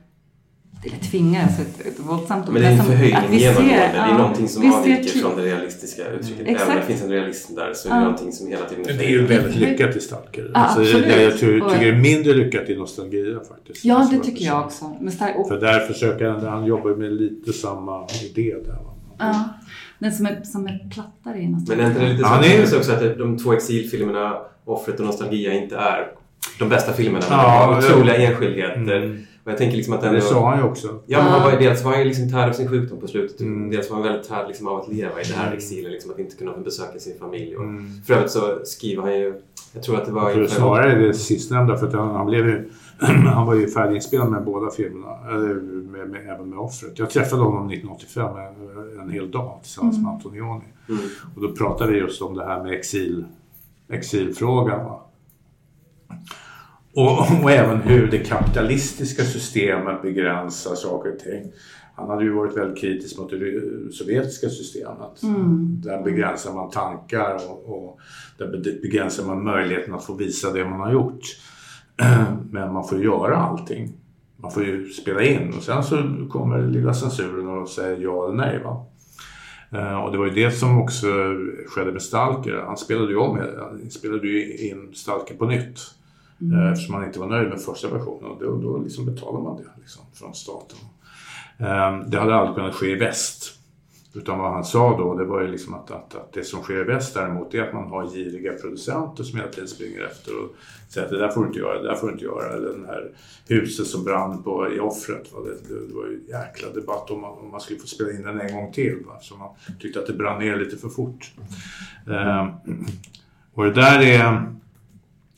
eller 0.86 0.98
tvingar, 0.98 1.42
alltså 1.42 1.62
ett, 1.62 1.86
ett 1.86 2.00
våldsamt 2.00 2.48
Men 2.48 2.62
det 2.62 2.68
är 2.68 2.72
en 2.72 2.84
förhöjning 2.84 3.38
genomgående. 3.38 3.74
Det 3.74 3.98
är 3.98 4.08
ja, 4.08 4.18
någonting 4.18 4.48
som 4.48 4.72
avviker 4.72 5.18
från 5.18 5.36
det 5.36 5.42
realistiska 5.42 6.08
uttrycket. 6.08 6.48
Exakt. 6.48 6.62
Även 6.62 6.76
om 6.76 6.80
det 6.80 6.86
finns 6.86 7.02
en 7.02 7.10
realism 7.10 7.54
där 7.54 7.72
så 7.74 7.88
är 7.88 7.92
det 7.92 7.98
ja. 7.98 8.04
någonting 8.04 8.32
som 8.32 8.48
hela 8.48 8.64
tiden 8.64 8.84
Det 8.98 9.04
är 9.04 9.08
ju 9.08 9.26
väldigt 9.26 9.56
lyckat 9.56 9.96
i 9.96 10.00
Stalker. 10.00 10.50
Ja, 10.54 10.60
alltså, 10.60 10.98
jag, 10.98 11.22
jag 11.22 11.38
tror, 11.38 11.70
tycker 11.70 11.84
det 11.84 11.88
är 11.88 11.96
mindre 11.96 12.32
lyckat 12.32 12.68
i 12.68 12.76
Nostalgia 12.76 13.40
faktiskt. 13.48 13.84
Ja, 13.84 14.08
det 14.12 14.18
tycker 14.18 14.44
jag 14.44 14.64
också. 14.64 14.96
Men 15.00 15.12
stark, 15.12 15.48
För 15.48 15.60
där 15.60 15.80
försöker 15.80 16.28
han, 16.28 16.46
han 16.46 16.64
jobbar 16.64 16.90
med 16.90 17.12
lite 17.12 17.52
samma 17.52 18.06
idé 18.24 18.54
där. 18.64 18.78
Ja. 19.18 19.48
Den 19.98 20.12
som 20.12 20.26
är, 20.26 20.42
som 20.42 20.66
är 20.66 20.90
plattare 20.90 21.38
i 21.38 21.48
Nostalgia. 21.48 21.76
Men 21.76 21.86
är 21.86 21.90
inte 21.90 22.04
det 22.04 22.12
lite 22.12 22.24
så 22.24 22.74
ja, 22.74 22.76
är... 22.76 22.78
också 22.78 22.92
att 22.92 23.18
de 23.18 23.38
två 23.38 23.52
exilfilmerna, 23.52 24.36
Offret 24.64 25.00
och 25.00 25.06
Nostalgia, 25.06 25.52
inte 25.52 25.76
är 25.76 26.06
de 26.58 26.68
bästa 26.68 26.92
filmerna? 26.92 27.24
Ja, 27.30 27.66
de 27.66 27.74
har 27.74 27.78
otroliga 27.78 28.16
enskildheter. 28.16 28.96
Mm. 28.96 29.26
Och 29.44 29.50
jag 29.50 29.58
tänker 29.58 29.76
liksom 29.76 29.94
att 29.94 30.02
ändå, 30.02 30.14
det 30.14 30.20
sa 30.20 30.50
han 30.50 30.58
ju 30.58 30.64
också. 30.64 31.00
Ja, 31.06 31.18
men 31.18 31.32
han 31.32 31.42
var, 31.42 31.58
dels 31.58 31.84
var 31.84 31.90
han 31.90 32.00
ju 32.00 32.06
liksom 32.06 32.30
tärd 32.30 32.48
av 32.48 32.52
sin 32.52 32.68
sjukdom 32.68 33.00
på 33.00 33.08
slutet. 33.08 33.40
Mm. 33.40 33.70
Dels 33.70 33.90
var 33.90 33.96
han 33.96 34.06
väldigt 34.06 34.28
tärd 34.28 34.48
liksom 34.48 34.68
av 34.68 34.80
att 34.80 34.88
leva 34.88 35.20
i 35.20 35.24
den 35.24 35.36
här 35.36 35.46
mm. 35.46 35.58
exilen. 35.58 35.92
Liksom, 35.92 36.10
att 36.10 36.18
inte 36.18 36.36
kunna 36.36 36.56
besöka 36.56 36.98
sin 36.98 37.18
familj. 37.18 37.56
Och 37.56 37.62
mm. 37.64 38.02
För 38.06 38.14
övrigt 38.14 38.30
så 38.30 38.60
skriver 38.64 39.02
han 39.02 39.18
ju... 39.18 39.34
Jag 39.72 39.82
tror 39.82 39.96
att 39.96 40.06
det 40.06 40.12
var... 40.12 40.30
Jag 40.30 40.50
snarare 40.50 41.06
det 41.06 41.14
sistnämnda. 41.14 41.76
För 41.76 41.86
att 41.86 41.92
han, 41.92 42.14
han, 42.14 42.26
blev 42.26 42.46
ju, 42.46 42.70
han 43.34 43.46
var 43.46 43.54
ju 43.54 43.68
färdiginspelad 43.68 44.30
med 44.30 44.44
båda 44.44 44.70
filmerna. 44.70 45.16
Med, 45.92 46.10
med, 46.10 46.28
även 46.34 46.50
med 46.50 46.58
Offret. 46.58 46.98
Jag 46.98 47.10
träffade 47.10 47.42
honom 47.42 47.70
1985 47.70 48.36
en 49.02 49.10
hel 49.10 49.30
dag 49.30 49.58
tillsammans 49.62 49.96
mm. 49.96 50.04
med 50.04 50.14
Antonioni. 50.14 50.64
Mm. 50.88 51.00
Och 51.34 51.42
då 51.42 51.52
pratade 51.52 51.92
vi 51.92 51.98
just 51.98 52.22
om 52.22 52.34
det 52.34 52.44
här 52.44 52.62
med 52.62 52.72
exil, 52.72 53.24
exilfrågan. 53.88 54.84
Va? 54.84 55.00
Och, 56.96 57.42
och, 57.42 57.50
även 57.50 57.80
hur 57.80 58.10
det 58.10 58.18
kapitalistiska 58.18 59.22
systemet 59.22 60.02
begränsar 60.02 60.74
saker 60.74 61.12
och 61.12 61.18
ting. 61.18 61.52
Han 61.96 62.10
hade 62.10 62.24
ju 62.24 62.32
varit 62.32 62.56
väldigt 62.56 62.80
kritisk 62.80 63.18
mot 63.18 63.30
det 63.30 63.62
sovjetiska 63.92 64.48
systemet. 64.48 65.22
Mm. 65.22 65.80
Där 65.84 66.02
begränsar 66.02 66.54
man 66.54 66.70
tankar 66.70 67.34
och, 67.50 67.74
och 67.74 67.98
där 68.38 68.80
begränsar 68.82 69.24
man 69.24 69.44
möjligheten 69.44 69.94
att 69.94 70.04
få 70.04 70.14
visa 70.14 70.52
det 70.52 70.64
man 70.64 70.80
har 70.80 70.92
gjort. 70.92 71.20
Men 72.50 72.72
man 72.72 72.88
får 72.88 73.04
göra 73.04 73.36
allting. 73.36 73.92
Man 74.36 74.50
får 74.50 74.64
ju 74.64 74.88
spela 74.88 75.22
in 75.22 75.54
och 75.56 75.62
sen 75.62 75.82
så 75.82 75.96
kommer 76.30 76.66
lilla 76.66 76.94
censuren 76.94 77.48
och 77.48 77.68
säger 77.68 77.96
ja 77.96 78.24
eller 78.24 78.36
nej. 78.36 78.62
Va? 78.64 78.86
Eh, 79.72 80.04
och 80.04 80.12
det 80.12 80.18
var 80.18 80.26
ju 80.26 80.34
det 80.34 80.50
som 80.50 80.80
också 80.82 81.06
skedde 81.68 81.92
med 81.92 82.02
Stalker. 82.02 82.62
Han 82.66 82.76
spelade 82.76 83.10
ju 83.10 83.16
om, 83.16 83.38
han 83.58 83.90
spelade 83.90 84.28
ju 84.28 84.56
in 84.56 84.94
Stalker 84.94 85.34
på 85.34 85.46
nytt. 85.46 85.80
Mm. 86.40 86.58
Eh, 86.58 86.72
eftersom 86.72 86.94
man 86.94 87.04
inte 87.04 87.20
var 87.20 87.26
nöjd 87.26 87.48
med 87.48 87.60
första 87.60 87.88
versionen. 87.88 88.30
Och 88.30 88.40
då, 88.40 88.60
då 88.60 88.78
liksom 88.78 89.06
betalar 89.06 89.40
man 89.40 89.56
det 89.56 89.68
liksom, 89.80 90.02
från 90.14 90.34
staten. 90.34 90.78
Ehm, 91.58 92.10
det 92.10 92.18
hade 92.18 92.34
aldrig 92.34 92.56
kunnat 92.56 92.74
ske 92.74 92.90
i 92.90 92.94
väst. 92.94 93.58
Utan 94.16 94.38
vad 94.38 94.52
han 94.52 94.64
sa 94.64 94.98
då, 94.98 95.14
det 95.14 95.24
var 95.24 95.40
ju 95.40 95.48
liksom 95.48 95.74
att, 95.74 95.90
att, 95.90 96.14
att, 96.14 96.32
det 96.32 96.44
som 96.44 96.62
sker 96.62 96.80
i 96.80 96.84
väst 96.84 97.14
däremot 97.14 97.54
är 97.54 97.62
att 97.62 97.74
man 97.74 97.88
har 97.88 98.06
giriga 98.06 98.52
producenter 98.52 99.24
som 99.24 99.38
hela 99.38 99.50
tiden 99.50 99.68
springer 99.68 100.04
efter 100.04 100.44
och 100.44 100.56
säger 100.88 101.06
att 101.06 101.12
det 101.12 101.18
där 101.18 101.28
får 101.28 101.40
du 101.40 101.46
inte 101.46 101.58
göra, 101.58 101.82
det 101.82 101.88
där 101.88 101.94
får 101.94 102.06
du 102.06 102.12
inte 102.12 102.24
göra. 102.24 102.52
Eller 102.52 102.68
den 102.68 102.84
här 102.84 103.10
huset 103.48 103.86
som 103.86 104.04
brann 104.04 104.42
på, 104.42 104.72
i 104.72 104.80
offret. 104.80 105.32
Va? 105.32 105.40
Det, 105.40 105.74
det, 105.74 105.86
det 105.86 105.94
var 105.94 106.06
ju 106.06 106.14
en 106.14 106.26
jäkla 106.28 106.68
debatt 106.80 107.10
om 107.10 107.20
man, 107.20 107.30
om 107.30 107.50
man 107.50 107.60
skulle 107.60 107.80
få 107.80 107.86
spela 107.86 108.10
in 108.10 108.22
den 108.22 108.40
en 108.40 108.54
gång 108.54 108.72
till. 108.72 109.02
Va? 109.06 109.18
Så 109.20 109.36
man 109.36 109.48
tyckte 109.80 110.00
att 110.00 110.06
det 110.06 110.12
brann 110.12 110.38
ner 110.38 110.56
lite 110.56 110.76
för 110.76 110.88
fort. 110.88 111.32
Mm. 112.06 112.52
och 113.54 113.64
det 113.64 113.72
där 113.72 114.00
är 114.02 114.54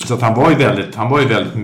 så 0.05 0.14
att 0.14 0.20
han 0.20 0.34
var 0.34 0.51
ju 0.51 0.57
väldigt, 0.57 0.94
han 0.94 1.11
var 1.11 1.20
ju 1.20 1.26
väldigt, 1.26 1.55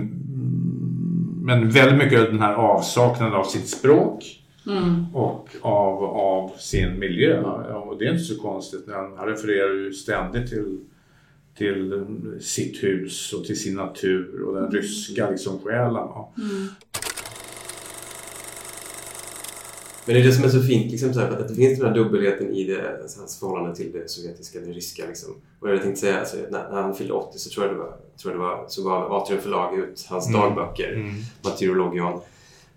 men 1.41 1.69
väldigt 1.69 1.97
mycket 1.97 2.31
den 2.31 2.39
här 2.39 2.53
avsaknaden 2.53 3.33
av 3.33 3.43
sitt 3.43 3.69
språk. 3.69 4.39
Mm. 4.67 5.05
Och 5.13 5.49
av, 5.61 6.03
av 6.03 6.51
sin 6.57 6.99
miljö. 6.99 7.41
Och 7.73 7.97
det 7.99 8.05
är 8.05 8.11
inte 8.11 8.23
så 8.23 8.41
konstigt. 8.41 8.85
Han, 8.87 9.17
han 9.17 9.27
refererar 9.27 9.73
ju 9.73 9.93
ständigt 9.93 10.49
till, 10.49 10.79
till 11.57 12.05
sitt 12.41 12.83
hus 12.83 13.33
och 13.33 13.45
till 13.45 13.59
sin 13.59 13.75
natur 13.75 14.43
och 14.43 14.55
den 14.55 14.71
ryska 14.71 15.29
liksom, 15.29 15.59
själen. 15.59 16.07
Mm. 16.37 16.67
Men 20.05 20.15
det 20.15 20.21
är 20.21 20.25
det 20.25 20.33
som 20.33 20.43
är 20.43 20.49
så 20.49 20.61
fint, 20.61 20.91
liksom, 20.91 21.13
så 21.13 21.19
här, 21.19 21.29
att 21.29 21.47
det 21.47 21.55
finns 21.55 21.79
den 21.79 21.87
här 21.87 21.95
dubbelheten 21.95 22.53
i 22.53 22.63
det, 22.63 23.01
alltså, 23.01 23.19
hans 23.19 23.39
förhållande 23.39 23.75
till 23.75 23.91
det 23.91 24.09
sovjetiska, 24.09 24.59
det 24.59 24.71
ryska. 24.71 25.03
Liksom. 25.07 25.35
Och 25.59 25.69
jag 25.69 25.81
tänkte 25.81 26.01
säga, 26.01 26.19
alltså, 26.19 26.37
när, 26.49 26.69
när, 26.69 26.81
han 26.81 26.95
fyllde 26.95 27.13
80 27.13 27.39
så 27.39 27.49
tror 27.49 27.65
jag 27.65 27.75
det 27.75 27.79
var, 27.79 27.97
tror 28.21 28.31
det 28.31 28.37
var 28.37 28.65
så 28.67 28.83
gav 28.83 29.13
Atrium 29.13 29.41
förlag 29.41 29.79
ut 29.79 30.05
hans 30.09 30.27
mm. 30.27 30.41
dagböcker, 30.41 30.93
mm. 30.93 31.15
Martyrologion, 31.43 32.21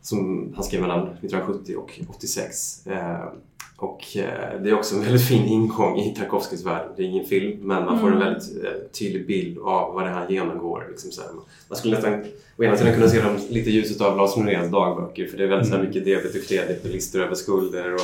som 0.03 0.53
han 0.55 0.65
skrev 0.65 0.81
mellan 0.81 1.03
1970 1.03 1.77
och 1.77 2.01
86. 2.09 2.87
Eh, 2.87 3.29
och 3.77 4.17
eh, 4.17 4.61
det 4.61 4.71
är 4.71 4.75
också 4.75 4.95
en 4.95 5.03
väldigt 5.05 5.29
fin 5.29 5.47
ingång 5.47 5.99
i 5.99 6.15
Tarkovskijs 6.15 6.67
värld. 6.67 6.89
Det 6.97 7.03
är 7.03 7.07
ingen 7.07 7.25
film, 7.25 7.59
men 7.61 7.85
man 7.85 8.01
får 8.01 8.07
en 8.07 8.15
mm. 8.15 8.29
väldigt 8.29 8.65
eh, 8.65 8.71
tydlig 8.99 9.27
bild 9.27 9.59
av 9.59 9.95
vad 9.95 10.05
det 10.05 10.11
här 10.11 10.29
genomgår. 10.29 10.87
Liksom 10.91 11.11
så 11.11 11.23
här. 11.23 11.31
Man 11.69 11.79
skulle 11.79 11.95
nästan 11.95 12.25
å 12.57 12.65
ena 12.65 12.77
sidan 12.77 12.95
kunna 12.95 13.09
se 13.09 13.21
dem 13.21 13.39
lite 13.49 13.71
ljuset 13.71 14.01
av 14.01 14.17
Lars 14.17 14.37
Noréns 14.37 14.71
dagböcker 14.71 15.27
för 15.27 15.39
det 15.39 15.45
är 15.45 15.49
väldigt 15.49 15.69
mm. 15.69 15.81
så 15.81 15.87
mycket 15.87 16.05
debet 16.05 16.35
och 16.35 16.49
kredit 16.49 16.85
och 16.85 16.91
listor 16.91 17.23
över 17.23 17.35
skulder 17.35 17.95
och 17.95 18.01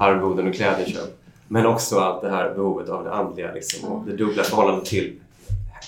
arvoden 0.00 0.48
och 0.48 0.54
klädinköp. 0.54 1.20
Men 1.48 1.66
också 1.66 1.98
allt 1.98 2.22
det 2.22 2.30
här 2.30 2.54
behovet 2.54 2.88
av 2.88 3.04
det 3.04 3.12
andliga 3.12 3.52
liksom, 3.52 3.88
och 3.88 4.06
det 4.06 4.16
dubbla 4.16 4.42
förhållandet 4.42 4.84
till, 4.84 5.12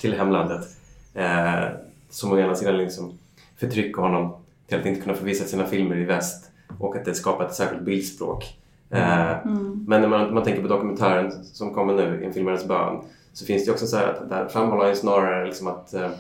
till 0.01 0.15
hemlandet. 0.15 0.67
Eh, 1.15 1.65
som 2.11 2.33
å 2.33 2.39
ena 2.39 2.55
sidan 2.55 2.79
liksom 2.79 3.19
förtrycker 3.57 4.03
honom 4.03 4.37
till 4.67 4.79
att 4.79 4.87
inte 4.87 5.01
kunna 5.01 5.15
få 5.15 5.25
visa 5.25 5.45
sina 5.45 5.67
filmer 5.67 5.97
i 5.97 6.05
väst 6.05 6.51
och 6.79 6.97
att 6.97 7.05
det 7.05 7.15
skapar 7.15 7.45
ett 7.45 7.55
särskilt 7.55 7.83
bildspråk 7.83 8.57
mm. 8.91 9.85
Men 9.89 10.01
när 10.01 10.09
man, 10.09 10.35
man 10.35 10.43
tänker 10.43 10.63
på 10.63 10.69
dokumentären 10.69 11.45
som 11.45 11.75
kommer 11.75 11.95
nu, 11.95 12.25
En 12.25 12.33
filmares 12.33 12.69
bön, 12.69 13.01
så 13.33 13.47
finns 13.47 13.65
det 13.65 13.73
också 13.73 13.87
så 13.87 13.97
här 13.97 14.09
att 14.09 14.29
där 14.29 14.49
framhåller 14.49 14.85
han 14.85 14.97
snarare 14.97 15.47
liksom 15.47 15.67
att, 15.67 15.95
eh, 15.95 16.11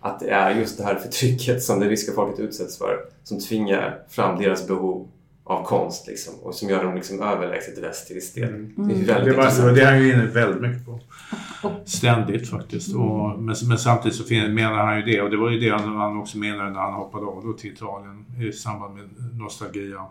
att 0.00 0.20
det 0.20 0.30
är 0.30 0.50
just 0.50 0.78
det 0.78 0.84
här 0.84 0.94
förtrycket 0.94 1.62
som 1.62 1.80
det 1.80 1.88
ryska 1.88 2.12
folket 2.12 2.40
utsätts 2.40 2.78
för 2.78 2.96
som 3.24 3.40
tvingar 3.40 3.98
fram 4.08 4.38
deras 4.38 4.66
behov 4.66 5.08
av 5.44 5.64
konst 5.64 6.06
liksom, 6.06 6.34
och 6.42 6.54
som 6.54 6.68
gör 6.68 6.84
dem 6.84 6.94
liksom 6.94 7.22
överlägset 7.22 7.78
väst 7.78 8.06
till 8.06 8.14
viss 8.14 8.34
del. 8.34 8.48
Mm. 8.48 8.88
Det, 8.88 8.94
är 8.94 9.04
väldigt 9.04 9.36
det, 9.36 9.62
var, 9.62 9.72
det 9.72 9.82
är 9.82 9.90
han 9.90 10.02
ju 10.02 10.12
inne 10.12 10.26
väldigt 10.26 10.62
mycket 10.62 10.86
på. 10.86 11.00
Ständigt 11.84 12.50
faktiskt. 12.50 12.94
Mm. 12.94 13.02
Och, 13.02 13.42
men, 13.42 13.56
men, 13.68 13.78
samtidigt 13.78 14.16
så 14.16 14.34
menar 14.34 14.86
han 14.86 14.96
ju 14.96 15.02
det 15.02 15.22
och 15.22 15.30
det 15.30 15.36
var 15.36 15.50
ju 15.50 15.60
det 15.60 15.70
han, 15.70 15.96
han 15.96 16.16
också 16.16 16.38
menade 16.38 16.70
när 16.70 16.80
han 16.80 16.94
hoppade 16.94 17.26
av 17.26 17.42
då 17.44 17.52
till 17.52 17.72
Italien 17.72 18.24
i 18.48 18.52
samband 18.52 18.94
med 18.94 19.04
Nostalgia 19.38 20.06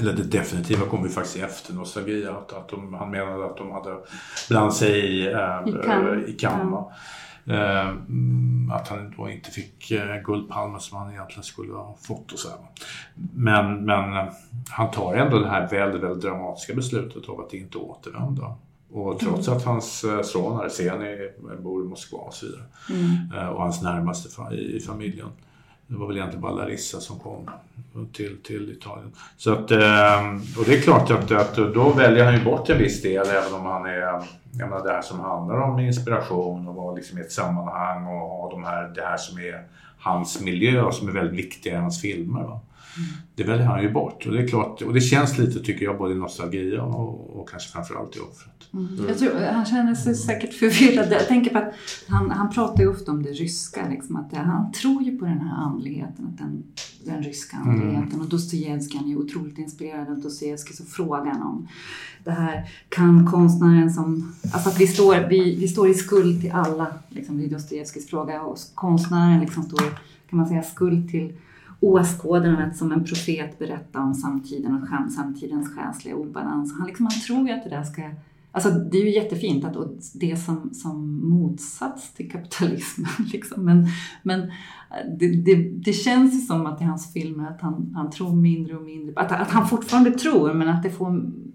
eller 0.00 0.12
det 0.12 0.22
definitiva 0.22 0.86
kom 0.86 1.02
vi 1.02 1.08
faktiskt 1.08 1.36
efter 1.36 1.74
Nostalgia. 1.74 2.32
Att, 2.32 2.52
att 2.52 2.68
de, 2.68 2.94
han 2.94 3.10
menade 3.10 3.46
att 3.46 3.56
de 3.56 3.70
hade 3.70 3.96
blandat 4.48 4.74
sig 4.74 4.90
i, 4.90 5.26
äh, 5.26 6.28
I 6.28 6.32
Cannes. 6.32 6.72
Ja. 6.72 6.92
Äh, 7.46 7.88
att 8.72 8.88
han 8.88 9.14
då 9.16 9.30
inte 9.30 9.50
fick 9.50 9.90
äh, 9.90 10.22
Guldpalmen 10.24 10.80
som 10.80 10.98
han 10.98 11.10
egentligen 11.10 11.42
skulle 11.42 11.72
ha 11.72 11.96
fått. 12.00 12.32
Och 12.32 12.38
så 12.38 12.48
här. 12.48 12.58
Men, 13.34 13.84
men 13.84 14.28
han 14.70 14.90
tar 14.90 15.14
ändå 15.14 15.38
det 15.38 15.48
här 15.48 15.68
väldigt, 15.68 16.02
väldigt 16.02 16.22
dramatiska 16.22 16.74
beslutet 16.74 17.28
av 17.28 17.40
att 17.40 17.54
inte 17.54 17.78
återvända. 17.78 18.56
Och 18.90 19.18
trots 19.18 19.48
mm. 19.48 19.58
att 19.58 19.64
hans 19.64 20.04
son 20.22 20.60
Arseni 20.60 21.30
bor 21.62 21.84
i 21.84 21.88
Moskva 21.88 22.18
och 22.18 22.34
så 22.34 22.46
vidare. 22.46 22.62
Mm. 22.90 23.48
Och 23.54 23.62
hans 23.62 23.82
närmaste 23.82 24.54
i 24.54 24.80
familjen. 24.80 25.28
Det 25.90 25.96
var 25.96 26.06
väl 26.06 26.16
egentligen 26.16 26.42
bara 26.42 26.52
Larissa 26.52 27.00
som 27.00 27.18
kom 27.18 27.50
till, 28.12 28.36
till 28.42 28.70
Italien. 28.70 29.12
Så 29.36 29.52
att, 29.52 29.70
ehm, 29.70 30.36
och 30.58 30.64
det 30.66 30.76
är 30.76 30.80
klart 30.80 31.10
att, 31.10 31.30
att 31.30 31.56
då 31.56 31.92
väljer 31.92 32.24
han 32.24 32.34
ju 32.34 32.44
bort 32.44 32.68
en 32.68 32.78
viss 32.78 33.02
del 33.02 33.26
även 33.26 33.54
om 33.54 33.66
han 33.66 33.86
är 33.86 33.98
jag 34.52 34.68
menar, 34.68 34.84
det 34.84 34.92
här 34.92 35.02
som 35.02 35.20
handlar 35.20 35.60
om 35.60 35.78
inspiration 35.78 36.68
och 36.68 36.74
vara 36.74 36.94
liksom 36.94 37.18
i 37.18 37.20
ett 37.20 37.32
sammanhang 37.32 38.06
och 38.06 38.28
ha 38.28 38.50
de 38.50 38.64
här, 38.64 38.92
det 38.94 39.02
här 39.02 39.16
som 39.16 39.38
är 39.38 39.62
hans 39.98 40.40
miljö 40.40 40.82
och 40.82 40.94
som 40.94 41.08
är 41.08 41.12
väldigt 41.12 41.38
viktiga 41.38 41.72
i 41.72 41.76
hans 41.76 42.02
filmer. 42.02 42.42
Va? 42.42 42.60
Det 43.34 43.44
väljer 43.44 43.66
han 43.66 43.82
ju 43.82 43.92
bort 43.92 44.26
och 44.26 44.32
det 44.32 44.42
är 44.42 44.48
klart, 44.48 44.82
och 44.82 44.94
det 44.94 45.00
känns 45.00 45.38
lite 45.38 45.60
tycker 45.60 45.84
jag 45.84 45.98
både 45.98 46.14
i 46.14 46.16
Nostalgia 46.16 46.82
och, 46.82 47.40
och 47.40 47.48
kanske 47.48 47.72
framförallt 47.72 48.16
i 48.16 48.20
Offret. 48.20 48.58
Mm. 48.74 49.08
Jag 49.08 49.18
tror, 49.18 49.30
han 49.52 49.64
känner 49.64 49.94
sig 49.94 50.14
säkert 50.14 50.54
förvirrad. 50.54 51.12
Jag 51.12 51.28
tänker 51.28 51.50
på 51.50 51.58
att 51.58 51.74
han, 52.08 52.30
han 52.30 52.50
pratar 52.50 52.82
ju 52.82 52.88
ofta 52.88 53.12
om 53.12 53.22
det 53.22 53.30
ryska. 53.30 53.88
Liksom, 53.88 54.16
att 54.16 54.30
det, 54.30 54.36
han 54.36 54.72
tror 54.72 55.02
ju 55.02 55.18
på 55.18 55.24
den 55.24 55.40
här 55.40 55.56
andligheten, 55.56 56.26
att 56.26 56.38
den, 56.38 56.64
den 57.04 57.22
ryska 57.22 57.56
andligheten. 57.56 58.08
Mm. 58.08 58.20
Och 58.20 58.28
Dostojevskij, 58.28 58.98
han 58.98 59.06
är 59.06 59.10
ju 59.10 59.16
otroligt 59.16 59.58
inspirerad 59.58 60.08
av 60.08 60.20
Dostojevskij. 60.20 60.76
Så 60.76 60.84
frågan 60.84 61.42
om 61.42 61.68
det 62.24 62.30
här, 62.30 62.70
kan 62.88 63.26
konstnären 63.26 63.90
som... 63.90 64.32
Alltså 64.52 64.68
att 64.68 64.80
vi 64.80 64.86
står, 64.86 65.28
vi, 65.28 65.56
vi 65.56 65.68
står 65.68 65.88
i 65.88 65.94
skuld 65.94 66.40
till 66.40 66.52
alla. 66.52 66.86
Liksom, 67.08 67.38
det 67.38 67.44
är 67.44 67.50
Dostojevskijs 67.50 68.06
fråga. 68.06 68.42
Och 68.42 68.58
konstnären 68.74 69.40
liksom 69.40 69.62
står, 69.62 69.82
kan 70.30 70.38
man 70.38 70.48
säga, 70.48 70.62
skuld 70.62 71.10
till 71.10 71.32
åskådaren 71.80 72.68
att 72.70 72.76
som 72.76 72.92
en 72.92 73.04
profet 73.04 73.58
berätta 73.58 74.00
om 74.00 74.14
samtiden 74.14 74.82
och 74.82 75.12
samtidens 75.12 75.74
själsliga 75.74 76.16
obalans. 76.16 76.74
Han, 76.78 76.86
liksom, 76.86 77.06
han 77.06 77.20
tror 77.20 77.48
ju 77.48 77.54
att 77.54 77.64
det 77.64 77.70
där 77.70 77.82
ska 77.82 78.02
Alltså 78.52 78.70
det 78.70 78.98
är 78.98 79.04
ju 79.04 79.14
jättefint 79.14 79.64
att 79.64 79.76
det 80.14 80.36
som, 80.36 80.70
som 80.74 81.28
motsats 81.28 82.14
till 82.14 82.30
kapitalismen. 82.30 83.10
Liksom. 83.32 83.64
Men, 83.64 83.86
men 84.22 84.40
det, 85.18 85.28
det, 85.28 85.54
det, 85.70 85.92
känns 85.92 86.34
ju 86.34 86.38
som 86.38 86.66
att 86.66 86.80
i 86.80 86.84
hans 86.84 87.12
filmer 87.12 87.50
att 87.50 87.60
han, 87.60 87.92
han 87.94 88.10
tror 88.10 88.36
mindre 88.36 88.76
och 88.76 88.82
mindre. 88.82 89.12
Att, 89.16 89.32
att 89.32 89.50
han 89.50 89.68
fortfarande 89.68 90.10
tror 90.10 90.54
men 90.54 90.68
att 90.68 90.82
det 90.82 90.90
får, 90.90 91.06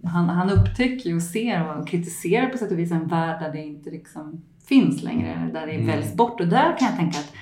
han, 0.04 0.30
han 0.30 0.50
upptäcker 0.50 1.16
och 1.16 1.22
ser 1.22 1.78
och 1.78 1.88
kritiserar 1.88 2.50
på 2.50 2.58
sätt 2.58 2.72
och 2.72 2.80
vis 2.80 2.92
en 2.92 3.08
värld 3.08 3.42
där 3.42 3.52
det 3.52 3.66
inte 3.66 3.90
liksom 3.90 4.42
finns 4.66 5.04
längre. 5.04 5.50
Där 5.54 5.68
det 5.68 5.78
väljs 5.78 6.06
mm. 6.06 6.18
bort. 6.18 6.42
Och 6.42 6.48
där 6.48 6.78
kan 6.78 6.88
jag 6.88 6.98
tänka 6.98 7.20
att 7.20 7.34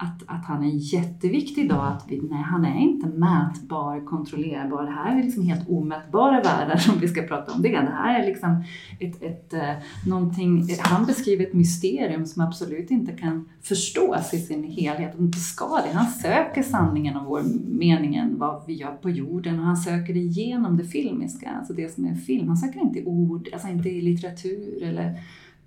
att, 0.00 0.22
att 0.26 0.44
han 0.44 0.64
är 0.64 0.94
jätteviktig 0.94 1.64
idag. 1.64 1.86
Att 1.86 2.04
vi, 2.08 2.20
nej, 2.20 2.42
han 2.42 2.64
är 2.64 2.80
inte 2.80 3.06
mätbar, 3.06 4.06
kontrollerbar. 4.06 4.82
Det 4.82 4.90
här 4.90 5.18
är 5.18 5.22
liksom 5.22 5.42
helt 5.42 5.68
omätbara 5.68 6.42
världar 6.42 6.76
som 6.76 6.98
vi 6.98 7.08
ska 7.08 7.22
prata 7.22 7.52
om 7.52 7.62
det. 7.62 7.68
Det 7.68 7.92
här 7.92 8.20
är 8.20 8.26
liksom 8.26 8.64
ett, 9.00 9.22
ett, 9.22 9.54
eh, 9.54 9.72
någonting, 10.06 10.68
han 10.80 11.06
beskriver 11.06 11.46
ett 11.46 11.54
mysterium 11.54 12.26
som 12.26 12.42
absolut 12.42 12.90
inte 12.90 13.12
kan 13.12 13.48
förstås 13.62 14.34
i 14.34 14.38
sin 14.38 14.64
helhet 14.64 15.14
och 15.14 15.20
inte 15.20 15.38
ska 15.38 15.80
det. 15.84 15.92
Han 15.98 16.06
söker 16.06 16.62
sanningen 16.62 17.16
om 17.16 17.24
vår 17.24 17.42
meningen, 17.68 18.38
vad 18.38 18.62
vi 18.66 18.74
gör 18.74 18.92
på 18.92 19.10
jorden 19.10 19.58
och 19.58 19.64
han 19.64 19.76
söker 19.76 20.14
det 20.14 20.20
genom 20.20 20.76
det 20.76 20.84
filmiska, 20.84 21.50
alltså 21.58 21.72
det 21.72 21.94
som 21.94 22.04
är 22.04 22.14
film. 22.14 22.48
Han 22.48 22.56
söker 22.56 22.80
inte 22.80 22.98
i 22.98 23.04
ord, 23.04 23.48
alltså 23.52 23.68
inte 23.68 23.88
i 23.88 24.00
litteratur 24.00 24.82
eller 24.82 25.20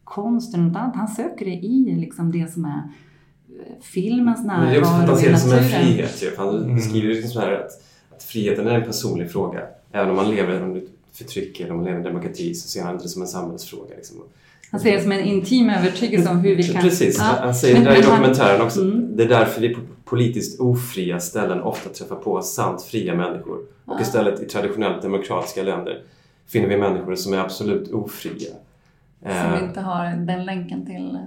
konst 0.04 0.54
eller 0.54 0.64
något 0.64 0.78
annat. 0.78 0.96
Han 0.96 1.08
söker 1.08 1.46
det 1.46 1.56
i 1.56 1.96
liksom 1.96 2.32
det 2.32 2.54
som 2.54 2.66
är 2.66 2.90
filmens 3.82 4.46
närvaro 4.46 4.98
Men 4.98 5.06
det 5.06 5.28
är 5.28 5.34
också 5.34 5.48
som 5.48 5.58
en 5.58 5.64
frihet 5.64 6.24
ju. 6.24 6.32
Han 6.38 6.58
mm. 6.58 6.76
beskriver 6.76 7.08
det 7.08 7.14
liksom 7.14 7.42
här 7.42 7.52
att, 7.52 7.72
att 8.16 8.24
friheten 8.24 8.68
är 8.68 8.76
en 8.76 8.86
personlig 8.86 9.32
fråga. 9.32 9.62
Även 9.92 10.10
om 10.10 10.16
man 10.16 10.32
lever 10.32 10.62
under 10.62 10.82
förtryck 11.14 11.60
eller 11.60 11.72
om 11.72 11.78
man 11.78 11.86
lever 11.86 12.00
i 12.00 12.04
demokrati 12.04 12.54
så 12.54 12.68
ser 12.68 12.84
han 12.84 12.94
inte 12.94 13.06
det 13.06 13.10
som 13.10 13.22
en 13.22 13.28
samhällsfråga. 13.28 13.96
Liksom. 13.96 14.18
Han 14.72 14.80
ser 14.80 14.92
det 14.92 15.02
som 15.02 15.12
en 15.12 15.24
intim 15.24 15.70
övertygelse 15.70 16.30
om 16.30 16.38
hur 16.38 16.56
vi 16.56 16.64
kan... 16.64 16.82
Precis, 16.82 17.18
ja. 17.20 17.38
han 17.40 17.56
säger 17.56 17.76
men, 17.76 17.84
det 17.84 17.90
där 17.90 18.00
i 18.00 18.02
dokumentären 18.02 18.62
också. 18.62 18.82
Mm. 18.82 19.18
Det 19.18 19.24
är 19.24 19.28
därför 19.28 19.62
vi 19.62 19.70
på 19.70 19.82
politiskt 20.06 20.60
ofria 20.60 21.20
ställen 21.20 21.62
ofta 21.62 21.90
träffar 21.90 22.16
på 22.16 22.42
sant 22.42 22.84
fria 22.84 23.16
människor. 23.16 23.58
Och 23.86 23.96
ja. 23.98 24.02
istället 24.02 24.42
i 24.42 24.46
traditionellt 24.46 25.02
demokratiska 25.02 25.64
länder 25.64 26.04
finner 26.48 26.68
vi 26.68 26.78
människor 26.78 27.16
som 27.16 27.34
är 27.34 27.38
absolut 27.38 27.92
ofria. 27.92 28.50
Som 29.22 29.54
eh. 29.54 29.64
inte 29.64 29.82
har 29.82 30.06
den 30.06 30.46
länken 30.46 30.86
till 30.86 31.18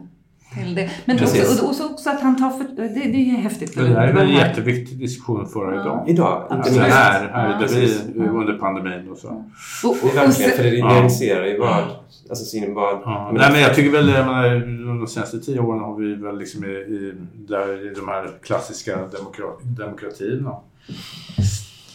till 0.55 0.75
det. 0.75 0.91
Men 1.05 1.23
också, 1.23 1.65
och, 1.65 1.91
också 1.91 2.11
att 2.11 2.21
han 2.21 2.37
tar 2.37 2.51
för... 2.51 2.65
Det, 2.77 2.89
det 2.89 3.31
är 3.31 3.37
häftigt. 3.37 3.75
Det 3.75 3.81
är 3.81 4.17
en 4.17 4.29
jätteviktig 4.29 4.99
diskussion 4.99 5.43
att 5.43 5.53
föra 5.53 5.81
idag. 5.81 6.05
Idag? 6.09 6.47
Alltså 6.51 6.81
här, 6.81 7.29
här 7.29 7.59
ja, 7.61 7.69
vi, 7.71 8.29
under 8.29 8.59
pandemin 8.59 9.11
och 9.11 9.19
så. 9.19 9.29
Och, 9.29 9.91
och, 9.91 9.99
det 10.03 10.21
är 10.21 10.27
verkligen, 10.27 10.51
för 10.51 10.63
det 10.63 10.71
nyanserar 10.71 11.47
ju 11.47 11.59
vad... 11.59 11.85
Alltså 12.29 12.45
sin 12.45 12.75
vad... 12.75 13.01
Ja. 13.05 13.31
Nej 13.35 13.53
men 13.53 13.61
jag 13.61 13.75
tycker 13.75 13.91
väl, 13.91 14.09
jag 14.09 14.27
menar, 14.27 14.99
de 14.99 15.07
senaste 15.07 15.41
tio 15.41 15.61
åren 15.61 15.81
har 15.81 15.97
vi 15.97 16.15
väl 16.15 16.39
liksom 16.39 16.65
i, 16.65 16.69
i, 16.69 17.13
där, 17.35 17.91
i 17.91 17.95
de 17.95 18.09
här 18.09 18.31
klassiska 18.43 18.97
demokra 18.97 19.57
demokratierna 19.63 20.57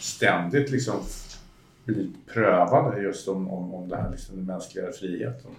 ständigt 0.00 0.70
liksom 0.70 0.94
blivit 1.84 2.26
prövade 2.26 3.02
just 3.02 3.28
om, 3.28 3.50
om, 3.50 3.74
om 3.74 3.88
det 3.88 3.96
här 3.96 4.10
liksom, 4.10 4.36
den 4.36 4.46
mänskliga 4.46 4.92
friheten. 4.92 5.50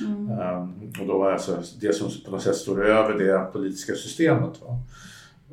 Mm. 0.00 0.30
Um, 0.30 0.92
och 1.00 1.06
då 1.06 1.18
var 1.18 1.32
alltså 1.32 1.62
det 1.80 1.92
som 1.92 2.10
på 2.24 2.30
något 2.30 2.42
sätt 2.42 2.56
står 2.56 2.84
över 2.84 3.18
det 3.18 3.52
politiska 3.52 3.94
systemet. 3.94 4.62
Va? 4.62 4.78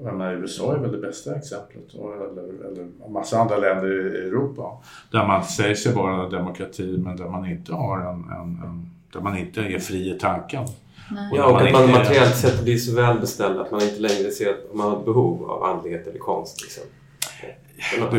menar, 0.04 0.34
USA 0.34 0.76
är 0.76 0.80
väl 0.80 0.92
det 0.92 0.98
bästa 0.98 1.36
exemplet, 1.36 1.94
eller, 1.94 2.68
eller 2.72 2.82
en 3.06 3.14
massa 3.14 3.40
andra 3.40 3.58
länder 3.58 4.16
i 4.16 4.28
Europa 4.28 4.78
där 5.12 5.28
man 5.28 5.44
säger 5.44 5.76
sig 5.76 5.94
vara 5.94 6.30
demokrati 6.30 6.98
men 6.98 7.18
där 7.18 7.28
man 7.28 7.46
inte 7.46 7.74
har 7.74 8.00
en, 8.00 8.24
en, 8.24 8.64
en 8.64 8.90
där 9.14 9.22
man 9.22 9.38
inte 9.38 9.62
är 9.62 9.80
fri 9.80 10.16
i 10.16 10.20
tanken. 10.20 10.66
Nej. 11.12 11.32
Ja, 11.36 11.46
och 11.46 11.62
att 11.62 11.72
man 11.72 11.92
materiellt 11.92 12.36
sett 12.36 12.64
blir 12.64 12.78
så 12.78 12.96
välbeställd 12.96 13.60
att 13.60 13.72
man 13.72 13.82
inte 13.82 14.00
längre 14.00 14.32
ser 14.32 14.50
att 14.50 14.74
man 14.74 14.90
har 14.90 15.00
ett 15.00 15.06
behov 15.06 15.52
av 15.52 15.64
andlighet 15.64 16.08
eller 16.08 16.20
konst. 16.20 16.62
Liksom. 16.62 16.84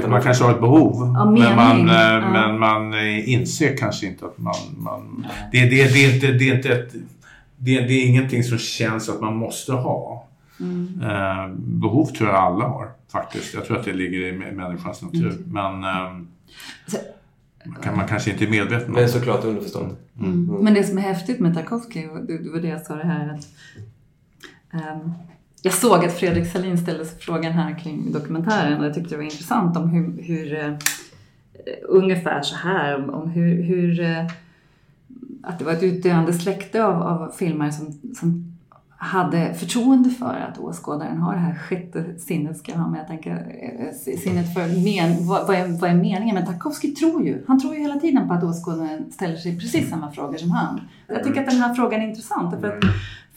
Man 0.08 0.22
kanske 0.22 0.44
har 0.44 0.52
ett 0.52 0.60
behov, 0.60 1.12
men, 1.12 1.56
man, 1.56 1.88
ja. 1.88 2.30
men 2.30 2.58
man 2.58 2.94
inser 3.24 3.76
kanske 3.76 4.06
inte 4.06 4.24
att 4.24 4.38
man... 4.38 4.54
man 4.76 5.26
det, 5.52 5.60
det, 5.60 5.68
det, 5.68 6.04
är 6.04 6.14
inte, 6.14 6.26
det, 6.26 6.50
är 6.50 6.54
inte 6.54 6.72
ett, 6.72 6.92
det, 7.56 7.80
det 7.80 7.92
är 7.92 8.06
ingenting 8.06 8.44
som 8.44 8.58
känns 8.58 9.08
att 9.08 9.20
man 9.20 9.36
måste 9.36 9.72
ha. 9.72 10.26
Mm. 10.60 11.00
Eh, 11.02 11.48
behov 11.56 12.06
tror 12.06 12.28
jag 12.28 12.38
alla 12.38 12.64
har 12.64 12.88
faktiskt. 13.12 13.54
Jag 13.54 13.64
tror 13.64 13.78
att 13.78 13.84
det 13.84 13.92
ligger 13.92 14.26
i 14.26 14.32
människans 14.32 15.02
natur. 15.02 15.30
Mm. 15.30 15.42
Men 15.46 15.84
eh, 15.84 16.12
man, 17.64 17.82
kan, 17.82 17.96
man 17.96 18.08
kanske 18.08 18.30
inte 18.30 18.44
är 18.44 18.50
medveten 18.50 18.88
om 18.88 18.94
det. 18.94 19.00
Men 19.00 19.10
såklart 19.10 19.44
underförstånd. 19.44 19.96
Mm. 20.18 20.32
Mm. 20.32 20.64
Men 20.64 20.74
det 20.74 20.84
som 20.84 20.98
är 20.98 21.02
häftigt 21.02 21.40
med 21.40 21.54
Tarkovsky, 21.54 22.06
och 22.06 22.24
det 22.24 22.50
var 22.50 22.60
det 22.60 22.68
jag 22.68 22.80
sa 22.80 22.94
det 22.94 23.06
här 23.06 23.34
att 23.34 23.46
um, 24.72 25.12
jag 25.62 25.74
såg 25.74 26.04
att 26.04 26.18
Fredrik 26.18 26.52
Salin 26.52 26.78
ställde 26.78 27.04
frågan 27.04 27.52
här 27.52 27.78
kring 27.78 28.12
dokumentären 28.12 28.80
och 28.80 28.86
jag 28.86 28.94
tyckte 28.94 29.10
det 29.10 29.16
var 29.16 29.24
intressant 29.24 29.76
om 29.76 29.88
hur, 29.88 30.22
hur 30.22 30.68
uh, 30.68 30.76
ungefär 31.82 32.42
så 32.42 32.56
här, 32.56 32.96
om, 32.96 33.10
om 33.10 33.30
hur, 33.30 33.62
hur 33.62 34.00
uh, 34.00 34.30
att 35.42 35.58
det 35.58 35.64
var 35.64 35.72
ett 35.72 35.82
utdöende 35.82 36.32
släkte 36.32 36.84
av, 36.84 37.02
av 37.02 37.30
filmare 37.30 37.72
som, 37.72 38.00
som 38.14 38.50
hade 39.02 39.54
förtroende 39.54 40.10
för 40.10 40.34
att 40.50 40.58
åskådaren 40.58 41.18
har 41.18 41.32
det 41.32 41.38
här 41.38 41.54
sjätte 41.54 42.18
sinnet, 42.18 42.58
ska 42.58 42.76
ha 42.76 42.88
med, 42.88 43.00
jag 43.00 43.06
tänker, 43.06 43.30
eh, 43.32 44.16
sinnet 44.18 44.54
för 44.54 44.60
men, 44.60 45.26
vad, 45.26 45.46
vad, 45.46 45.56
är, 45.56 45.80
vad 45.80 45.90
är 45.90 45.94
meningen? 45.94 46.34
Men 46.34 46.46
Tarkovsky 46.46 46.94
tror 46.94 47.26
ju, 47.26 47.44
han 47.48 47.60
tror 47.60 47.74
ju 47.74 47.80
hela 47.80 48.00
tiden 48.00 48.28
på 48.28 48.34
att 48.34 48.44
åskådaren 48.44 49.12
ställer 49.12 49.36
sig 49.36 49.58
precis 49.60 49.90
samma 49.90 50.10
frågor 50.10 50.36
som 50.36 50.50
han. 50.50 50.80
Jag 51.06 51.24
tycker 51.24 51.40
att 51.40 51.50
den 51.50 51.60
här 51.60 51.74
frågan 51.74 52.00
är 52.00 52.08
intressant. 52.08 52.60
För 52.60 52.68
att, 52.68 52.84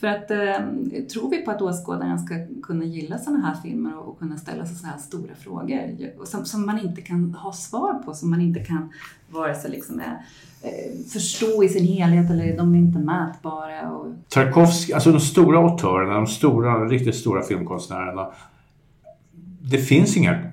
för 0.04 0.08
att 0.08 0.32
eh, 0.32 1.04
tror 1.04 1.30
vi 1.30 1.42
på 1.42 1.52
att 1.52 1.62
åskådaren 1.62 2.20
ska 2.20 2.36
kunna 2.64 2.86
gilla 2.86 3.18
sådana 3.18 3.48
här 3.48 3.56
filmer 3.64 3.98
och, 3.98 4.08
och 4.08 4.20
kunna 4.20 4.38
ställa 4.38 4.66
sig 4.66 4.76
så 4.76 4.88
här 4.88 4.98
stora 4.98 5.36
frågor 5.40 6.26
som, 6.26 6.46
som 6.46 6.66
man 6.66 6.80
inte 6.80 7.02
kan 7.02 7.34
ha 7.34 7.54
svar 7.54 7.94
på, 7.94 8.14
som 8.14 8.30
man 8.30 8.42
inte 8.42 8.60
kan 8.60 8.94
vare 9.30 9.56
sig 9.56 9.72
liksom 9.72 10.00
är, 10.00 10.26
eh, 10.62 11.06
förstå 11.14 11.64
i 11.64 11.70
sin 11.70 11.88
helhet 11.88 12.32
eller 12.32 12.58
de 12.58 12.74
är 12.74 12.80
inte 12.80 13.00
mätbara. 13.00 13.92
Och... 13.92 14.08
Tarkovsky, 14.30 14.94
alltså 14.94 15.12
de 15.12 15.20
stora 15.20 15.60
autörerna, 15.60 16.14
de 16.14 16.28
stora, 16.28 16.86
riktigt 16.86 17.16
stora 17.16 17.44
filmkonstnärerna. 17.44 18.28
Det 19.62 19.78
finns 19.78 20.18
inga 20.18 20.53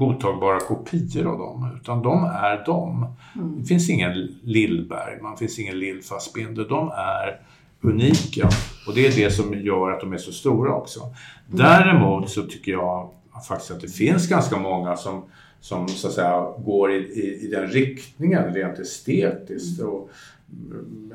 godtagbara 0.00 0.60
kopior 0.60 1.26
av 1.26 1.38
dem, 1.38 1.78
utan 1.80 2.02
de 2.02 2.24
är 2.24 2.64
de. 2.66 3.06
Mm. 3.34 3.60
Det 3.60 3.66
finns 3.66 3.90
ingen 3.90 4.12
Lillberg, 4.42 5.22
man 5.22 5.36
finns 5.36 5.58
ingen 5.58 5.78
Lill-Fassbinder. 5.78 6.68
De 6.68 6.88
är 6.88 7.40
unika 7.80 8.48
och 8.86 8.94
det 8.94 9.06
är 9.06 9.24
det 9.24 9.30
som 9.30 9.54
gör 9.54 9.90
att 9.90 10.00
de 10.00 10.12
är 10.12 10.18
så 10.18 10.32
stora 10.32 10.74
också. 10.74 11.00
Mm. 11.00 11.14
Däremot 11.46 12.30
så 12.30 12.42
tycker 12.42 12.72
jag 12.72 13.10
faktiskt 13.48 13.70
att 13.70 13.80
det 13.80 13.88
finns 13.88 14.28
ganska 14.28 14.58
många 14.58 14.96
som 14.96 15.22
som 15.60 15.88
så 15.88 16.08
att 16.08 16.14
säga 16.14 16.54
går 16.58 16.92
i, 16.92 16.96
i, 16.96 17.46
i 17.46 17.50
den 17.50 17.66
riktningen 17.66 18.54
rent 18.54 18.78
estetiskt. 18.78 19.82
Och 19.82 20.10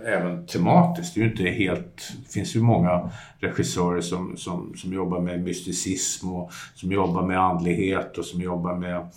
även 0.08 0.46
tematiskt. 0.46 1.16
Det, 1.16 1.20
är 1.22 1.24
ju 1.26 1.32
inte 1.32 1.44
helt, 1.44 2.12
det 2.26 2.32
finns 2.34 2.56
ju 2.56 2.62
många 2.62 3.10
regissörer 3.40 4.02
som, 4.02 4.38
som, 4.38 4.74
som 4.76 4.94
jobbar 4.94 5.20
med 5.22 5.44
mysticism 5.44 6.34
och 6.34 6.52
som 6.76 6.92
jobbar 6.92 7.24
med 7.28 7.40
andlighet 7.40 8.18
och 8.18 8.26
som 8.26 8.42
jobbar 8.42 8.76
med 8.76 9.08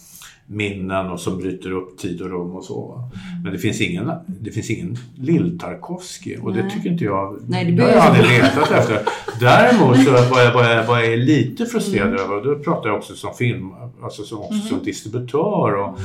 minnen 0.51 1.07
och 1.11 1.21
som 1.21 1.39
bryter 1.39 1.73
upp 1.73 1.99
tid 1.99 2.23
och 2.23 2.31
rum 2.31 2.51
och 2.57 2.65
så. 2.65 2.87
Va? 2.87 3.11
Men 3.45 3.53
det 3.53 3.59
finns 3.59 3.81
ingen, 3.81 4.11
det 4.27 4.51
finns 4.51 4.71
ingen 4.71 4.97
Lill-Tarkovsky 5.17 6.37
och 6.43 6.55
det 6.55 6.63
Nej. 6.63 6.71
tycker 6.71 6.91
inte 6.91 7.05
jag... 7.05 7.39
Nej, 7.49 7.65
det 7.65 7.73
det 7.73 7.83
har 7.83 7.91
jag 7.91 7.99
aldrig 8.01 8.29
letat 8.29 8.71
efter. 8.71 9.01
Däremot 9.41 10.05
så 10.05 10.11
vad 10.31 10.45
jag, 10.45 10.53
vad 10.55 10.71
jag, 10.77 10.87
vad 10.87 10.99
jag 10.99 11.13
är 11.13 11.17
lite 11.17 11.67
frustrerad 11.67 12.09
Mm. 12.09 12.21
över, 12.21 12.37
och 12.37 12.45
då 12.45 12.59
pratar 12.59 12.89
jag 12.89 12.99
också 12.99 13.15
som 13.15 13.35
film, 13.35 13.71
alltså 14.03 14.23
som, 14.23 14.39
också 14.39 14.59
som 14.59 14.77
Mhm. 14.77 14.85
distributör 14.85 15.75
och, 15.75 15.99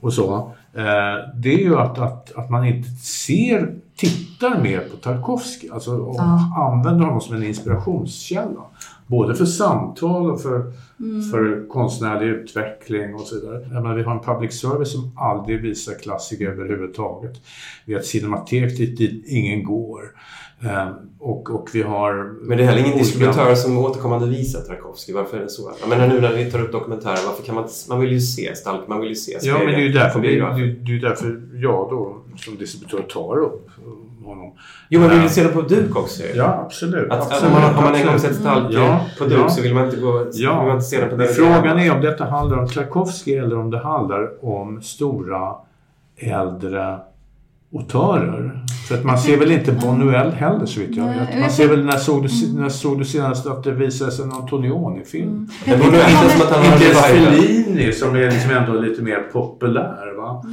och 0.00 0.12
så. 0.12 0.52
Eh, 0.76 1.28
det 1.36 1.54
är 1.54 1.58
ju 1.58 1.76
att, 1.76 1.98
att, 1.98 2.32
att 2.36 2.50
man 2.50 2.66
inte 2.66 2.88
ser, 3.04 3.74
tittar 3.96 4.62
mer 4.62 4.80
på 4.80 4.96
Tarkovsky. 4.96 5.68
Alltså 5.72 5.96
och 5.96 6.16
Ja. 6.18 6.72
använder 6.72 7.04
honom 7.04 7.20
som 7.20 7.36
en 7.36 7.42
inspirationskälla. 7.44 8.60
Både 9.06 9.34
för 9.34 9.44
samtal 9.44 10.30
och 10.30 10.40
för, 10.40 10.72
Mm. 11.00 11.22
för 11.30 11.68
konstnärlig 11.68 12.26
utveckling 12.26 13.14
och 13.14 13.20
så 13.20 13.34
vidare. 13.40 13.60
Jag 13.72 13.82
menar, 13.82 13.94
vi 13.94 14.02
har 14.02 14.12
en 14.12 14.20
public 14.20 14.60
service 14.60 14.92
som 14.92 15.12
aldrig 15.16 15.62
visar 15.62 15.94
klassiker 16.02 16.48
överhuvudtaget. 16.48 17.32
Vi 17.84 17.92
har 17.92 18.00
ett 18.00 18.06
cinematek 18.06 18.76
dit, 18.76 18.98
dit 18.98 19.24
ingen 19.28 19.64
går. 19.64 20.00
Eh, 20.64 20.88
och, 21.18 21.50
och 21.50 21.68
vi 21.72 21.82
har... 21.82 22.34
Men 22.42 22.58
det 22.58 22.64
är 22.64 22.66
heller 22.66 22.78
ingen 22.80 22.92
olika- 22.92 23.04
distributör 23.04 23.54
som 23.54 23.78
återkommande 23.78 24.26
visar 24.28 24.60
Tarkovsky. 24.60 25.12
Varför 25.12 25.36
är 25.36 25.42
det 25.42 25.48
så? 25.48 25.72
Jag 25.80 25.88
menar 25.88 26.08
nu 26.08 26.20
när 26.20 26.32
vi 26.32 26.50
tar 26.50 26.60
upp 26.60 26.72
dokumentärer, 26.72 27.18
varför 27.26 27.42
kan 27.42 27.54
man. 27.54 27.68
Man 27.88 28.00
vill 28.00 28.12
ju 28.12 28.20
se 28.20 28.56
Stalk, 28.56 28.80
man 28.88 29.00
vill 29.00 29.08
ju 29.08 29.14
se 29.14 29.38
Ja, 29.42 29.58
men 29.58 29.66
det 29.66 29.74
är 29.74 29.78
ju 29.80 29.92
därför, 29.92 30.20
det 30.20 30.28
det 30.28 30.74
det 30.84 30.92
är 30.96 31.00
därför 31.00 31.40
jag 31.54 31.90
då 31.90 32.16
som 32.36 32.56
distributör 32.56 33.02
tar 33.02 33.38
upp 33.38 33.70
honom. 34.24 34.52
Jo, 34.88 35.00
men 35.00 35.10
vi 35.10 35.16
Eh, 35.16 35.20
vill 35.22 35.30
se 35.30 35.42
det 35.42 35.48
på 35.48 35.60
duk 35.62 35.96
också. 35.96 36.22
Ja, 36.34 36.62
absolut. 36.66 37.10
Att, 37.12 37.20
absolut 37.32 37.54
om 37.56 37.60
man, 37.62 37.74
om 37.76 37.84
man 37.84 37.94
en 37.94 38.06
gång 38.06 38.18
sett 38.18 38.34
Stalk 38.36 38.66
Ja, 38.74 39.00
på 39.18 39.24
duk 39.24 39.38
ja. 39.38 39.48
så 39.48 39.62
vill 39.62 39.74
man 39.74 39.84
inte 39.84 39.96
gå... 39.96 40.24
Vill 40.34 40.46
man 40.48 40.70
inte 40.70 40.84
se 40.84 41.00
det 41.00 41.06
på 41.06 41.16
DVD. 41.16 41.28
frågan 41.30 41.78
är 41.78 41.94
om 41.94 42.00
detta 42.00 42.24
handlar 42.24 42.58
om 42.58 42.68
Tchaikovsky 42.68 43.34
eller 43.34 43.58
om 43.58 43.70
det 43.70 43.78
handlar 43.78 44.44
om 44.44 44.82
stora 44.82 45.54
äldre 46.16 46.98
autörer. 47.74 48.60
För 48.88 48.94
att 48.94 49.04
man 49.04 49.18
ser 49.18 49.36
väl 49.36 49.50
inte 49.52 49.72
Bonuel 49.72 50.30
heller 50.30 50.66
så 50.66 50.80
vitt 50.80 50.96
jag 50.96 51.06
Nej, 51.06 51.18
vet. 51.18 51.28
jag 51.32 51.40
Man 51.40 51.50
ser 51.50 51.68
väl, 51.68 51.84
när 51.84 51.96
såg, 51.96 52.22
du, 52.22 52.28
när 52.60 52.68
såg 52.68 52.98
du 52.98 53.04
senast 53.04 53.46
att 53.46 53.64
det 53.64 53.72
visades 53.72 54.20
en 54.20 54.32
Antonioni-film? 54.32 55.48
Men 55.66 55.78
Bonuel, 55.80 56.10
inte 56.10 56.36
som 56.38 56.46
att 56.46 56.52
han 56.52 56.78
revival. 56.78 57.02
Fellini 57.02 57.92
som 57.92 58.16
är 58.16 58.30
liksom 58.30 58.50
ändå 58.50 58.80
lite 58.80 59.02
mer 59.02 59.20
populär. 59.32 60.16
Va? 60.16 60.44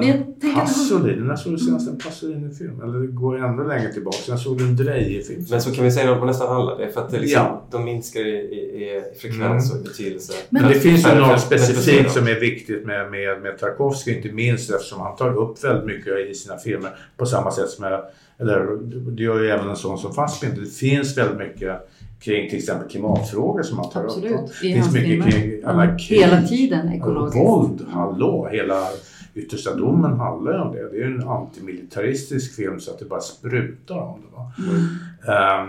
Men 0.00 0.10
att 0.10 0.26
han- 0.54 0.54
Pasolini, 0.66 1.20
när 1.20 1.36
såg 1.36 1.52
du 1.52 1.58
senast 1.58 1.88
en 1.88 1.98
Pasolini-film? 1.98 2.80
Eller 2.82 2.98
det 2.98 3.06
går 3.06 3.44
ännu 3.44 3.68
längre 3.68 3.92
tillbaka. 3.92 4.16
När 4.28 4.36
såg 4.36 4.58
du 4.58 4.64
en 4.64 4.76
Dreje-film? 4.76 5.44
Men 5.50 5.60
så 5.62 5.70
kan 5.74 5.84
vi 5.84 5.90
säga 5.90 6.14
på 6.16 6.24
nästan 6.24 6.56
alla. 6.56 6.76
Det 6.76 6.84
är 6.84 6.90
för 6.90 7.00
att 7.00 7.10
det 7.10 7.18
liksom, 7.18 7.42
Ja. 7.42 7.66
de 7.70 7.84
minskar 7.84 8.20
i, 8.20 8.30
i, 8.30 8.58
i 8.84 9.02
frekvens 9.20 9.70
Mm. 9.70 9.78
och 9.82 9.84
betydelse. 9.88 10.32
Men, 10.50 10.68
det 10.68 10.74
finns 10.74 11.04
ju 11.06 11.08
Men- 11.08 11.18
något 11.18 11.28
men- 11.28 11.38
specifikt 11.40 12.02
men- 12.02 12.10
som 12.10 12.26
är 12.26 12.40
viktigt 12.40 12.86
med, 12.86 13.10
med, 13.10 13.42
med 13.42 13.58
Tarkovsky, 13.58 14.16
inte 14.16 14.28
minst 14.32 14.70
eftersom 14.70 15.00
han 15.00 15.16
tar 15.16 15.38
upp 15.38 15.64
väldigt 15.64 15.86
mycket 15.86 16.30
i 16.30 16.31
sina 16.34 16.56
filmer 16.58 16.90
på 17.16 17.26
samma 17.26 17.50
sätt 17.50 17.68
som 17.68 17.84
jag, 17.84 18.00
eller 18.38 18.76
det 19.16 19.22
gör 19.22 19.40
ju 19.40 19.50
även 19.50 19.70
en 19.70 19.76
sån 19.76 19.98
som 19.98 20.12
Fassbinder. 20.14 20.60
Det 20.60 20.66
finns 20.70 21.18
väldigt 21.18 21.38
mycket 21.38 21.88
kring 22.20 22.48
till 22.50 22.58
exempel 22.58 22.88
klimatfrågor 22.88 23.62
som 23.62 23.78
han 23.78 23.90
tar 23.90 24.04
Absolut, 24.04 24.32
upp. 24.32 24.40
i 24.64 24.68
Det 24.68 24.74
finns 24.74 24.92
mycket 24.92 25.08
filmer. 25.08 25.30
kring 25.30 25.64
alla 25.64 25.84
Mm. 25.84 25.98
krig, 25.98 26.20
Hela 26.20 26.42
tiden 26.42 26.92
ekologiskt. 26.92 27.36
Våld, 27.40 27.86
hallå, 27.90 28.48
hela 28.52 28.86
Yttersta 29.34 29.74
domen 29.74 30.18
handlar 30.18 30.52
ju 30.52 30.58
om 30.58 30.72
det. 30.72 30.88
Det 30.90 30.96
är 30.96 31.08
ju 31.08 31.14
en 31.14 31.28
antimilitaristisk 31.28 32.54
film 32.56 32.80
så 32.80 32.90
att 32.90 32.98
det 32.98 33.04
bara 33.04 33.20
sprutar 33.20 33.94
om 33.98 34.20
det. 34.20 34.36
Va? 34.36 34.52
Mm. 34.58 35.68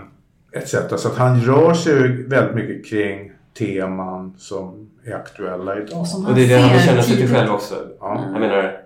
etc. 0.52 0.74
Så 1.02 1.08
att 1.08 1.16
han 1.16 1.40
rör 1.40 1.74
sig 1.74 2.22
väldigt 2.26 2.54
mycket 2.54 2.86
kring 2.86 3.32
teman 3.58 4.34
som 4.38 4.90
är 5.04 5.14
aktuella 5.14 5.78
idag. 5.78 6.06
Och 6.28 6.34
det 6.34 6.44
är 6.44 6.48
det 6.48 6.56
han 6.58 6.76
bekänner 6.76 7.02
sig 7.02 7.16
till 7.16 7.28
själv 7.28 7.50
också. 7.52 7.74
Ja. 8.00 8.24
Jag 8.32 8.40
menar, 8.40 8.76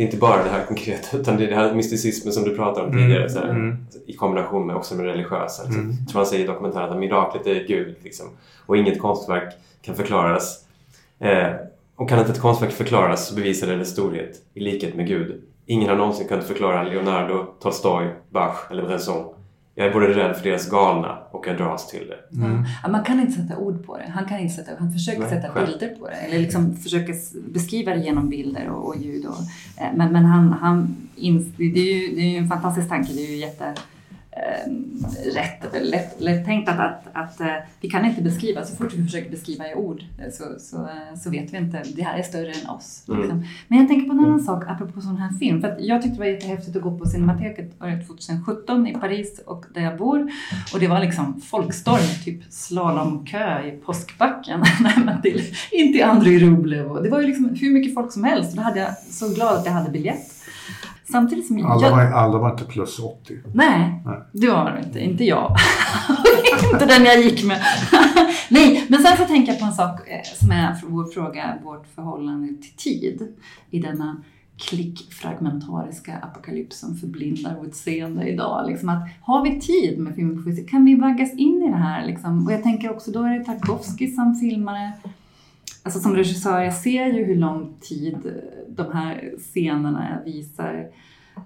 det 0.00 0.04
är 0.04 0.06
inte 0.06 0.16
bara 0.16 0.44
det 0.44 0.50
här 0.50 0.66
konkreta 0.66 1.16
utan 1.16 1.36
det 1.36 1.44
är 1.44 1.48
det 1.48 1.54
här 1.54 1.74
mysticismen 1.74 2.32
som 2.32 2.44
du 2.44 2.56
pratade 2.56 2.86
om 2.86 2.92
Mm, 2.92 3.04
tidigare. 3.04 3.30
Så 3.30 3.38
här, 3.38 3.48
mm. 3.48 3.86
I 4.06 4.12
kombination 4.12 4.66
med 4.66 4.76
också 4.76 4.94
med 4.94 5.06
religiösa. 5.06 5.64
Mm. 5.64 5.90
Jag 5.90 6.08
tror 6.08 6.20
man 6.20 6.26
säger 6.26 6.44
i 6.44 6.46
dokumentären 6.46 6.90
att 6.90 6.98
miraklet 6.98 7.46
är 7.46 7.66
Gud. 7.68 7.96
Liksom, 8.02 8.26
och 8.66 8.76
inget 8.76 9.00
konstverk 9.00 9.54
kan 9.82 9.94
förklaras. 9.94 10.64
Eh, 11.18 11.52
och 11.96 12.08
kan 12.08 12.18
inte 12.18 12.32
ett 12.32 12.40
konstverk 12.40 12.72
förklaras 12.72 13.28
så 13.28 13.34
bevisar 13.34 13.66
det 13.66 13.76
dess 13.76 13.90
storhet 13.90 14.42
i 14.54 14.60
likhet 14.60 14.94
med 14.94 15.06
Gud. 15.06 15.42
Ingen 15.66 15.88
har 15.88 15.96
någonsin 15.96 16.28
kunnat 16.28 16.44
förklara 16.44 16.82
Leonardo, 16.82 17.46
Tolstoj, 17.62 18.14
Bach 18.30 18.70
eller 18.70 18.82
Bresson. 18.82 19.34
Jag 19.80 19.88
är 19.88 19.92
både 19.92 20.06
rädd 20.06 20.36
för 20.36 20.44
deras 20.44 20.70
galna 20.70 21.18
och 21.30 21.46
jag 21.46 21.56
dras 21.56 21.88
till 21.88 22.08
det. 22.08 22.36
Mm. 22.36 22.64
Ja, 22.82 22.88
man 22.88 23.04
kan 23.04 23.20
inte 23.20 23.32
sätta 23.32 23.56
ord 23.56 23.86
på 23.86 23.96
det. 23.96 24.12
Han 24.14 24.24
kan 24.24 24.38
inte 24.38 24.54
sätta, 24.54 24.70
han 24.78 24.92
försöker 24.92 25.20
Nej, 25.20 25.30
sätta 25.30 25.48
själv. 25.48 25.66
bilder 25.66 25.88
på 25.88 26.08
det. 26.08 26.14
Eller 26.14 26.38
liksom 26.38 26.76
försöker 26.76 27.14
beskriva 27.52 27.94
det 27.94 28.00
genom 28.00 28.28
bilder 28.28 28.68
och, 28.68 28.88
och 28.88 28.96
ljud. 28.96 29.26
Och, 29.26 29.36
eh, 29.82 29.88
men 29.94 30.12
men 30.12 30.24
han, 30.24 30.52
han 30.52 30.96
det, 31.56 31.80
är 31.80 31.94
ju, 31.94 32.14
det 32.14 32.20
är 32.20 32.30
ju 32.30 32.36
en 32.36 32.48
fantastisk 32.48 32.88
tanke. 32.88 33.12
Det 33.12 33.26
är 33.26 33.30
ju 33.30 33.36
jätte 33.36 33.74
rätt, 35.34 35.74
eller 35.74 35.90
lätt, 35.90 36.20
lätt 36.20 36.44
tänkt 36.44 36.68
att, 36.68 36.78
att, 36.78 37.06
att 37.12 37.40
eh, 37.40 37.46
vi 37.80 37.90
kan 37.90 38.04
inte 38.04 38.22
beskriva, 38.22 38.64
så 38.64 38.76
fort 38.76 38.94
vi 38.94 39.04
försöker 39.04 39.30
beskriva 39.30 39.70
i 39.70 39.74
ord 39.74 40.04
eh, 40.18 40.32
så, 40.32 40.44
så, 40.58 40.76
eh, 40.76 41.18
så 41.18 41.30
vet 41.30 41.52
vi 41.52 41.56
inte, 41.56 41.82
det 41.94 42.02
här 42.02 42.18
är 42.18 42.22
större 42.22 42.52
än 42.52 42.68
oss. 42.68 43.04
Mm. 43.08 43.20
Liksom. 43.20 43.44
Men 43.68 43.78
jag 43.78 43.88
tänker 43.88 44.06
på 44.06 44.12
en 44.12 44.20
annan 44.20 44.40
sak 44.40 44.64
apropå 44.66 45.00
sån 45.00 45.16
här 45.16 45.38
film. 45.38 45.60
För 45.60 45.76
jag 45.78 46.02
tyckte 46.02 46.14
det 46.14 46.20
var 46.20 46.26
jättehäftigt 46.26 46.76
att 46.76 46.82
gå 46.82 46.98
på 46.98 47.06
Cinemateket 47.06 47.82
år 47.82 48.06
2017 48.06 48.86
i 48.86 48.94
Paris 48.94 49.40
och 49.46 49.66
där 49.74 49.82
jag 49.82 49.98
bor. 49.98 50.30
Och 50.74 50.80
det 50.80 50.88
var 50.88 51.00
liksom 51.00 51.40
folkstorm, 51.40 52.24
typ 52.24 52.52
slalomkö 52.52 53.62
i 53.62 53.70
påskbacken. 53.70 54.64
Till, 55.22 55.42
in 55.72 55.92
till 55.92 56.04
Andrei 56.04 56.38
Rublev. 56.38 56.86
Och 56.86 57.02
Det 57.02 57.10
var 57.10 57.20
ju 57.20 57.26
liksom 57.26 57.48
hur 57.60 57.70
mycket 57.70 57.94
folk 57.94 58.12
som 58.12 58.24
helst. 58.24 58.50
Och 58.50 58.56
då 58.56 58.62
hade 58.62 58.80
jag 58.80 58.98
så 58.98 59.28
glad 59.28 59.58
att 59.58 59.66
jag 59.66 59.72
hade 59.72 59.90
biljett. 59.90 60.39
Samtidigt 61.04 61.46
som 61.46 61.66
Alla, 61.66 61.86
jag... 61.86 61.90
var, 61.90 62.02
alla 62.02 62.38
var 62.38 62.50
inte 62.50 62.64
plus 62.64 62.98
80. 62.98 63.38
Nej, 63.54 64.02
Nej. 64.06 64.18
det 64.32 64.48
var 64.48 64.82
inte. 64.86 65.00
Inte 65.00 65.24
jag. 65.24 65.56
inte 66.72 66.86
den 66.86 67.04
jag 67.04 67.20
gick 67.20 67.44
med. 67.44 67.62
Nej, 68.48 68.86
men 68.88 69.02
sen 69.02 69.16
så 69.16 69.24
tänker 69.24 69.52
jag 69.52 69.60
på 69.60 69.66
en 69.66 69.72
sak 69.72 70.08
eh, 70.08 70.20
som 70.36 70.50
är 70.50 70.76
vår 70.86 71.04
fråga, 71.04 71.58
vårt 71.64 71.86
förhållande 71.94 72.48
till 72.48 72.76
tid 72.76 73.28
i 73.70 73.78
denna 73.78 74.22
klickfragmentariska 74.60 76.16
apokalyps 76.16 76.78
som 76.78 76.96
förblindar 76.96 77.56
vårt 77.56 77.74
seende 77.74 78.28
idag. 78.28 78.70
Liksom 78.70 78.88
att, 78.88 79.08
har 79.20 79.44
vi 79.44 79.60
tid 79.60 79.98
med 79.98 80.14
filmpoesi? 80.14 80.64
Kan 80.64 80.84
vi 80.84 80.94
vaggas 80.94 81.34
in 81.34 81.62
i 81.62 81.70
det 81.70 81.76
här? 81.76 82.06
Liksom? 82.06 82.46
Och 82.46 82.52
jag 82.52 82.62
tänker 82.62 82.90
också, 82.90 83.10
då 83.10 83.22
är 83.22 83.38
det 83.38 83.44
Tarkovsky 83.44 84.10
som 84.10 84.34
filmare. 84.34 84.92
Alltså 85.82 86.00
som 86.00 86.16
regissör, 86.16 86.60
jag 86.60 86.74
ser 86.74 87.06
ju 87.06 87.24
hur 87.24 87.36
lång 87.36 87.74
tid 87.80 88.32
de 88.70 88.92
här 88.92 89.34
scenerna 89.38 90.22
visar 90.24 90.88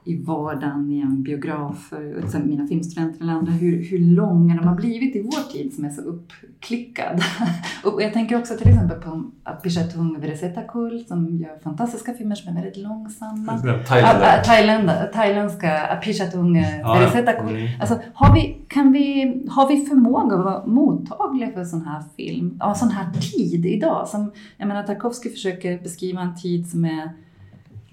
i 0.05 0.23
vardagen 0.23 0.93
i 0.93 1.01
en 1.01 1.23
biograf, 1.23 1.93
och 1.93 2.47
mina 2.47 2.67
filmstudenter 2.67 3.23
eller 3.23 3.33
andra, 3.33 3.53
hur, 3.53 3.85
hur 3.85 3.99
långa 3.99 4.57
de 4.57 4.67
har 4.67 4.77
blivit 4.77 5.17
i 5.17 5.23
vår 5.23 5.53
tid 5.53 5.75
som 5.75 5.85
är 5.85 5.91
så 5.91 6.01
uppklickad. 6.01 7.23
och 7.85 8.03
jag 8.03 8.13
tänker 8.13 8.39
också 8.39 8.57
till 8.57 8.69
exempel 8.69 9.01
på 9.01 9.25
Apishatung 9.43 10.21
Veresetakul 10.21 11.05
som 11.09 11.37
gör 11.37 11.59
fantastiska 11.63 12.15
filmer 12.15 12.35
som 12.35 12.57
är 12.57 12.63
väldigt 12.63 12.77
långsamma. 12.77 13.59
Thailändare. 13.59 14.41
Ah, 14.41 14.45
Thailändare, 14.45 15.07
thailändska 15.13 15.87
Apishatung 15.87 16.57
ja. 16.57 16.95
Veresetakul. 16.95 17.57
Mm. 17.57 17.69
Alltså, 17.81 17.99
har, 18.15 18.35
vi, 18.35 18.57
kan 18.69 18.93
vi, 18.93 19.43
har 19.51 19.69
vi 19.69 19.87
förmåga 19.87 20.37
att 20.37 20.45
vara 20.45 20.67
mottagliga 20.67 21.53
för 21.53 21.65
sån 21.65 21.83
här 21.83 22.03
film, 22.17 22.57
ja, 22.61 22.75
sån 22.75 22.91
här 22.91 23.07
tid 23.13 23.67
idag? 23.67 24.09
Som, 24.09 24.33
jag 24.57 24.69
menar, 24.69 24.83
Tarkovsky 24.83 25.31
försöker 25.31 25.79
beskriva 25.79 26.21
en 26.21 26.37
tid 26.37 26.71
som 26.71 26.85
är 26.85 27.11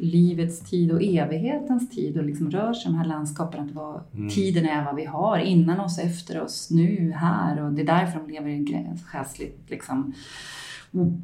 livets 0.02 0.60
tid 0.70 0.92
och 0.92 1.02
evighetens 1.04 1.90
tid 1.90 2.18
och 2.18 2.24
liksom 2.26 2.52
rör 2.52 2.74
sig 2.74 2.90
i 2.90 2.92
de 2.94 2.98
här 2.98 3.06
landskapen. 3.06 3.64
Att 3.66 3.72
vad, 3.72 4.02
Mm. 4.14 4.30
Tiden 4.30 4.66
är 4.66 4.86
vad 4.86 4.96
vi 4.96 5.06
har, 5.06 5.38
innan 5.38 5.80
oss, 5.80 6.00
efter 6.00 6.42
oss, 6.42 6.68
nu, 6.72 7.14
här. 7.16 7.64
Och 7.64 7.72
det 7.74 7.82
är 7.82 7.86
därför 7.86 8.20
de 8.20 8.32
lever 8.34 8.50
i 8.50 8.74
en 8.74 8.98
själsligt 9.12 9.60
liksom, 9.68 10.14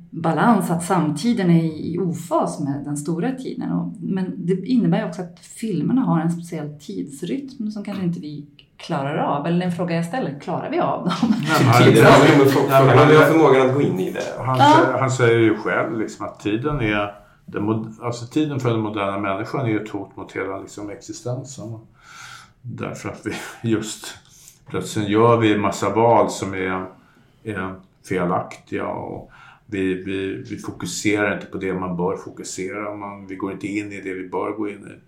balans, 0.09 0.71
att 0.71 0.83
samtiden 0.83 1.49
är 1.51 1.63
i 1.63 1.97
ofas 1.99 2.59
med 2.59 2.83
den 2.85 2.97
stora 2.97 3.31
tiden. 3.31 3.71
Och, 3.71 3.93
men 3.99 4.33
det 4.37 4.53
innebär 4.65 5.05
också 5.07 5.21
att 5.21 5.39
filmerna 5.39 6.01
har 6.01 6.19
en 6.19 6.31
speciell 6.31 6.79
tidsrytm 6.79 7.71
som 7.71 7.83
kanske 7.83 8.03
inte 8.03 8.19
vi 8.19 8.45
klarar 8.77 9.17
av. 9.17 9.47
Eller 9.47 9.59
den 9.59 9.71
fråga 9.71 9.95
jag 9.95 10.05
ställer, 10.05 10.39
klarar 10.39 10.69
vi 10.71 10.79
av 10.79 11.03
dem? 11.03 11.13
Nej, 11.79 11.93
Det 11.93 12.01
handlar 12.03 13.11
ju 13.11 13.17
om 13.17 13.23
förmågan 13.33 13.69
att 13.69 13.75
gå 13.75 13.81
in 13.81 13.99
i 13.99 14.11
det. 14.11 14.43
Han, 14.45 14.57
Ja. 14.57 14.97
han 14.99 15.11
säger 15.11 15.39
ju 15.39 15.55
själv 15.57 15.99
liksom 15.99 16.25
att 16.25 16.39
tiden 16.39 16.79
är 16.81 17.26
den, 17.47 17.95
alltså 18.01 18.25
tiden 18.25 18.59
för 18.59 18.69
den 18.69 18.79
moderna 18.79 19.19
människan 19.19 19.65
är 19.65 19.69
ju 19.69 19.83
ett 19.83 19.89
hot 19.89 20.15
mot 20.15 20.31
hela 20.31 20.59
liksom, 20.59 20.89
existensen. 20.89 21.79
Därför 22.61 23.09
att 23.09 23.25
vi 23.25 23.33
just 23.69 24.17
plötsligt 24.69 25.09
gör 25.09 25.37
vi 25.37 25.53
en 25.53 25.61
massa 25.61 25.95
val 25.95 26.29
som 26.29 26.53
är, 26.53 26.85
är 27.43 27.75
felaktiga 28.09 28.87
och 28.87 29.31
vi, 29.65 29.93
vi, 29.93 30.43
vi 30.49 30.57
fokuserar 30.57 31.33
inte 31.33 31.45
på 31.45 31.57
det 31.57 31.73
man 31.73 31.97
bör 31.97 32.17
fokusera. 32.17 32.95
Man, 32.95 33.27
vi 33.27 33.35
går 33.35 33.51
inte 33.51 33.67
in 33.67 33.91
i 33.91 34.01
det 34.01 34.13
vi 34.13 34.29
bör 34.29 34.51
gå 34.51 34.69
in 34.69 34.87
i. 34.87 34.99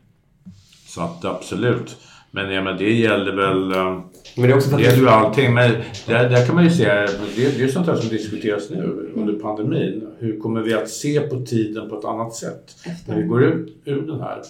Så 0.86 1.02
att 1.02 1.26
absolut. 1.26 1.98
Men 2.32 2.52
ja, 2.52 2.62
men 2.64 2.78
det 2.78 2.94
gäller 2.94 3.36
väl... 3.36 3.72
eh, 3.72 4.02
Men 4.38 4.48
det 4.48 4.54
är 4.54 4.56
också 4.56 4.76
att- 4.76 4.82
gäller 4.82 4.98
ju 4.98 5.08
allting. 5.10 5.54
Men 5.54 5.72
där, 6.08 6.30
där 6.30 6.46
kan 6.46 6.56
man 6.56 6.64
ju 6.64 6.70
se, 6.70 6.86
det, 6.86 7.58
det 7.58 7.64
är 7.64 7.68
sånt 7.68 7.88
här 7.88 7.96
som 7.96 8.10
diskuteras 8.10 8.70
nu 8.70 9.12
under 9.16 9.34
pandemin. 9.34 10.08
Hur 10.20 10.40
kommer 10.40 10.62
vi 10.62 10.74
att 10.74 10.90
se 10.90 11.20
på 11.22 11.40
tiden 11.46 11.90
på 11.90 12.00
ett 12.00 12.06
annat 12.06 12.34
sätt 12.36 12.64
när 13.08 13.16
vi 13.18 13.24
går 13.24 13.44
ut 13.44 13.78
ur 13.86 14.02
den 14.02 14.20
här? 14.22 14.42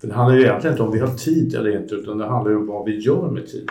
För 0.00 0.08
det 0.08 0.14
handlar 0.14 0.36
ju 0.38 0.42
egentligen 0.44 0.74
inte 0.74 0.82
om 0.82 0.92
vi 0.92 0.98
har 0.98 1.14
tid 1.14 1.54
eller 1.54 1.76
inte 1.80 1.94
utan 1.94 2.18
det 2.18 2.26
handlar 2.26 2.50
ju 2.50 2.56
om 2.56 2.66
vad 2.66 2.84
vi 2.86 2.98
gör 2.98 3.30
med 3.30 3.46
tiden. 3.46 3.68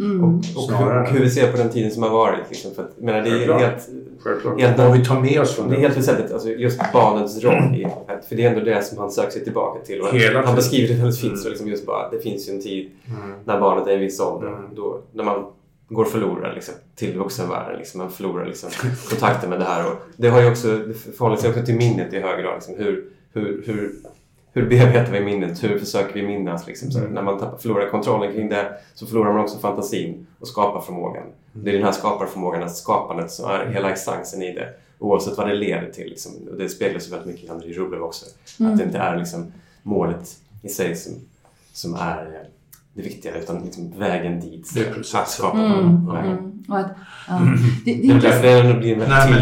Mm. 0.00 0.24
Och, 0.24 0.28
och, 0.56 0.78
hur, 0.78 1.00
och 1.02 1.08
hur 1.08 1.20
vi 1.20 1.30
ser 1.30 1.50
på 1.52 1.56
den 1.56 1.70
tiden 1.70 1.90
som 1.90 2.02
har 2.02 2.10
varit. 2.10 2.40
Liksom, 2.48 2.74
för 2.74 2.82
att, 2.82 2.98
menar, 3.00 3.22
det 3.22 3.28
är 3.28 3.32
Självklart. 3.32 3.60
helt, 3.60 3.88
Självklart. 4.20 4.60
helt, 4.60 4.78
Vad 4.78 4.92
vi 4.98 5.04
tar 5.04 5.20
med 5.20 5.40
oss 5.40 5.54
från 5.56 5.68
det. 5.68 5.74
är 5.74 5.76
det. 5.76 5.82
helt 5.82 5.96
väsentligt. 5.98 6.32
Alltså, 6.32 6.48
just 6.48 6.80
barnets 6.92 7.44
roll. 7.44 7.54
I, 7.74 7.86
för 8.28 8.36
det 8.36 8.44
är 8.44 8.50
ändå 8.50 8.64
det 8.64 8.82
som 8.84 8.98
han 8.98 9.10
söker 9.10 9.30
sig 9.30 9.44
tillbaka 9.44 9.80
till. 9.84 10.00
Och 10.00 10.08
Hela 10.14 10.34
han 10.34 10.42
tiden. 10.42 10.56
beskriver 10.56 10.88
det 10.94 10.94
väldigt 11.00 11.20
fint. 11.20 11.32
Mm. 11.32 11.42
Så 11.42 11.48
liksom 11.48 11.68
just 11.68 11.86
bara, 11.86 12.10
det 12.10 12.18
finns 12.18 12.48
ju 12.48 12.52
en 12.54 12.62
tid 12.62 12.90
Mm. 13.06 13.32
när 13.44 13.60
barnet 13.60 13.86
är 13.86 13.90
i 13.90 13.94
en 13.94 14.00
viss 14.00 14.20
ålder. 14.20 14.48
Mm. 14.48 14.60
Då, 14.74 15.00
när 15.12 15.24
man 15.24 15.44
går 15.88 16.04
förlorad 16.04 16.54
liksom, 16.54 16.74
till 16.96 17.18
vuxenvärlden. 17.18 17.78
Liksom, 17.78 17.98
man 17.98 18.10
förlorar 18.10 18.46
liksom, 18.46 18.70
kontakten 19.10 19.50
med 19.50 19.58
det 19.60 19.64
här. 19.64 19.86
Och 19.86 19.96
det 20.16 20.28
har 20.28 20.40
ju 20.42 20.50
också, 20.50 20.68
det 20.76 20.94
förhåller 20.94 21.36
sig 21.36 21.50
också 21.50 21.62
till 21.62 21.76
minnet 21.76 22.12
i 22.12 22.20
hög 22.20 22.40
grad. 22.44 22.54
Liksom, 22.54 22.74
hur, 22.78 23.04
hur, 23.32 23.62
hur, 23.66 23.92
hur 24.56 24.68
bearbetar 24.68 25.12
vi 25.12 25.20
minnet? 25.20 25.64
Hur 25.64 25.78
försöker 25.78 26.14
vi 26.14 26.26
minnas? 26.26 26.66
Liksom, 26.66 26.90
så, 26.90 26.98
Mm. 26.98 27.12
När 27.12 27.22
man 27.22 27.38
tappar, 27.38 27.58
förlorar 27.58 27.90
kontrollen 27.90 28.32
kring 28.32 28.48
det 28.48 28.72
så 28.94 29.06
förlorar 29.06 29.32
man 29.32 29.42
också 29.42 29.58
fantasin 29.58 30.26
och 30.38 30.48
skaparförmågan. 30.48 31.22
Det 31.52 31.70
är 31.70 31.74
den 31.74 31.82
här 31.82 31.92
skaparförmågan, 31.92 32.62
alltså 32.62 32.82
skapandet, 32.82 33.30
som 33.30 33.50
är 33.50 33.66
hela 33.66 33.90
essensen 33.90 34.42
i 34.42 34.52
det. 34.52 34.68
Oavsett 34.98 35.38
vad 35.38 35.48
det 35.48 35.54
leder 35.54 35.90
till. 35.90 36.08
Liksom. 36.08 36.32
Och 36.50 36.56
det 36.56 36.68
speglas 36.68 37.06
ju 37.06 37.10
väldigt 37.10 37.26
mycket 37.26 37.44
i 37.44 37.48
Andrei 37.48 37.72
Rublev 37.72 38.02
också. 38.02 38.26
Mm. 38.60 38.72
Att 38.72 38.78
det 38.78 38.84
inte 38.84 38.98
är 38.98 39.16
liksom, 39.16 39.52
målet 39.82 40.36
i 40.62 40.68
sig 40.68 40.96
som, 40.96 41.12
som 41.72 41.94
är 41.94 42.22
eh, 42.22 42.48
det 42.94 43.02
viktiga 43.02 43.36
utan 43.36 43.64
liksom, 43.64 43.92
vägen 43.98 44.40
dit. 44.40 44.70
Det 44.74 44.80
är 44.80 44.92
processen. 44.92 45.20
Att 45.20 45.30
skapa 45.30 45.58
Mm, 45.58 46.08
mm. 46.08 46.64
Och 46.68 46.78
att, 46.78 46.90
ja, 47.28 47.40
det, 47.84 47.94
det 47.94 48.08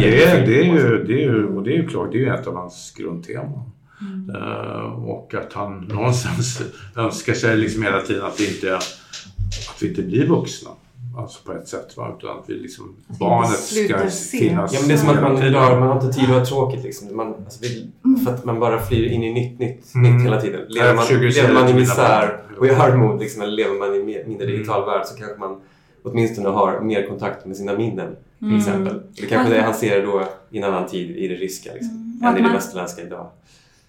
Det 0.01 0.25
är 0.25 0.47
det 0.47 0.53
ju, 0.53 1.05
det, 1.05 1.15
är 1.15 1.25
ju, 1.25 1.47
och 1.47 1.63
det 1.63 1.71
är 1.71 1.77
ju 1.77 1.89
klart, 1.89 2.13
det 2.13 2.19
är 2.19 2.21
ju 2.21 2.35
ett 2.35 2.47
av 2.47 2.57
hans 2.57 2.95
grundteman. 2.97 3.71
Mm. 4.05 4.37
Eh, 4.37 5.05
och 5.09 5.35
att 5.35 5.53
han 5.53 5.81
någonstans 5.81 6.63
önskar 6.97 7.35
sig 7.35 7.57
liksom 7.57 7.83
hela 7.83 8.01
tiden 8.01 8.25
att 8.25 8.41
vi 8.41 8.55
inte, 8.55 8.77
att 8.77 9.83
vi 9.83 9.89
inte 9.89 10.03
blir 10.03 10.27
vuxna. 10.27 10.71
Alltså 11.19 11.39
på 11.45 11.53
ett 11.53 11.69
sätt. 11.69 11.97
Va? 11.97 12.17
Utan 12.19 12.39
att 12.39 12.45
vi 12.47 12.55
liksom, 12.55 12.95
vi 13.09 13.17
barnet 13.19 13.51
ska 13.51 14.11
se. 14.11 14.39
finnas 14.39 14.73
Ja, 14.73 14.79
men 14.81 14.89
det 14.89 14.95
är 14.95 14.99
som 14.99 15.09
att 15.09 15.23
man, 15.23 15.37
dör, 15.37 15.81
man 15.81 15.89
har 15.89 15.95
inte 16.05 16.19
tid 16.21 16.25
att 16.31 16.39
ha 16.39 16.45
tråkigt. 16.47 16.85
Liksom. 16.85 17.17
Man, 17.17 17.35
alltså, 17.45 17.59
vi, 17.63 17.91
för 18.25 18.35
att 18.35 18.45
man 18.45 18.61
bara 18.61 18.83
flyr 18.83 19.07
in 19.13 19.23
i 19.23 19.33
nytt, 19.33 19.59
nytt, 19.59 19.95
Mm. 19.95 20.17
nytt 20.17 20.27
hela 20.27 20.41
tiden. 20.41 20.61
Lever 20.69 20.95
man, 20.95 21.07
lever 21.09 21.55
man 21.55 21.69
i 21.69 21.75
misär 21.75 22.39
och 22.59 22.67
i 22.67 22.71
armod, 22.71 23.21
liksom, 23.21 23.43
eller 23.43 23.53
lever 23.53 23.79
man 23.79 23.95
i 23.95 23.99
mer- 24.05 24.25
mindre 24.27 24.45
Mm. 24.47 24.57
digital 24.57 24.85
värld 24.87 25.07
så 25.07 25.17
kanske 25.19 25.39
man 25.39 25.61
åtminstone 26.03 26.49
har 26.49 26.81
mer 26.81 27.07
kontakt 27.07 27.47
med 27.47 27.57
sina 27.57 27.77
minnen. 27.77 28.17
Till 28.39 28.47
Mm. 28.49 28.59
exempel. 28.59 29.01
Det 29.21 29.27
kanske 29.27 29.55
är 29.55 29.59
det 29.59 29.63
han 29.65 29.75
ser 29.75 30.07
då 30.07 30.23
i 30.51 30.59
en 30.59 30.65
annan 30.65 30.87
tid, 30.89 31.17
i 31.17 31.29
det 31.29 31.35
ryska, 31.35 31.71
liksom, 31.73 31.91
Mm. 31.91 32.19
än 32.23 32.29
Att 32.35 32.41
i 32.41 32.43
det 32.43 32.49
västerländska 32.57 33.03
idag. 33.03 33.27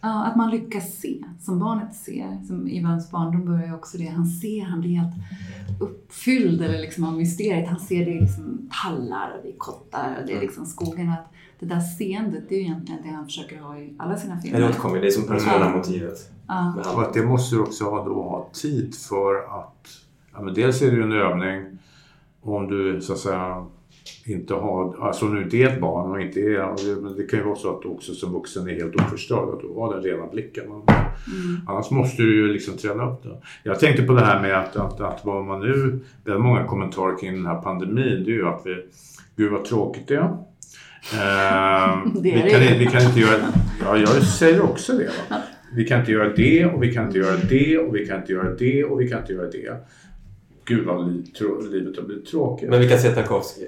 Ja, 0.06 0.24
att 0.24 0.36
man 0.36 0.51
lyckas 0.51 0.95
se, 0.95 1.24
som 1.41 1.60
barnet 1.60 1.95
ser. 1.95 2.45
Som 2.47 2.68
I 2.68 2.82
hans 2.82 3.12
barndom 3.12 3.45
börjar 3.45 3.68
ju 3.68 3.74
också 3.74 3.97
det. 3.97 4.06
Han 4.08 4.26
ser, 4.26 4.66
han 4.66 4.82
blir 4.82 4.95
helt 4.95 5.16
uppfylld 5.80 6.62
eller 6.62 6.80
liksom 6.80 7.03
av 7.03 7.14
mysteriet. 7.14 7.70
Han 7.70 7.80
ser 7.80 8.06
det 8.06 8.12
i 8.12 8.20
liksom 8.20 8.70
tallar, 8.84 9.38
och 9.38 9.43
det 9.43 9.49
är 9.49 9.58
kottar, 9.58 10.18
och 10.22 10.28
det 10.28 10.34
är 10.34 10.41
liksom 10.41 10.66
skogen. 10.66 11.10
Att 11.10 11.32
det 11.60 11.66
där 11.66 11.80
seendet, 11.80 12.43
det 12.49 12.56
är 12.56 12.60
ju 12.60 12.66
egentligen 12.66 13.01
det 13.03 13.10
han 13.10 13.26
försöker 13.26 13.60
ha 13.60 13.78
i 13.78 13.93
alla 13.97 14.18
sina 14.18 14.41
filmer. 14.41 14.60
Det 14.60 14.70
återkommer, 14.70 15.01
det 15.01 15.08
är 15.08 15.12
som 15.12 15.28
persona-motivet. 15.28 16.32
Ja. 16.47 16.74
med 16.76 16.86
Och 16.86 17.01
att 17.01 17.14
det 17.14 17.26
måste 17.26 17.56
du 17.56 17.62
också 17.62 17.84
ha, 17.84 18.06
då 18.06 18.14
ha 18.14 18.49
tid 18.53 18.95
för 18.95 19.36
att... 19.36 19.88
Ja, 20.34 20.41
men 20.41 20.53
dels 20.53 20.82
är 20.82 20.91
det 20.91 20.97
ju 20.97 21.03
en 21.03 21.12
övning 21.12 21.78
om 22.41 22.68
du 22.68 23.01
så 23.01 23.14
att 23.14 23.20
säga 23.20 23.66
inte 24.28 24.53
har... 24.53 25.07
Alltså 25.07 25.28
du 25.28 25.43
inte 25.43 25.57
är 25.57 25.67
ett 25.67 25.82
barn 25.82 26.11
och 26.11 26.21
inte 26.21 26.39
är... 26.39 26.45
det- 26.95 27.01
Men 27.01 27.15
det 27.15 27.23
kan 27.23 27.39
ju 27.39 27.45
vara 27.45 27.55
så 27.55 27.76
att 27.76 27.82
du 27.82 27.88
också 27.88 28.13
som 28.13 28.34
vuxen 28.34 28.67
är 28.69 28.73
helt 28.73 28.95
oförstörd. 28.95 29.49
Att 29.53 29.59
du 29.61 29.67
har 29.76 29.93
den 29.93 30.03
rena 30.03 30.28
blicken. 30.28 30.63
Men, 30.69 30.82
Annars 31.67 31.91
måste 31.91 32.21
du 32.21 32.36
ju 32.36 32.47
liksom 32.53 32.78
träna 32.78 33.11
upp 33.11 33.23
det. 33.23 33.41
Jag 33.63 33.80
tänkte 33.80 34.03
på 34.03 34.13
det 34.13 34.21
här 34.26 34.41
med 34.41 34.59
att, 34.59 34.76
att, 34.76 35.01
att 35.01 35.26
vad 35.26 35.45
man 35.45 35.59
nu... 35.59 35.99
Väldigt 36.26 36.43
många 36.43 36.63
kommentarer 36.63 37.17
kring 37.19 37.34
den 37.34 37.45
här 37.45 37.61
pandemin. 37.61 38.23
Det 38.26 38.32
är 38.32 38.36
ju 38.36 38.47
att 38.47 38.61
vi... 38.65 38.76
Gud 39.36 39.51
vad 39.51 39.65
tråkigt 39.65 40.07
det 40.07 40.15
är. 40.15 40.38
Ehm, 41.13 42.13
Det 42.23 42.32
är 42.32 42.36
vi, 42.36 42.41
det 42.41 42.49
kan, 42.49 42.61
ju. 42.63 42.80
vi 42.80 42.86
kan 42.86 43.01
inte 43.01 43.19
göra... 43.19 43.39
Ja, 43.84 43.97
jag 43.97 44.09
säger 44.23 44.61
också 44.61 44.93
det. 44.93 45.09
Va? 45.30 45.38
Vi 45.76 45.86
kan 45.86 45.99
inte 45.99 46.11
göra 46.11 46.34
det 46.34 46.65
och 46.65 46.84
vi 46.84 46.93
kan 46.93 47.05
inte 47.07 47.17
göra 47.19 47.36
det 47.49 47.78
och 47.78 47.95
vi 47.95 48.05
kan 48.07 48.19
inte 48.19 48.34
göra 48.34 48.49
det 48.55 48.84
och 48.84 49.01
vi 49.01 49.07
kan 49.09 49.19
inte 49.19 49.34
göra 49.34 49.49
det. 49.49 49.78
Gud 50.65 50.86
vad 50.86 51.07
li, 51.11 51.23
livet 51.71 51.97
har 51.97 52.03
blivit 52.03 52.26
tråkigt. 52.26 52.69
Men 52.69 52.80
vi 52.80 52.89
kan 52.89 52.97
se 52.99 53.09
Tarkovsky. 53.09 53.61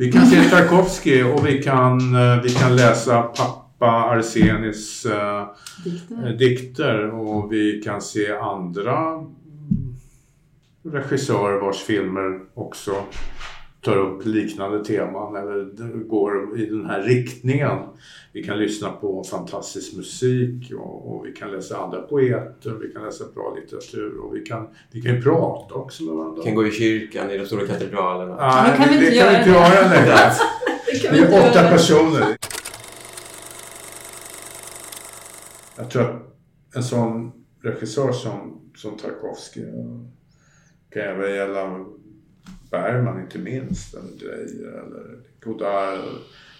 Vi 0.00 0.12
kan 0.12 0.26
se 0.26 0.42
Tarkovsky 0.42 1.22
och 1.22 1.46
vi 1.46 1.62
kan, 1.62 2.14
eh, 2.14 2.42
vi 2.42 2.48
kan 2.48 2.76
läsa 2.76 3.22
pappa 3.22 3.86
Arsenis 3.86 5.06
eh, 5.06 5.46
Dikter. 5.84 6.32
dikter 6.32 7.10
och 7.10 7.52
vi 7.52 7.82
kan 7.84 8.02
se 8.02 8.36
andra 8.36 9.24
regissörer 10.92 11.60
vars 11.60 11.76
filmer 11.76 12.40
också 12.54 13.04
tar 13.82 13.96
upp 13.96 14.26
liknande 14.26 14.84
teman 14.84 15.36
eller 15.36 15.64
går 16.08 16.58
i 16.60 16.66
den 16.66 16.86
här 16.86 17.02
riktningen. 17.02 17.78
Vi 18.32 18.42
kan 18.42 18.58
lyssna 18.58 18.90
på 18.90 19.24
fantastisk 19.24 19.96
musik 19.96 20.72
och, 20.78 21.14
och 21.16 21.26
vi 21.26 21.32
kan 21.32 21.50
läsa 21.50 21.78
andra 21.78 22.00
poeter, 22.00 22.70
vi 22.70 22.92
kan 22.92 23.02
läsa 23.04 23.24
bra 23.34 23.56
litteratur 23.60 24.18
och 24.18 24.36
vi 24.36 24.40
kan, 24.40 24.68
vi 24.92 25.02
kan 25.02 25.14
ju 25.14 25.22
prata 25.22 25.74
också 25.74 26.02
med 26.02 26.14
varandra. 26.14 26.38
Vi 26.38 26.44
kan 26.46 26.54
gå 26.54 26.66
i 26.66 26.70
kyrkan, 26.70 27.30
i 27.30 27.38
de 27.38 27.46
stora 27.46 27.66
katedralerna. 27.66 28.36
Nej, 28.36 28.76
kan 28.76 28.88
vi 28.88 28.96
det, 28.96 29.06
inte 29.06 29.18
kan 29.20 29.28
vi 29.32 29.36
inte 29.38 29.50
det? 29.50 29.56
göra 29.56 29.88
längre. 29.94 30.16
Det 30.92 30.98
kan 31.02 31.14
Vi 31.14 31.20
är 31.20 31.28
åtta 31.48 31.60
göra. 31.62 31.70
personer. 31.70 32.36
Jag 35.76 35.90
tror 35.90 36.02
att 36.02 36.22
en 36.76 36.82
sån 36.82 37.32
regissör 37.62 38.12
som, 38.12 38.60
som 38.76 38.96
Tarkovsky 38.96 39.60
kan 40.92 41.02
även 41.02 41.34
gälla 41.34 41.84
Bergman 42.70 43.20
inte 43.20 43.38
minst, 43.38 43.94
eller 43.94 44.08
Dreyer 44.18 44.68
eller 44.68 45.18
Godard. 45.44 45.98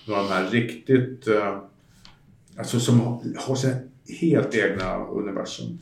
Några 0.07 0.21
av 0.21 0.29
de 0.29 0.35
här 0.35 0.51
riktigt, 0.51 1.29
eh, 1.29 1.59
alltså 2.59 2.81
som 2.81 3.01
har, 3.01 3.23
har 3.37 3.55
sina 3.55 3.75
helt 4.21 4.55
egna 4.55 5.05
universum. 5.05 5.79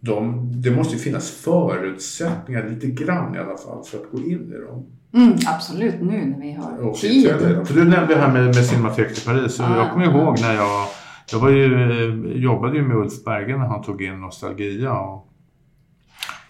De, 0.00 0.48
det 0.62 0.70
måste 0.70 0.94
ju 0.94 1.00
finnas 1.00 1.30
förutsättningar, 1.30 2.68
lite 2.68 2.86
grann 2.86 3.34
i 3.34 3.38
alla 3.38 3.56
fall, 3.56 3.84
för 3.84 3.98
att 3.98 4.10
gå 4.10 4.18
in 4.18 4.54
i 4.54 4.66
dem. 4.66 4.86
Mm, 5.14 5.38
absolut, 5.46 6.00
nu 6.00 6.26
när 6.26 6.40
vi 6.40 6.52
har 6.52 6.78
Och 6.78 6.96
tid. 6.96 7.28
För 7.66 7.74
du 7.74 7.84
nämnde 7.84 8.14
det 8.14 8.20
här 8.20 8.32
med, 8.32 8.44
med 8.44 8.66
Cinemateket 8.66 9.18
i 9.18 9.26
Paris. 9.26 9.60
Ah, 9.60 9.76
jag 9.76 9.92
kommer 9.92 10.04
ihåg 10.04 10.40
när 10.40 10.54
jag... 10.54 10.86
Jag 11.32 11.38
var 11.38 11.50
ju, 11.50 11.74
eh, 11.74 12.42
jobbade 12.42 12.76
ju 12.76 12.82
med 12.82 12.96
Ulf 12.96 13.24
Berge 13.24 13.56
när 13.56 13.66
han 13.66 13.82
tog 13.82 14.02
in 14.02 14.20
Nostalgia. 14.20 14.92
Och 14.92 15.32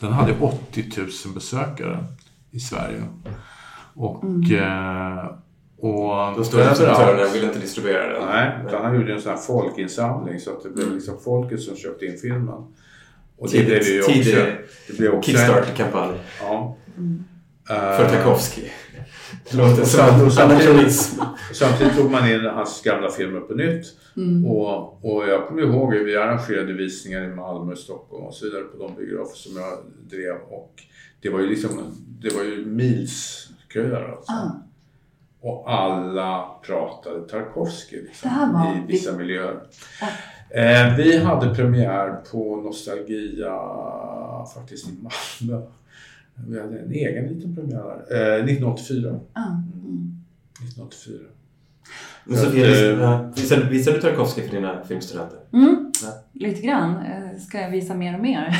den 0.01 0.13
hade 0.13 0.35
80 0.41 0.85
000 0.97 1.35
besökare 1.35 2.05
i 2.53 2.59
Sverige. 2.61 3.03
Och... 3.95 4.25
Eh, 4.53 5.27
och 5.79 6.35
De 6.37 6.45
stora 6.45 6.69
distributörerna 6.69 7.33
vill 7.33 7.45
inte 7.45 7.59
distribuera 7.59 8.13
den. 8.19 8.29
Nej, 8.29 8.51
utan 8.67 8.85
han 8.85 8.95
gjorde 8.95 9.13
en 9.15 9.21
sån 9.21 9.31
här 9.33 9.39
folkinsamling 9.39 10.41
så 10.41 10.51
att 10.51 10.63
det 10.63 10.69
blev 10.71 10.93
liksom 10.95 11.21
folket 11.25 11.61
som 11.63 11.77
köpte 11.77 12.07
in 12.07 12.17
filmen. 12.19 12.49
Och 13.39 13.49
det 13.49 13.49
Tidigt- 13.49 13.67
blev 13.67 13.83
ju 13.95 14.01
också... 14.03 14.41
Det 14.89 14.99
blev 14.99 15.13
också 15.15 15.31
Kickstarter-kampanj. 15.31 16.19
Ja. 16.41 16.77
För 17.67 18.05
Eh, 18.05 18.11
Tarkovsky. 18.11 18.63
Det 19.51 19.57
låter 19.57 19.83
och 19.83 19.87
som 19.89 20.01
sam- 20.09 20.27
och 20.27 20.33
samtidigt, 20.33 20.93
samtidigt 21.53 21.97
tog 21.97 22.11
man 22.11 22.31
in 22.31 22.41
hans 22.45 22.83
gamla 22.83 23.11
filmer 23.11 23.41
på 23.41 23.55
nytt. 23.55 23.85
Mm. 24.17 24.47
Och, 24.47 25.05
och 25.05 25.29
jag 25.29 25.47
kommer 25.49 25.63
ihåg 25.63 25.97
att 25.97 26.07
vi 26.07 26.17
arrangerade 26.17 26.73
visningar 26.73 27.25
i 27.25 27.29
Malmö, 27.29 27.77
Stockholm 27.77 28.25
och 28.25 28.35
så 28.35 28.45
vidare 28.45 28.63
på 28.63 28.79
de 28.79 28.95
biografer 28.95 29.37
som 29.37 29.57
jag 29.57 29.79
drev. 30.11 30.37
Och 30.51 30.75
det 31.23 31.29
var 31.31 31.41
ju 31.41 31.47
liksom, 31.49 31.71
det 32.23 32.35
var 32.35 32.43
ju 32.43 32.67
milsköer 32.67 34.13
alltså. 34.17 34.33
Ah. 34.33 34.51
Och 35.41 35.73
alla 35.73 36.49
pratade 36.67 37.29
Tarkovsky 37.29 38.03
liksom, 38.03 38.31
var- 38.53 38.77
i 38.77 38.93
vissa 38.93 39.13
miljöer. 39.17 39.61
Eh, 40.51 40.97
vi 40.97 41.19
hade 41.19 41.55
premiär 41.55 42.17
på 42.33 42.57
Nostalgia 42.57 43.59
faktiskt 44.55 44.89
i 44.89 44.93
Malmö. 44.93 45.67
Vi 46.35 46.61
hade 46.61 46.79
en 46.79 46.93
egen 46.93 47.27
liten 47.27 47.55
premiär 47.55 48.05
där. 48.09 48.39
Eh, 48.39 48.45
1984. 48.45 49.21
Ah, 49.33 49.41
mm. 49.49 50.23
1984. 50.61 51.19
Men 52.25 52.39
Så 52.39 52.45
Sofia, 52.45 52.67
visar, 52.67 52.85
eh, 52.93 53.01
ja, 53.01 53.33
visar, 53.37 53.57
visar 53.71 53.93
du 53.93 54.01
Tarkovsky 54.01 54.43
för 54.43 54.57
dina 54.57 54.85
filmstudenter? 54.85 55.39
Mm. 55.53 55.93
Ja. 56.03 56.09
Lite 56.33 56.63
grann. 56.63 56.97
Eh, 56.97 57.39
Ska 57.41 57.61
jag 57.61 57.71
visa 57.71 57.95
mer 57.95 58.15
och 58.15 58.21
mer? 58.21 58.49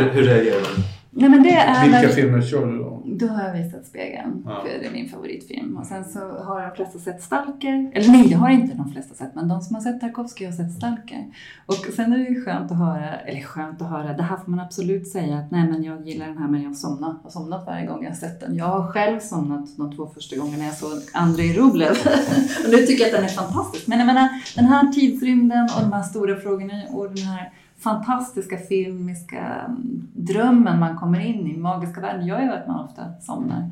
Hur, 0.00 0.10
hur 0.10 0.22
reagerar 0.22 0.60
de? 0.60 0.82
Nej, 1.12 1.28
men 1.30 1.42
det 1.42 1.50
är 1.54 1.82
Vilka 1.84 2.00
väl- 2.00 2.10
filmer 2.10 2.42
kör 2.42 2.66
du 2.66 2.78
då? 2.78 3.02
Då 3.06 3.26
har 3.26 3.42
jag 3.48 3.52
visat 3.64 3.86
Spegeln, 3.86 4.42
Ja. 4.46 4.60
för 4.62 4.68
det 4.80 4.86
är 4.86 4.90
min 4.92 5.08
favoritfilm. 5.08 5.76
Och 5.76 5.86
sen 5.86 6.04
så 6.04 6.18
har 6.18 6.62
de 6.62 6.76
flesta 6.76 6.98
sett 6.98 7.22
Stalker. 7.22 7.90
Eller 7.94 8.08
nej, 8.08 8.28
det 8.28 8.34
har 8.34 8.50
inte 8.50 8.74
de 8.76 8.92
flesta 8.92 9.14
sett, 9.14 9.34
men 9.34 9.48
de 9.48 9.60
som 9.60 9.74
har 9.74 9.82
sett 9.82 10.00
Tarkovsky 10.00 10.44
har 10.44 10.52
sett 10.52 10.72
Stalker. 10.72 11.24
Och 11.66 11.74
sen 11.96 12.12
är 12.12 12.18
det 12.18 12.24
ju 12.24 12.44
skönt 12.44 12.72
att 12.72 12.78
höra, 12.78 13.14
eller 13.16 13.40
skönt 13.40 13.82
att 13.82 13.90
höra, 13.90 14.12
det 14.12 14.22
här 14.22 14.36
får 14.36 14.50
man 14.50 14.60
absolut 14.60 15.08
säga 15.08 15.38
att 15.38 15.50
nej 15.50 15.68
men 15.68 15.82
jag 15.84 16.06
gillar 16.08 16.26
den 16.26 16.38
här 16.38 16.48
men 16.48 16.62
jag 16.62 16.76
somnar. 16.76 17.08
Jag 17.08 17.22
har 17.22 17.30
somnat 17.30 17.66
varje 17.66 17.86
gång 17.86 18.02
jag 18.02 18.10
har 18.10 18.16
sett 18.16 18.40
den. 18.40 18.54
Jag 18.56 18.66
har 18.66 18.86
själv 18.92 19.20
somnat 19.20 19.76
de 19.76 19.96
två 19.96 20.06
första 20.14 20.36
gångerna 20.36 20.64
jag 20.64 20.74
såg 20.74 20.90
Andrei 21.14 21.52
Rublev. 21.52 21.90
och 22.64 22.70
nu 22.70 22.76
tycker 22.76 23.04
jag 23.04 23.06
att 23.06 23.16
den 23.16 23.24
är 23.24 23.28
fantastisk. 23.28 23.86
Men 23.86 23.98
jag 23.98 24.06
menar, 24.06 24.28
den 24.56 24.64
här 24.64 24.92
tidsrymden 24.92 25.68
och 25.76 25.80
de 25.82 25.92
här 25.92 26.02
stora 26.02 26.36
frågorna 26.36 26.82
och 26.90 27.08
den 27.14 27.24
här 27.24 27.52
fantastiska 27.80 28.56
filmiska 28.56 29.70
drömmen 30.14 30.80
man 30.80 30.96
kommer 30.96 31.20
in 31.20 31.46
i, 31.46 31.56
magiska 31.56 32.00
världen, 32.00 32.26
gör 32.26 32.40
ju 32.40 32.52
att 32.52 32.68
man 32.68 32.84
ofta 32.84 33.02
somnar. 33.20 33.70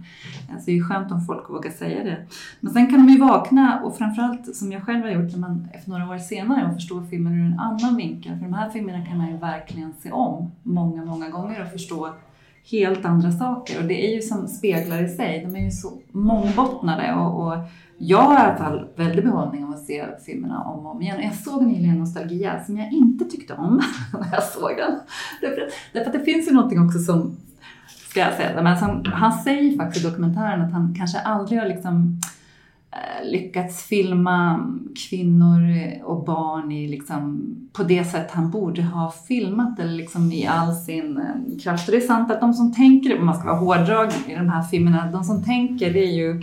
Alltså 0.52 0.66
det 0.66 0.72
är 0.72 0.76
ju 0.76 0.84
skönt 0.84 1.12
om 1.12 1.20
folk 1.20 1.50
vågar 1.50 1.70
säga 1.70 2.04
det. 2.04 2.16
Men 2.60 2.72
sen 2.72 2.86
kan 2.86 3.00
man 3.00 3.08
ju 3.08 3.18
vakna 3.18 3.80
och 3.84 3.96
framförallt 3.96 4.56
som 4.56 4.72
jag 4.72 4.82
själv 4.82 5.02
har 5.02 5.10
gjort 5.10 5.32
när 5.32 5.38
man 5.38 5.68
efter 5.72 5.90
några 5.90 6.08
år 6.08 6.18
senare 6.18 6.66
och 6.68 6.74
förstår 6.74 7.02
filmen 7.02 7.32
ur 7.32 7.46
en 7.46 7.58
annan 7.58 7.96
vinkel. 7.96 8.38
För 8.38 8.44
de 8.44 8.54
här 8.54 8.70
filmerna 8.70 9.06
kan 9.06 9.18
man 9.18 9.28
ju 9.30 9.36
verkligen 9.36 9.92
se 10.02 10.10
om 10.10 10.50
många, 10.62 11.04
många 11.04 11.28
gånger 11.28 11.62
och 11.62 11.68
förstå 11.68 12.14
helt 12.64 13.04
andra 13.04 13.32
saker. 13.32 13.80
Och 13.80 13.88
det 13.88 14.06
är 14.06 14.14
ju 14.14 14.22
som 14.22 14.48
speglar 14.48 15.02
i 15.02 15.08
sig. 15.08 15.44
De 15.46 15.56
är 15.56 15.64
ju 15.64 15.70
så 15.70 15.92
mångbottnade 16.12 17.14
och, 17.14 17.46
och 17.46 17.54
jag 17.98 18.22
har 18.22 18.34
i 18.34 18.36
alla 18.36 18.56
fall 18.56 18.88
väldigt 18.96 19.24
behållning 19.24 19.64
av 19.64 19.70
att 19.70 19.84
se 19.84 20.06
filmerna 20.26 20.62
om 20.62 20.86
och 20.86 20.94
om 20.94 21.02
igen. 21.02 21.16
Och 21.16 21.24
jag 21.24 21.34
såg 21.34 21.66
nyligen 21.66 21.98
Nostalgia 21.98 22.64
som 22.64 22.78
jag 22.78 22.92
inte 22.92 23.24
tyckte 23.24 23.54
om 23.54 23.82
när 24.12 24.28
jag 24.32 24.42
såg 24.42 24.76
den. 24.76 25.00
Därför, 25.40 25.68
därför 25.92 26.06
att 26.06 26.18
det 26.18 26.32
finns 26.32 26.48
ju 26.48 26.52
någonting 26.52 26.84
också 26.84 26.98
som, 26.98 27.36
ska 28.10 28.20
jag 28.20 28.34
säga, 28.34 28.62
men 28.62 28.78
som, 28.78 29.04
han 29.12 29.32
säger 29.32 29.76
faktiskt 29.76 30.04
i 30.04 30.08
dokumentären 30.08 30.62
att 30.62 30.72
han 30.72 30.94
kanske 30.98 31.20
aldrig 31.20 31.60
har 31.60 31.68
liksom 31.68 32.20
lyckats 33.22 33.82
filma 33.82 34.68
kvinnor 35.08 35.60
och 36.04 36.24
barn 36.24 36.72
i 36.72 36.88
liksom, 36.88 37.44
på 37.72 37.82
det 37.82 38.04
sätt 38.04 38.30
han 38.30 38.50
borde 38.50 38.82
ha 38.82 39.14
filmat 39.28 39.78
eller 39.78 39.92
liksom 39.92 40.32
i 40.32 40.46
all 40.46 40.74
sin 40.74 41.16
eh, 41.16 41.62
kraft. 41.62 41.88
Och 41.88 41.92
det 41.92 41.98
är 41.98 42.06
sant 42.06 42.30
att 42.30 42.40
de 42.40 42.54
som 42.54 42.74
tänker, 42.74 43.18
om 43.18 43.26
man 43.26 43.34
ska 43.34 43.46
vara 43.46 43.56
hårdrag 43.56 44.10
i 44.26 44.34
de 44.34 44.48
här 44.48 44.62
filmerna, 44.62 45.10
de 45.12 45.24
som 45.24 45.44
tänker 45.44 45.92
det 45.92 46.04
är 46.04 46.12
ju 46.12 46.42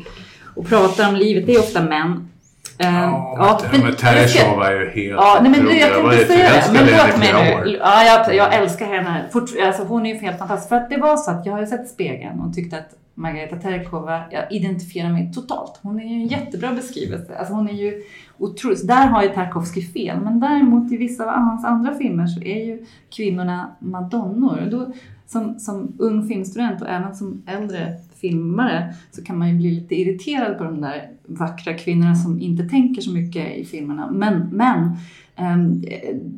och 0.55 0.67
pratar 0.67 1.09
om 1.09 1.15
livet, 1.15 1.45
det 1.45 1.53
är 1.53 1.59
ofta 1.59 1.81
män. 1.81 2.29
Eh, 2.77 3.11
Ja, 3.37 3.61
men, 3.71 3.81
men 3.81 3.95
Tereshov 3.95 4.61
är 4.61 4.71
ju 4.71 4.89
helt 4.89 5.21
Ja, 5.21 5.39
nej, 5.41 5.51
men 5.51 5.65
jag 5.65 5.89
Jag 5.89 6.03
inte 6.03 6.21
ju 6.21 6.27
säga 6.27 6.49
det. 6.49 6.73
Men 6.73 6.85
låt 6.85 7.19
mig 7.19 7.33
nu. 7.63 7.77
Ja, 7.79 8.03
jag, 8.03 8.35
jag 8.35 8.53
älskar 8.53 8.85
henne. 8.85 9.25
Fort, 9.31 9.49
alltså, 9.65 9.83
hon 9.83 10.05
är 10.05 10.13
ju 10.13 10.19
helt 10.19 10.39
fantastisk. 10.39 10.69
För 10.69 10.75
att 10.75 10.89
det 10.89 10.97
var 10.97 11.17
så 11.17 11.31
att 11.31 11.45
jag 11.45 11.53
har 11.53 11.59
ju 11.59 11.67
sett 11.67 11.89
Spegeln 11.89 12.39
och 12.39 12.53
tyckte 12.53 12.77
att 12.77 12.89
Margareta 13.15 13.55
Terkova, 13.55 14.23
jag 14.31 14.51
identifierar 14.51 15.11
mig 15.11 15.31
totalt. 15.33 15.79
Hon 15.81 15.99
är 15.99 16.03
ju 16.03 16.13
en 16.13 16.27
jättebra 16.27 16.73
beskrivelse. 16.73 17.37
Alltså 17.37 17.53
hon 17.53 17.69
är 17.69 17.73
ju 17.73 18.03
otroligt, 18.37 18.87
där 18.87 19.07
har 19.07 19.23
ju 19.23 19.29
Tarkovsky 19.29 19.81
fel. 19.81 20.19
Men 20.21 20.39
däremot 20.39 20.91
i 20.91 20.97
vissa 20.97 21.23
av 21.23 21.29
hans 21.29 21.65
andra 21.65 21.93
filmer 21.93 22.27
så 22.27 22.41
är 22.41 22.65
ju 22.65 22.85
kvinnorna 23.09 23.75
madonnor. 23.79 24.67
Då, 24.71 24.91
som, 25.27 25.59
som 25.59 25.93
ung 25.97 26.27
filmstudent 26.27 26.81
och 26.81 26.89
även 26.89 27.15
som 27.15 27.43
äldre 27.45 27.93
filmare 28.15 28.95
så 29.11 29.23
kan 29.23 29.37
man 29.37 29.49
ju 29.49 29.57
bli 29.57 29.71
lite 29.71 29.95
irriterad 29.95 30.57
på 30.57 30.63
de 30.63 30.81
där 30.81 31.09
vackra 31.25 31.73
kvinnorna 31.73 32.15
som 32.15 32.41
inte 32.41 32.63
tänker 32.63 33.01
så 33.01 33.11
mycket 33.11 33.57
i 33.57 33.65
filmerna. 33.65 34.11
Men, 34.11 34.49
men 34.51 34.97
ehm, 35.35 35.83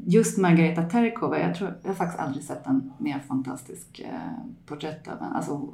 just 0.05 0.37
Margareta 0.37 0.83
Terkova, 0.83 1.39
jag, 1.39 1.55
tror, 1.55 1.73
jag 1.81 1.89
har 1.89 1.95
faktiskt 1.95 2.19
aldrig 2.19 2.43
sett 2.43 2.67
en 2.67 2.91
mer 2.97 3.19
fantastisk 3.27 3.99
eh, 3.99 4.49
porträtt 4.65 5.07
av 5.07 5.19
henne. 5.19 5.35
Alltså, 5.35 5.69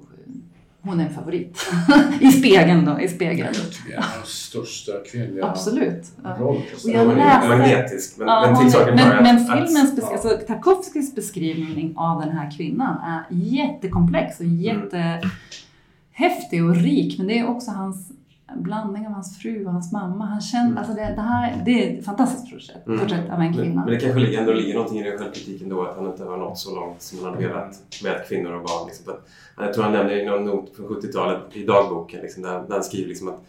hon 0.83 0.99
är 0.99 1.05
en 1.07 1.13
favorit. 1.13 1.65
I 2.21 2.31
spegeln 2.31 2.85
då, 2.85 2.99
i 3.01 3.07
spegeln. 3.07 3.39
Jag 3.39 3.53
det 3.87 3.93
är 3.93 3.97
den 4.17 4.25
största 4.25 4.91
kvinnliga 5.11 5.45
Absolut. 5.45 6.05
Ja. 6.23 6.29
roll. 6.39 6.55
Och 6.83 6.89
jag 6.89 7.17
läste... 7.17 7.47
Magnetisk, 7.49 8.17
men- 8.17 8.25
men 8.27 8.55
hon 8.55 8.69
till 8.71 8.79
är- 8.79 8.95
men, 8.95 9.23
men 9.23 9.37
filmens, 9.47 9.99
att- 9.99 10.11
alltså, 10.11 10.29
Tarkovskys 10.47 11.15
beskrivning 11.15 11.93
av 11.97 12.21
den 12.21 12.31
här 12.31 12.51
kvinnan 12.57 12.97
är 12.97 13.23
jättekomplex 13.35 14.39
och 14.39 14.45
jättehäftig 14.45 16.63
och 16.63 16.75
rik. 16.75 17.17
Men 17.17 17.27
det 17.27 17.39
är 17.39 17.47
också 17.49 17.71
hans 17.71 18.11
blandning 18.55 19.07
av 19.07 19.13
hans 19.13 19.37
fru 19.39 19.65
och 19.65 19.71
hans 19.71 19.91
mamma. 19.91 20.25
Han 20.25 20.41
känner, 20.41 20.77
alltså 20.77 20.93
det, 20.93 21.13
det 21.15 21.21
här 21.21 21.61
det 21.65 21.71
är 21.95 21.99
ett 21.99 22.05
fantastiskt 22.05 22.51
porträtt, 22.53 22.87
Mm. 22.87 22.99
porträtt 22.99 23.25
av 23.29 23.33
en 23.33 23.39
Men, 23.39 23.53
kvinna. 23.53 23.81
men 23.85 23.93
det 23.93 23.99
kanske 23.99 24.19
ligger- 24.19 24.39
ändå 24.39 24.53
ligger 24.53 24.73
någonting 24.73 24.99
i 24.99 25.03
den 25.09 25.17
självkritiken 25.19 25.69
då 25.69 25.81
att 25.83 25.95
han 25.97 26.05
inte 26.05 26.23
har 26.23 26.37
nått 26.37 26.57
så 26.57 26.75
långt 26.75 27.01
som 27.01 27.23
han 27.25 27.33
hade 27.33 27.47
velat 27.47 27.81
med 28.03 28.25
kvinnor 28.27 28.51
och 28.51 28.63
barn. 28.63 28.87
Liksom. 28.87 29.13
Att, 29.13 29.27
jag 29.57 29.73
tror 29.73 29.83
han 29.83 29.93
nämner 29.93 30.15
i 30.21 30.25
någon 30.25 30.45
not 30.45 30.69
från 30.75 30.87
70-talet 30.87 31.41
i 31.53 31.65
dagboken 31.65 32.21
liksom, 32.21 32.43
där, 32.43 32.53
där 32.67 32.73
han 32.73 32.83
skriver 32.83 33.07
liksom 33.09 33.27
att, 33.27 33.43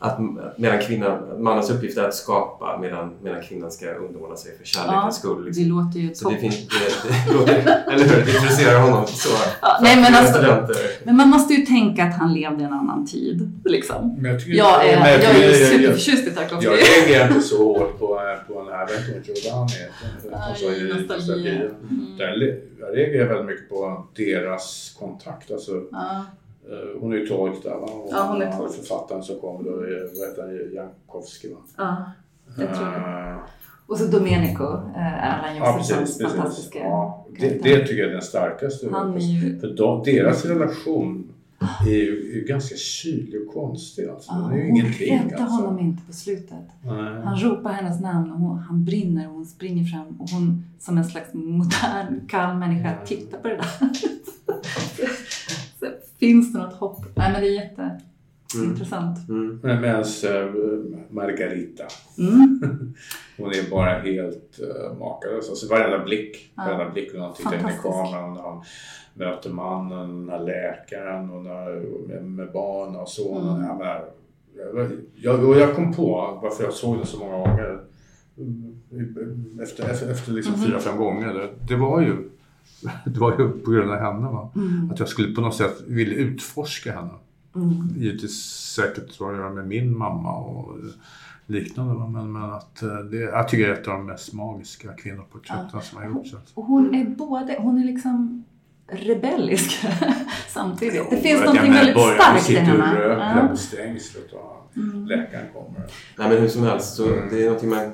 att 0.00 0.18
medan 0.56 0.78
kvinnan, 0.80 1.42
mannens 1.42 1.70
uppgift 1.70 1.98
är 1.98 2.04
att 2.08 2.14
skapa 2.14 2.78
medan, 2.80 3.10
medan 3.22 3.42
kvinnan 3.42 3.70
ska 3.70 3.94
underordna 3.94 4.36
sig 4.36 4.58
för 4.58 4.64
kärlekens 4.64 5.02
Ja, 5.04 5.10
skull. 5.10 5.44
Liksom. 5.44 5.62
det 5.64 5.68
låter 5.68 5.98
ju 5.98 6.14
Så 6.14 6.30
det 6.30 6.36
finns, 6.36 6.68
det, 6.68 6.74
det 7.28 7.34
låter, 7.34 7.82
eller 7.92 8.04
hur? 8.04 8.24
Det 8.26 8.34
intresserar 8.36 8.80
honom 8.80 9.06
så. 9.06 9.28
Ja, 9.62 9.78
nej, 9.82 9.96
men, 9.96 10.14
alltså, 10.14 10.66
men 11.04 11.16
man 11.16 11.28
måste 11.28 11.54
ju 11.54 11.66
tänka 11.66 12.04
att 12.04 12.14
han 12.14 12.34
levde 12.34 12.62
i 12.62 12.66
en 12.66 12.72
annan 12.72 13.06
tid. 13.06 13.52
Liksom. 13.64 14.16
Men 14.18 14.30
jag, 14.32 14.40
tycker, 14.44 14.58
jag 14.58 14.86
är, 14.88 15.00
men 15.00 15.10
jag 15.12 15.20
tycker- 15.20 15.34
är 15.34 15.38
ju 15.54 15.60
jag- 15.60 15.68
superförtjust 15.70 16.28
i 16.28 16.30
Tarkovsky. 16.30 16.66
Jag 16.66 16.74
reagerar 16.78 17.28
inte 17.28 17.40
så 17.40 17.78
hårt 17.78 17.98
på, 17.98 18.20
på 18.48 18.64
den 18.64 18.72
här, 18.72 18.80
jag 18.80 18.86
vet 18.86 19.28
inte 19.28 19.48
vad 19.50 19.58
han 19.58 19.68
heter. 19.68 19.92
Mm. 21.90 22.08
Jag 22.80 22.96
reagerar 22.96 23.28
väldigt 23.28 23.46
mycket 23.46 23.68
på 23.68 24.06
deras 24.16 24.96
kontakt. 24.98 25.50
Alltså, 25.50 25.72
Ja. 25.92 26.24
Eh, 26.70 27.00
hon 27.00 27.12
är 27.12 27.16
ju 27.16 27.26
tolk 27.26 27.62
där 27.62 27.70
va? 27.70 27.86
Och 27.86 28.08
Ja, 28.12 28.26
hon 28.32 28.42
är 28.42 28.52
tolk. 28.58 28.72
Författaren 28.72 29.22
som 29.22 29.40
kom 29.40 29.64
då, 29.64 29.70
är- 29.70 30.18
vad 30.20 30.28
heter 30.28 30.42
han, 30.42 30.74
Jankowski 30.74 31.48
va? 31.52 31.58
Ja, 31.76 32.04
jag 32.58 32.74
tror 32.74 32.86
det. 32.86 33.30
Eh, 33.30 33.36
Och 33.86 33.98
så 33.98 34.04
Domenico, 34.06 34.64
eh, 34.96 35.24
Erland 35.24 35.58
Ja, 35.58 35.74
precis. 35.78 35.96
precis. 35.96 36.22
fantastiska 36.22 36.78
Ja, 36.78 37.26
det, 37.40 37.48
det 37.62 37.78
tycker 37.86 37.98
jag 38.02 38.08
är 38.08 38.12
den 38.12 38.22
starkaste. 38.22 38.88
Han 38.92 39.14
är 39.14 39.20
ju- 39.20 39.60
För 39.60 39.68
de, 39.76 40.02
deras 40.02 40.44
relation 40.44 41.32
är 41.86 41.90
ju, 41.90 42.30
är 42.30 42.34
ju 42.34 42.44
ganska 42.48 42.76
kylig 42.76 43.46
och 43.48 43.54
konstig. 43.54 44.08
Alltså. 44.08 44.30
Ja, 44.32 44.38
Den 44.48 44.52
är 44.58 44.64
ju 44.64 44.70
hon 44.82 44.92
räddar 45.30 45.42
Alltså. 45.44 45.62
honom 45.62 45.78
inte 45.78 46.02
på 46.06 46.12
slutet. 46.12 46.58
Nej. 46.82 47.22
Han 47.24 47.36
ropar 47.38 47.70
hennes 47.72 48.00
namn 48.00 48.32
och 48.32 48.38
hon, 48.38 48.58
han 48.58 48.84
brinner 48.84 49.28
och 49.28 49.34
hon 49.34 49.46
springer 49.46 49.84
fram 49.84 50.06
och 50.20 50.30
hon 50.30 50.64
som 50.78 50.98
en 50.98 51.04
slags 51.04 51.28
modern, 51.34 52.26
kall 52.28 52.56
människa 52.56 52.90
tittar 53.06 53.38
på 53.38 53.48
det 53.48 53.56
där. 53.56 53.87
Finns 56.20 56.52
det 56.52 56.58
något 56.58 56.74
hopp? 56.74 57.04
Nej 57.16 57.32
men 57.32 57.40
det 57.42 57.48
är 57.48 57.52
jätteintressant. 57.62 59.28
Mm. 59.28 59.60
Men 59.62 59.80
Medan 59.80 60.00
äh, 60.00 60.54
Margarita, 61.10 61.84
Mm. 62.18 62.60
hon 63.38 63.48
är 63.48 63.70
bara 63.70 63.98
helt 63.98 64.58
äh, 64.60 64.98
makalös. 64.98 65.48
Alltså 65.50 65.68
varenda 65.74 66.04
blick, 66.04 66.52
Ja. 66.56 66.62
varenda 66.64 66.90
blick 66.92 67.12
när 67.14 67.20
han 67.20 67.34
tittar 67.34 67.54
in 67.54 67.60
i 67.60 67.72
kameran, 67.82 68.34
när 68.34 68.42
han 68.42 68.62
möter 69.14 69.50
mannen, 69.50 70.26
den 70.26 70.28
här 70.28 70.44
läkaren 70.44 71.30
och 71.30 71.42
när, 71.42 71.70
med, 72.08 72.24
med 72.24 72.52
barn 72.52 72.96
och 72.96 73.08
sonen. 73.08 73.56
Mm. 73.56 73.66
Jag, 73.66 73.78
menar, 73.78 74.04
jag, 75.16 75.58
jag, 75.58 75.74
kom 75.76 75.94
på 75.94 76.38
varför 76.42 76.64
jag 76.64 76.72
såg 76.72 76.96
den 76.96 77.06
så 77.06 77.18
många 77.18 77.36
gånger. 77.38 77.80
Mm, 78.38 79.58
Efter, 79.62 79.90
efter, 79.90 80.10
efter 80.10 80.32
liksom 80.32 80.54
Mhm. 80.54 80.62
fyra, 80.62 80.78
fem 80.78 80.96
gånger. 80.96 81.34
Det, 81.34 81.48
det 81.68 81.76
var 81.76 82.00
ju 82.00 82.30
det 83.04 83.20
var 83.20 83.30
ju 83.38 83.50
på 83.50 83.70
grund 83.70 83.90
av 83.90 83.98
henne. 83.98 84.28
Va? 84.28 84.50
Mm. 84.56 84.90
Att 84.90 84.98
jag 84.98 85.08
skulle 85.08 85.34
på 85.34 85.40
något 85.40 85.56
sätt 85.56 85.76
vilja 85.86 86.14
utforska 86.18 86.92
henne. 86.94 87.10
Mm. 87.56 87.88
Givetvis 87.96 88.44
säkert 88.76 89.20
vad 89.20 89.34
jag 89.34 89.38
gör 89.40 89.50
med 89.50 89.66
min 89.68 89.98
mamma 89.98 90.36
och 90.36 90.76
liknande. 91.46 91.94
Va? 91.94 92.06
Men, 92.08 92.32
men 92.32 92.42
att 92.52 92.82
eh, 92.82 92.88
det, 92.98 93.16
jag 93.16 93.48
tycker 93.48 93.68
det 93.68 93.74
är 93.74 93.80
ett 93.80 93.88
av 93.88 93.94
de 93.94 94.06
mest 94.06 94.32
magiska 94.32 94.92
kvinnoporträtten 94.92 95.80
som 95.82 95.98
har 95.98 96.06
gjorts. 96.08 96.34
Hon 96.54 96.94
är 96.94 97.04
både, 97.04 97.56
hon 97.58 97.78
är 97.78 97.84
liksom 97.84 98.44
rebellisk 98.92 99.86
samtidigt. 100.48 101.10
Det 101.10 101.16
finns 101.16 101.40
menar, 101.40 101.54
väldigt 101.54 101.96
starkt 102.14 102.40
i 102.40 102.44
sitter 102.44 102.62
och 102.78 102.84
henne. 102.84 102.98
röker 102.98 103.40
Ja. 103.42 103.48
på 103.48 103.56
stängslet 103.56 104.32
och 104.32 104.54
Mm. 104.76 105.06
läkaren 105.06 105.46
kommer. 105.52 105.80
Nej 106.18 106.28
men 106.28 106.38
hur 106.38 106.48
som 106.48 106.62
helst, 106.62 106.94
så 106.96 107.02
det 107.30 107.40
är 107.42 107.44
någonting 107.44 107.70
man 107.70 107.90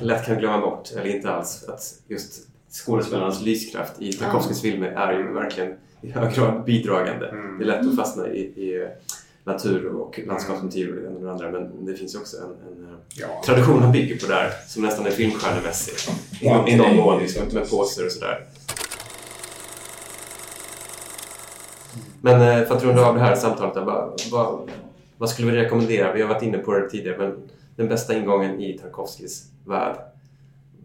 lätt 0.00 0.26
kan 0.26 0.38
glömma 0.38 0.60
bort, 0.60 0.90
eller 0.96 1.16
inte 1.16 1.30
alls. 1.34 1.64
Att 1.68 1.80
just 2.08 2.48
skådespelarnas 2.72 3.42
lyskraft 3.42 3.92
i 4.02 4.12
Tarkovskys 4.12 4.62
filmer 4.62 4.88
är 4.88 5.12
ju 5.18 5.32
verkligen 5.32 5.74
i 6.02 6.10
hög 6.10 6.34
grad 6.34 6.64
bidragande. 6.64 7.28
Mm. 7.28 7.58
Det 7.58 7.64
är 7.64 7.66
lätt 7.66 7.86
att 7.88 7.96
fastna 7.96 8.28
i, 8.28 8.40
i 8.40 8.88
natur 9.44 9.86
och 9.88 10.20
landskapsmotiv 10.26 10.88
och 10.88 10.94
det 10.94 11.06
ena 11.06 11.16
och 11.16 11.22
det 11.24 11.30
andra. 11.30 11.50
Men 11.50 11.84
det 11.86 11.94
finns 11.94 12.14
ju 12.14 12.18
också 12.18 12.36
en, 12.36 12.42
en 12.44 12.84
eh, 12.88 12.94
Ja. 13.16 13.42
tradition 13.46 13.82
han 13.82 13.92
bygger 13.92 14.18
på 14.18 14.26
där 14.26 14.50
som 14.68 14.82
nästan 14.82 15.06
är 15.06 15.10
filmstjärnemässig. 15.10 15.94
I, 16.40 16.48
någon- 16.50 16.68
I 16.68 16.76
någon 16.76 16.96
mån, 16.96 17.18
liksom, 17.18 17.42
med 17.52 17.70
poser 17.70 18.06
och 18.06 18.12
sådär. 18.12 18.46
Men 22.20 22.40
eh, 22.60 22.66
för 22.68 22.76
att 22.76 22.82
runda 22.84 23.06
av 23.06 23.14
det 23.14 23.20
här 23.20 23.34
samtalet, 23.34 23.76
vad, 23.76 24.20
vad, 24.30 24.70
vad 25.18 25.30
skulle 25.30 25.52
vi 25.52 25.58
rekommendera? 25.58 26.12
Vi 26.12 26.22
har 26.22 26.28
varit 26.28 26.42
inne 26.42 26.58
på 26.58 26.72
det 26.72 26.90
tidigare, 26.90 27.18
men 27.18 27.48
den 27.76 27.88
bästa 27.88 28.16
ingången 28.16 28.60
i 28.60 28.78
Tarkovskys 28.78 29.44
värld, 29.66 29.96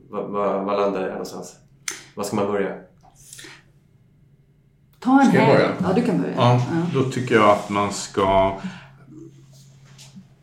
vad, 0.10 0.26
vad, 0.30 0.66
vad 0.66 0.80
landar 0.80 1.02
det 1.02 1.10
någonstans? 1.10 1.56
Var 2.18 2.24
ska 2.24 2.36
man 2.36 2.48
börja? 2.48 2.76
Ta 5.00 5.22
en 5.22 5.28
Ska 5.28 5.38
jag 5.38 5.46
helg. 5.46 5.58
börja? 5.58 5.76
Ja, 5.84 5.94
du 5.94 6.02
kan 6.02 6.22
börja. 6.22 6.36
Ja, 6.36 6.62
då 6.94 7.04
tycker 7.04 7.36
jag 7.36 7.50
att 7.50 7.70
man 7.70 7.92
ska... 7.92 8.58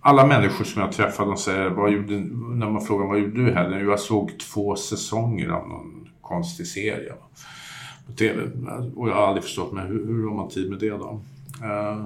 Alla 0.00 0.26
människor 0.26 0.64
som 0.64 0.82
jag 0.82 0.92
träffar 0.92 1.26
de 1.26 1.36
säger, 1.36 1.70
vad 1.70 1.92
gjorde, 1.92 2.14
när 2.54 2.70
man 2.70 2.82
frågar 2.84 3.06
vad 3.06 3.18
gjorde 3.18 3.44
du 3.44 3.52
helgen? 3.54 3.88
Jag 3.88 4.00
såg 4.00 4.38
två 4.38 4.76
säsonger 4.76 5.48
av 5.48 5.68
någon 5.68 6.08
konstig 6.20 6.66
serie 6.66 7.12
på 8.06 8.12
TV. 8.12 8.42
Och 8.96 9.08
jag 9.08 9.14
har 9.14 9.26
aldrig 9.26 9.44
förstått 9.44 9.72
mig, 9.72 9.86
hur, 9.86 10.06
hur 10.06 10.28
har 10.28 10.36
man 10.36 10.48
tid 10.48 10.70
med 10.70 10.78
det 10.78 10.90
då? 10.90 11.20
Eh, 11.62 12.04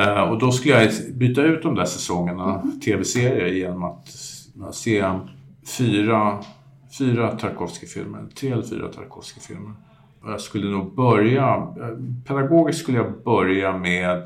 eh, 0.00 0.22
och 0.22 0.38
då 0.38 0.52
skulle 0.52 0.82
jag 0.82 0.92
byta 1.14 1.42
ut 1.42 1.62
de 1.62 1.74
där 1.74 1.84
säsongerna, 1.84 2.62
tv-serier, 2.84 3.46
genom 3.46 3.84
att 3.84 4.08
se 4.72 5.04
fyra, 5.78 6.38
fyra 6.98 7.30
Tarkovsky-filmer. 7.38 8.26
Tre 8.40 8.50
eller 8.52 8.62
fyra 8.62 8.88
Tarkovsky-filmer. 8.88 9.72
Jag 10.24 10.40
skulle 10.40 10.70
nog 10.70 10.94
börja, 10.94 11.54
eh, 11.54 11.88
pedagogiskt 12.26 12.80
skulle 12.82 12.98
jag 12.98 13.22
börja 13.24 13.78
med 13.78 14.22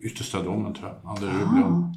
Yttersta 0.00 0.42
domen 0.42 0.74
tror 0.74 0.88
jag, 0.88 1.10
Ander 1.10 1.26
Rublin. 1.26 1.94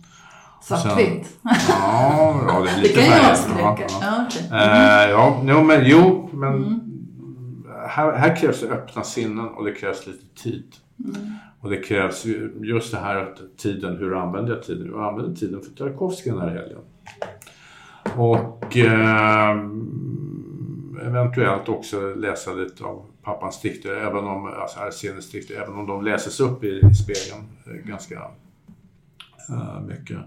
Svartvitt. 0.61 1.39
Ja, 1.43 2.41
ja, 2.47 2.59
det 2.63 2.69
är 2.69 2.75
Det 2.75 2.81
lite 2.81 2.93
kan 2.93 3.03
ju 3.03 3.09
färger. 3.09 3.31
avskräcka. 3.31 3.93
Ja, 4.01 4.25
okej. 4.27 4.47
Eh, 4.51 5.09
ja, 5.09 5.41
jo, 5.47 5.63
men, 5.63 5.81
jo, 5.85 6.29
men 6.33 6.53
Mm. 6.53 7.63
här, 7.89 8.11
här 8.17 8.35
krävs 8.35 8.61
det 8.61 8.67
öppna 8.69 9.03
sinnen 9.03 9.47
och 9.47 9.65
det 9.65 9.71
krävs 9.73 10.07
lite 10.07 10.41
tid. 10.43 10.63
Mm. 11.05 11.15
Och 11.59 11.69
det 11.69 11.77
krävs 11.77 12.25
ju 12.25 12.53
just 12.63 12.91
det 12.91 12.99
här 12.99 13.15
att 13.15 13.57
tiden, 13.57 13.97
hur 13.97 14.15
använder 14.15 14.53
jag 14.53 14.63
tiden? 14.63 14.87
Jag 14.91 15.07
använder 15.07 15.35
tiden 15.35 15.61
för 15.61 15.71
Tarkovsky 15.71 16.29
den 16.29 16.39
här 16.39 16.49
helgen. 16.49 16.79
Och 18.15 18.77
eh, 18.77 19.57
eventuellt 21.07 21.69
också 21.69 22.13
läsa 22.15 22.53
lite 22.53 22.83
av 22.83 23.05
pappans 23.23 23.61
dikter, 23.61 23.95
även 23.95 24.27
om, 24.27 24.45
alltså 24.45 24.79
Arsenis 24.79 25.31
dikter, 25.31 25.55
även 25.55 25.75
om 25.75 25.87
de 25.87 26.03
läses 26.03 26.39
upp 26.39 26.63
i, 26.63 26.81
i 26.91 26.93
spegeln 26.93 27.43
eh, 27.65 27.87
ganska 27.87 28.21
eh, 29.49 29.81
mycket. 29.81 30.19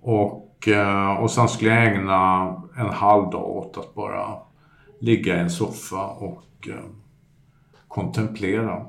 Och, 0.00 0.68
eh, 0.68 1.12
och 1.12 1.30
sen 1.30 1.48
skulle 1.48 1.70
jag 1.70 1.86
ägna 1.86 2.46
en 2.76 2.90
halv 2.90 3.30
dag 3.30 3.48
åt 3.48 3.78
att 3.78 3.94
bara 3.94 4.38
ligga 4.98 5.36
i 5.36 5.40
en 5.40 5.50
soffa 5.50 6.06
och 6.06 6.68
eh, 6.68 6.84
kontemplera. 7.88 8.86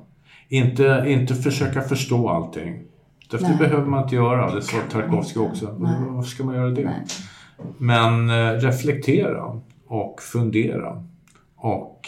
Inte, 0.50 1.06
inte 1.08 1.36
försöka 1.36 1.82
förstå 1.82 2.30
allting. 2.30 2.84
Därför 3.30 3.46
det 3.46 3.52
Nej. 3.52 3.60
behöver 3.60 3.86
man 3.86 4.04
inte 4.04 4.16
göra. 4.16 4.56
Det 4.56 4.62
sa 4.62 4.78
Tarkovsky 4.92 5.40
också. 5.40 5.76
Varför 5.78 6.30
ska 6.30 6.44
man 6.44 6.56
göra 6.56 6.70
det? 6.70 7.06
Men 7.78 8.30
eh, 8.30 8.60
reflektera 8.60 9.62
och 9.88 10.22
fundera. 10.22 11.04
Och 11.56 12.08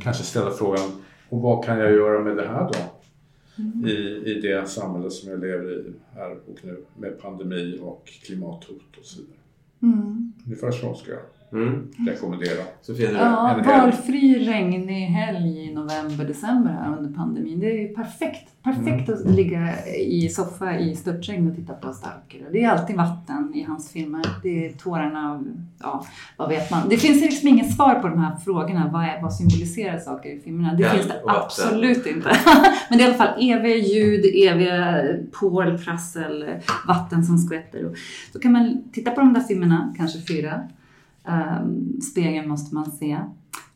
kanske 0.00 0.24
ställa 0.24 0.50
frågan, 0.50 0.90
och 1.28 1.40
vad 1.40 1.64
kan 1.64 1.78
jag 1.78 1.92
göra 1.92 2.24
med 2.24 2.36
det 2.36 2.48
här 2.48 2.70
då? 2.72 2.78
I, 3.88 4.22
I 4.26 4.40
det 4.40 4.68
samhälle 4.68 5.10
som 5.10 5.30
jag 5.30 5.40
lever 5.40 5.72
i 5.72 5.92
här 6.14 6.30
och 6.30 6.58
nu 6.62 6.84
med 6.96 7.20
pandemi 7.20 7.78
och 7.82 8.06
klimathot 8.24 8.96
och 8.98 9.04
så 9.04 9.20
vidare. 9.20 9.36
Mm. 9.82 10.32
Ungefär 10.46 10.70
så 10.70 10.94
ska 10.94 11.10
jag 11.10 11.20
Mm. 11.52 11.88
rekommendera. 12.06 12.62
Sofia, 12.82 13.10
Ja, 13.12 13.54
En 13.58 13.66
valfri 13.66 14.44
regnig 14.46 15.06
helg 15.06 15.58
i 15.64 15.74
november, 15.74 16.24
december 16.24 16.70
här 16.70 16.96
under 16.98 17.16
pandemin. 17.16 17.60
Det 17.60 17.66
är 17.70 17.78
ju 17.80 17.88
perfekt. 17.88 18.46
Perfekt 18.62 19.08
Mm. 19.08 19.20
att 19.30 19.34
ligga 19.34 19.86
i 19.86 20.28
soffa 20.28 20.78
i 20.78 20.96
störtregn 20.96 21.50
och 21.50 21.56
titta 21.56 21.72
på 21.74 21.92
Stalker. 21.92 22.46
Det 22.52 22.64
är 22.64 22.68
alltid 22.70 22.96
vatten 22.96 23.52
i 23.54 23.62
hans 23.62 23.90
filmer. 23.92 24.22
Det 24.42 24.66
är 24.66 24.72
tårarna 24.72 25.30
av, 25.32 25.46
ja, 25.82 26.04
vad 26.36 26.48
vet 26.48 26.70
man. 26.70 26.88
Det 26.88 26.96
finns 26.96 27.22
liksom 27.22 27.48
inget 27.48 27.74
svar 27.76 27.94
på 27.94 28.08
de 28.08 28.18
här 28.20 28.36
frågorna. 28.36 28.90
Vad, 28.92 29.02
är, 29.04 29.22
vad 29.22 29.34
symboliserar 29.34 29.98
saker 29.98 30.30
i 30.30 30.40
filmerna? 30.40 30.74
Det 30.74 30.82
Ja, 30.82 30.90
finns 30.90 31.06
det 31.06 31.20
absolut 31.26 32.06
inte. 32.06 32.30
Men 32.90 32.98
det 32.98 33.04
är 33.04 33.08
i 33.08 33.14
alla 33.14 33.18
fall 33.24 33.42
eviga 33.42 33.76
ljud, 33.76 34.24
eviga 34.48 35.04
pål, 35.40 35.78
prassel, 35.78 36.44
vatten 36.88 37.24
som 37.24 37.38
skvätter. 37.38 37.96
Då 38.32 38.38
kan 38.38 38.52
man 38.52 38.82
titta 38.92 39.10
på 39.10 39.20
de 39.20 39.32
där 39.32 39.40
filmerna, 39.40 39.94
kanske 39.98 40.18
fyra. 40.34 40.60
Um, 41.28 42.00
spegeln 42.12 42.48
måste 42.48 42.74
man 42.74 42.90
se. 42.90 43.18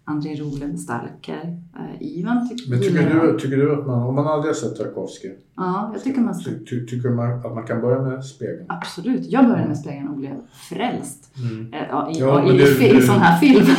André 0.07 0.35
Rolev, 0.35 0.77
Stalker. 0.77 1.59
Uh, 1.79 2.03
Ivan 2.19 2.49
tycker 2.49 2.71
Men 2.71 2.81
tycker 2.81 3.21
du, 3.23 3.39
tycker 3.39 3.57
du 3.57 3.73
att 3.81 3.87
man, 3.87 4.03
om 4.03 4.15
man 4.15 4.27
aldrig 4.27 4.51
har 4.55 4.55
sett 4.61 4.77
Tarkovsky, 4.77 5.29
Ja, 5.57 5.91
jag 5.95 6.03
tycker 6.05 6.21
man 6.21 6.35
ska. 6.35 6.51
ty, 6.51 6.65
ty, 6.65 6.87
tycker 6.87 7.09
man 7.09 7.33
att 7.33 7.55
man 7.55 7.67
kan 7.67 7.81
börja 7.81 8.03
med 8.03 8.25
spegeln? 8.25 8.65
Absolut. 8.69 9.27
Jag 9.33 9.47
började 9.47 9.69
med 9.69 9.79
spegeln 9.79 10.09
och 10.09 10.17
blev 10.17 10.35
frälst. 10.69 11.31
Mm. 11.39 11.73
Eh, 11.75 11.81
Ja, 11.91 12.11
i, 12.11 12.19
Ja, 12.19 12.53
i, 12.53 12.59
du- 12.59 12.85
i, 12.87 12.93
du- 12.93 13.03
sån 13.07 13.21
här 13.21 13.39
film. 13.39 13.67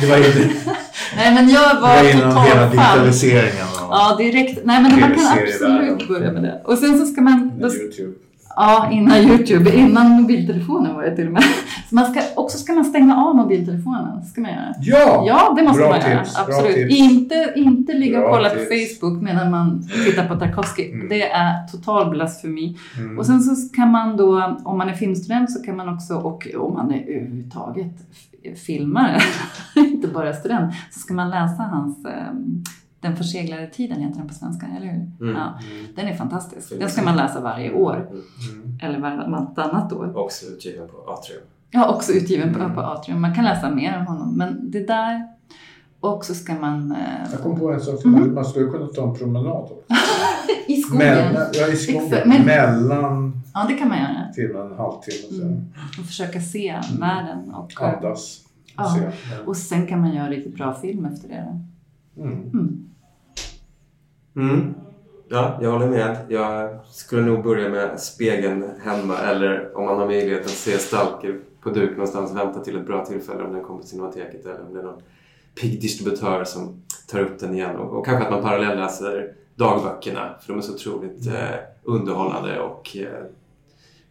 Det 0.00 0.06
var 0.08 0.16
inte... 0.16 0.50
Nej, 1.16 1.34
men 1.34 1.48
jag 1.48 1.80
var, 1.80 1.96
Det 1.96 2.02
var 2.02 2.10
innan 2.30 2.44
hela 2.46 2.66
digitaliseringen 2.70 3.66
Ja, 3.90 4.16
direkt. 4.18 4.60
Nej, 4.64 4.82
men 4.82 5.00
man 5.00 5.00
kan 5.00 5.12
absolut 5.12 6.08
börja 6.08 6.32
med 6.32 6.42
det. 6.42 6.62
Och 6.64 6.78
sen 6.78 6.98
så 6.98 7.06
ska 7.06 7.20
man... 7.20 7.52
Då, 7.60 7.74
Youtube. 7.74 8.12
ja, 8.56 8.90
innan 8.92 9.16
Youtube. 9.28 9.74
Innan 9.76 10.10
mobiltelefonen 10.10 10.94
var 10.94 11.02
det 11.02 11.16
till 11.16 11.26
och 11.26 11.32
med. 11.32 11.42
Så 11.92 11.96
man 11.96 12.12
ska, 12.12 12.22
också 12.36 12.58
ska 12.58 12.72
man 12.72 12.84
stänga 12.84 13.16
av 13.16 13.36
mobiltelefonen. 13.36 14.24
Ska 14.24 14.40
man 14.40 14.50
göra. 14.50 14.74
Ja! 14.80 15.24
Ja, 15.26 15.54
det 15.56 15.62
måste 15.62 15.78
Bra 15.78 15.90
man 15.90 16.00
göra. 16.00 16.24
tips, 16.24 16.34
bra 16.34 16.44
Absolut. 16.44 16.90
Inte, 16.90 17.52
inte 17.56 17.92
ligga 17.92 18.18
och 18.18 18.24
Bra 18.24 18.34
kolla 18.34 18.48
på 18.48 18.56
tips. 18.56 19.00
Facebook 19.00 19.22
medan 19.22 19.50
man 19.50 19.88
tittar 20.06 20.28
på 20.28 20.34
Tarkovsky. 20.34 20.92
Det 21.08 21.30
är 21.30 21.66
total 21.66 22.10
blasfemi. 22.10 22.78
Mm. 22.98 23.18
Och 23.18 23.26
sen 23.26 23.40
så 23.40 23.74
kan 23.74 23.90
man 23.90 24.16
då, 24.16 24.56
om 24.64 24.78
man 24.78 24.88
är 24.88 24.92
filmstudent 24.92 25.50
så 25.52 25.62
kan 25.62 25.76
man 25.76 25.94
också, 25.94 26.14
och 26.14 26.48
om 26.56 26.74
man 26.74 26.90
är 26.92 27.02
överhuvudtaget 27.02 27.94
filmare, 28.66 29.20
inte 29.76 30.08
bara 30.08 30.32
student, 30.32 30.74
så 30.90 30.98
ska 30.98 31.14
man 31.14 31.30
läsa 31.30 31.62
hans 31.62 32.04
ehm, 32.04 32.64
Den 33.00 33.16
förseglade 33.16 33.66
tiden 33.66 34.00
heter 34.00 34.18
den 34.18 34.28
på 34.28 34.34
svenska, 34.34 34.66
eller 34.76 34.86
hur? 34.86 35.28
Mm. 35.28 35.36
Ja, 35.36 35.58
den 35.96 36.06
är 36.06 36.14
fantastisk. 36.14 36.78
Den 36.78 36.90
ska 36.90 37.02
man 37.02 37.16
läsa 37.16 37.40
varje 37.40 37.72
år. 37.72 38.08
Mm. 38.10 38.78
Eller 38.82 38.98
vartannat 39.30 39.92
år. 39.92 40.16
Också 40.16 40.46
utgiven 40.46 40.88
på 40.88 41.12
Atrium. 41.12 41.42
Ja, 41.74 41.94
också 41.94 42.12
utgiven 42.12 42.54
på, 42.54 42.70
på 42.74 42.80
Atrium. 42.80 43.20
Man 43.20 43.34
kan 43.34 43.44
läsa 43.44 43.70
mer 43.70 43.98
om 43.98 44.06
honom. 44.06 44.34
Men 44.36 44.70
det 44.70 44.86
där... 44.86 45.28
Och 46.00 46.24
så 46.24 46.34
ska 46.34 46.54
man... 46.54 46.92
Eh, 46.92 47.30
Jag 47.32 47.40
kom 47.42 47.58
på 47.58 47.72
en 47.72 47.80
sak. 47.80 48.04
Man, 48.04 48.34
man 48.34 48.44
skulle 48.44 48.70
kunna 48.70 48.86
ta 48.86 49.02
en 49.08 49.14
promenad 49.14 49.52
också. 49.52 49.74
I 50.66 50.76
skogen. 50.82 50.98
Mellan, 51.08 51.46
ja, 51.52 51.68
i 51.68 51.76
skogen. 51.76 52.04
Exakt, 52.06 52.26
men- 52.26 52.46
Mellan 52.46 53.32
Ja, 53.54 53.64
det 53.68 53.74
kan 53.74 53.88
man 53.88 53.98
göra. 53.98 54.32
till 54.34 54.56
en 54.56 54.76
halvtimme 54.78 55.28
sen. 55.38 55.42
Mm. 55.48 55.64
Och 56.00 56.06
försöka 56.06 56.40
se 56.40 56.80
världen. 57.00 57.54
Och, 57.54 57.82
Andas. 57.82 58.40
Ja. 58.76 58.84
Se. 58.94 59.10
och 59.46 59.56
sen 59.56 59.86
kan 59.86 60.00
man 60.00 60.14
göra 60.14 60.28
riktigt 60.28 60.54
bra 60.56 60.74
film 60.74 61.04
efter 61.04 61.28
det. 61.28 61.58
Mm. 62.22 62.32
Mm. 62.42 62.84
Mm. 64.36 64.74
Ja, 65.30 65.58
jag 65.62 65.72
håller 65.72 65.86
med. 65.90 66.16
Jag 66.28 66.70
skulle 66.90 67.22
nog 67.22 67.42
börja 67.44 67.68
med 67.68 68.00
spegeln 68.00 68.64
hemma 68.84 69.18
eller 69.18 69.76
om 69.78 69.84
man 69.84 69.98
har 69.98 70.06
möjlighet 70.06 70.44
att 70.44 70.50
se 70.50 70.78
Stalker 70.78 71.38
på 71.62 71.70
duk 71.70 71.90
någonstans, 71.90 72.32
vänta 72.32 72.60
till 72.60 72.76
ett 72.76 72.86
bra 72.86 73.04
tillfälle 73.04 73.44
om 73.44 73.52
den 73.52 73.62
kommer 73.62 73.80
till 73.80 73.90
Cinemateket 73.90 74.46
eller 74.46 74.66
om 74.66 74.74
det 74.74 74.80
är 74.80 74.84
någon 74.84 75.02
pigg 75.60 75.80
distributör 75.80 76.44
som 76.44 76.82
tar 77.08 77.20
upp 77.20 77.38
den 77.38 77.54
igen. 77.54 77.76
Och, 77.76 77.98
och 77.98 78.06
kanske 78.06 78.24
att 78.24 78.30
man 78.30 78.42
parallellläser 78.42 79.34
dagböckerna 79.54 80.34
för 80.40 80.52
de 80.52 80.58
är 80.58 80.62
så 80.62 80.74
otroligt 80.74 81.26
eh, 81.26 81.54
underhållande 81.82 82.60
och, 82.60 82.96
eh, 82.96 83.24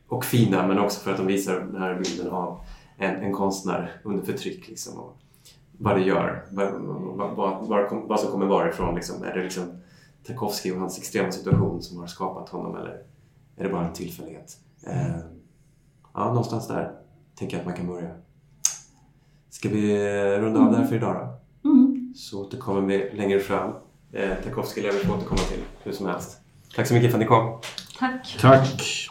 och 0.07 0.25
fina 0.25 0.67
men 0.67 0.79
också 0.79 0.99
för 0.99 1.11
att 1.11 1.17
de 1.17 1.27
visar 1.27 1.59
den 1.59 1.81
här 1.81 1.99
bilden 1.99 2.29
av 2.29 2.61
en, 2.97 3.15
en 3.15 3.33
konstnär 3.33 3.91
under 4.03 4.25
förtryck. 4.25 4.67
Liksom, 4.67 4.99
och 4.99 5.17
vad 5.77 5.97
det 5.97 6.03
gör, 6.03 6.45
vad, 6.51 6.73
vad, 7.35 7.67
vad, 7.67 8.07
vad, 8.07 8.19
som 8.19 8.31
kommer 8.31 8.45
varifrån. 8.45 8.95
Liksom. 8.95 9.23
Är 9.23 9.35
det 9.35 9.43
liksom 9.43 9.63
Tarkovsky 10.27 10.71
och 10.71 10.79
hans 10.79 10.97
extrema 10.97 11.31
situation 11.31 11.81
som 11.81 11.99
har 11.99 12.07
skapat 12.07 12.49
honom 12.49 12.75
eller 12.75 13.03
är 13.55 13.63
det 13.63 13.69
bara 13.69 13.87
en 13.87 13.93
tillfällighet? 13.93 14.57
Eh, 14.87 15.17
ja, 16.13 16.25
någonstans 16.27 16.67
där 16.67 17.00
tänker 17.35 17.57
jag 17.57 17.61
att 17.61 17.67
man 17.67 17.75
kan 17.75 17.87
börja. 17.87 18.09
Ska 19.49 19.69
vi 19.69 19.97
runda 20.37 20.59
av 20.59 20.71
där 20.71 20.85
för 20.85 20.95
idag 20.95 21.15
då? 21.15 21.69
Mm. 21.69 22.13
Så 22.15 22.41
återkommer 22.41 22.81
vi 22.81 23.11
längre 23.13 23.39
fram. 23.39 23.73
Eh, 24.13 24.29
Tarkovsky 24.43 24.81
lär 24.81 24.91
vi 24.91 24.99
få 24.99 25.13
återkomma 25.13 25.41
till 25.41 25.59
hur 25.83 25.91
som 25.91 26.05
helst. 26.05 26.39
Tack 26.75 26.87
så 26.87 26.93
mycket 26.93 27.11
för 27.11 27.17
att 27.17 27.21
ni 27.21 27.27
kom. 27.27 27.59
Tack. 27.99 28.37
Tack. 28.41 29.10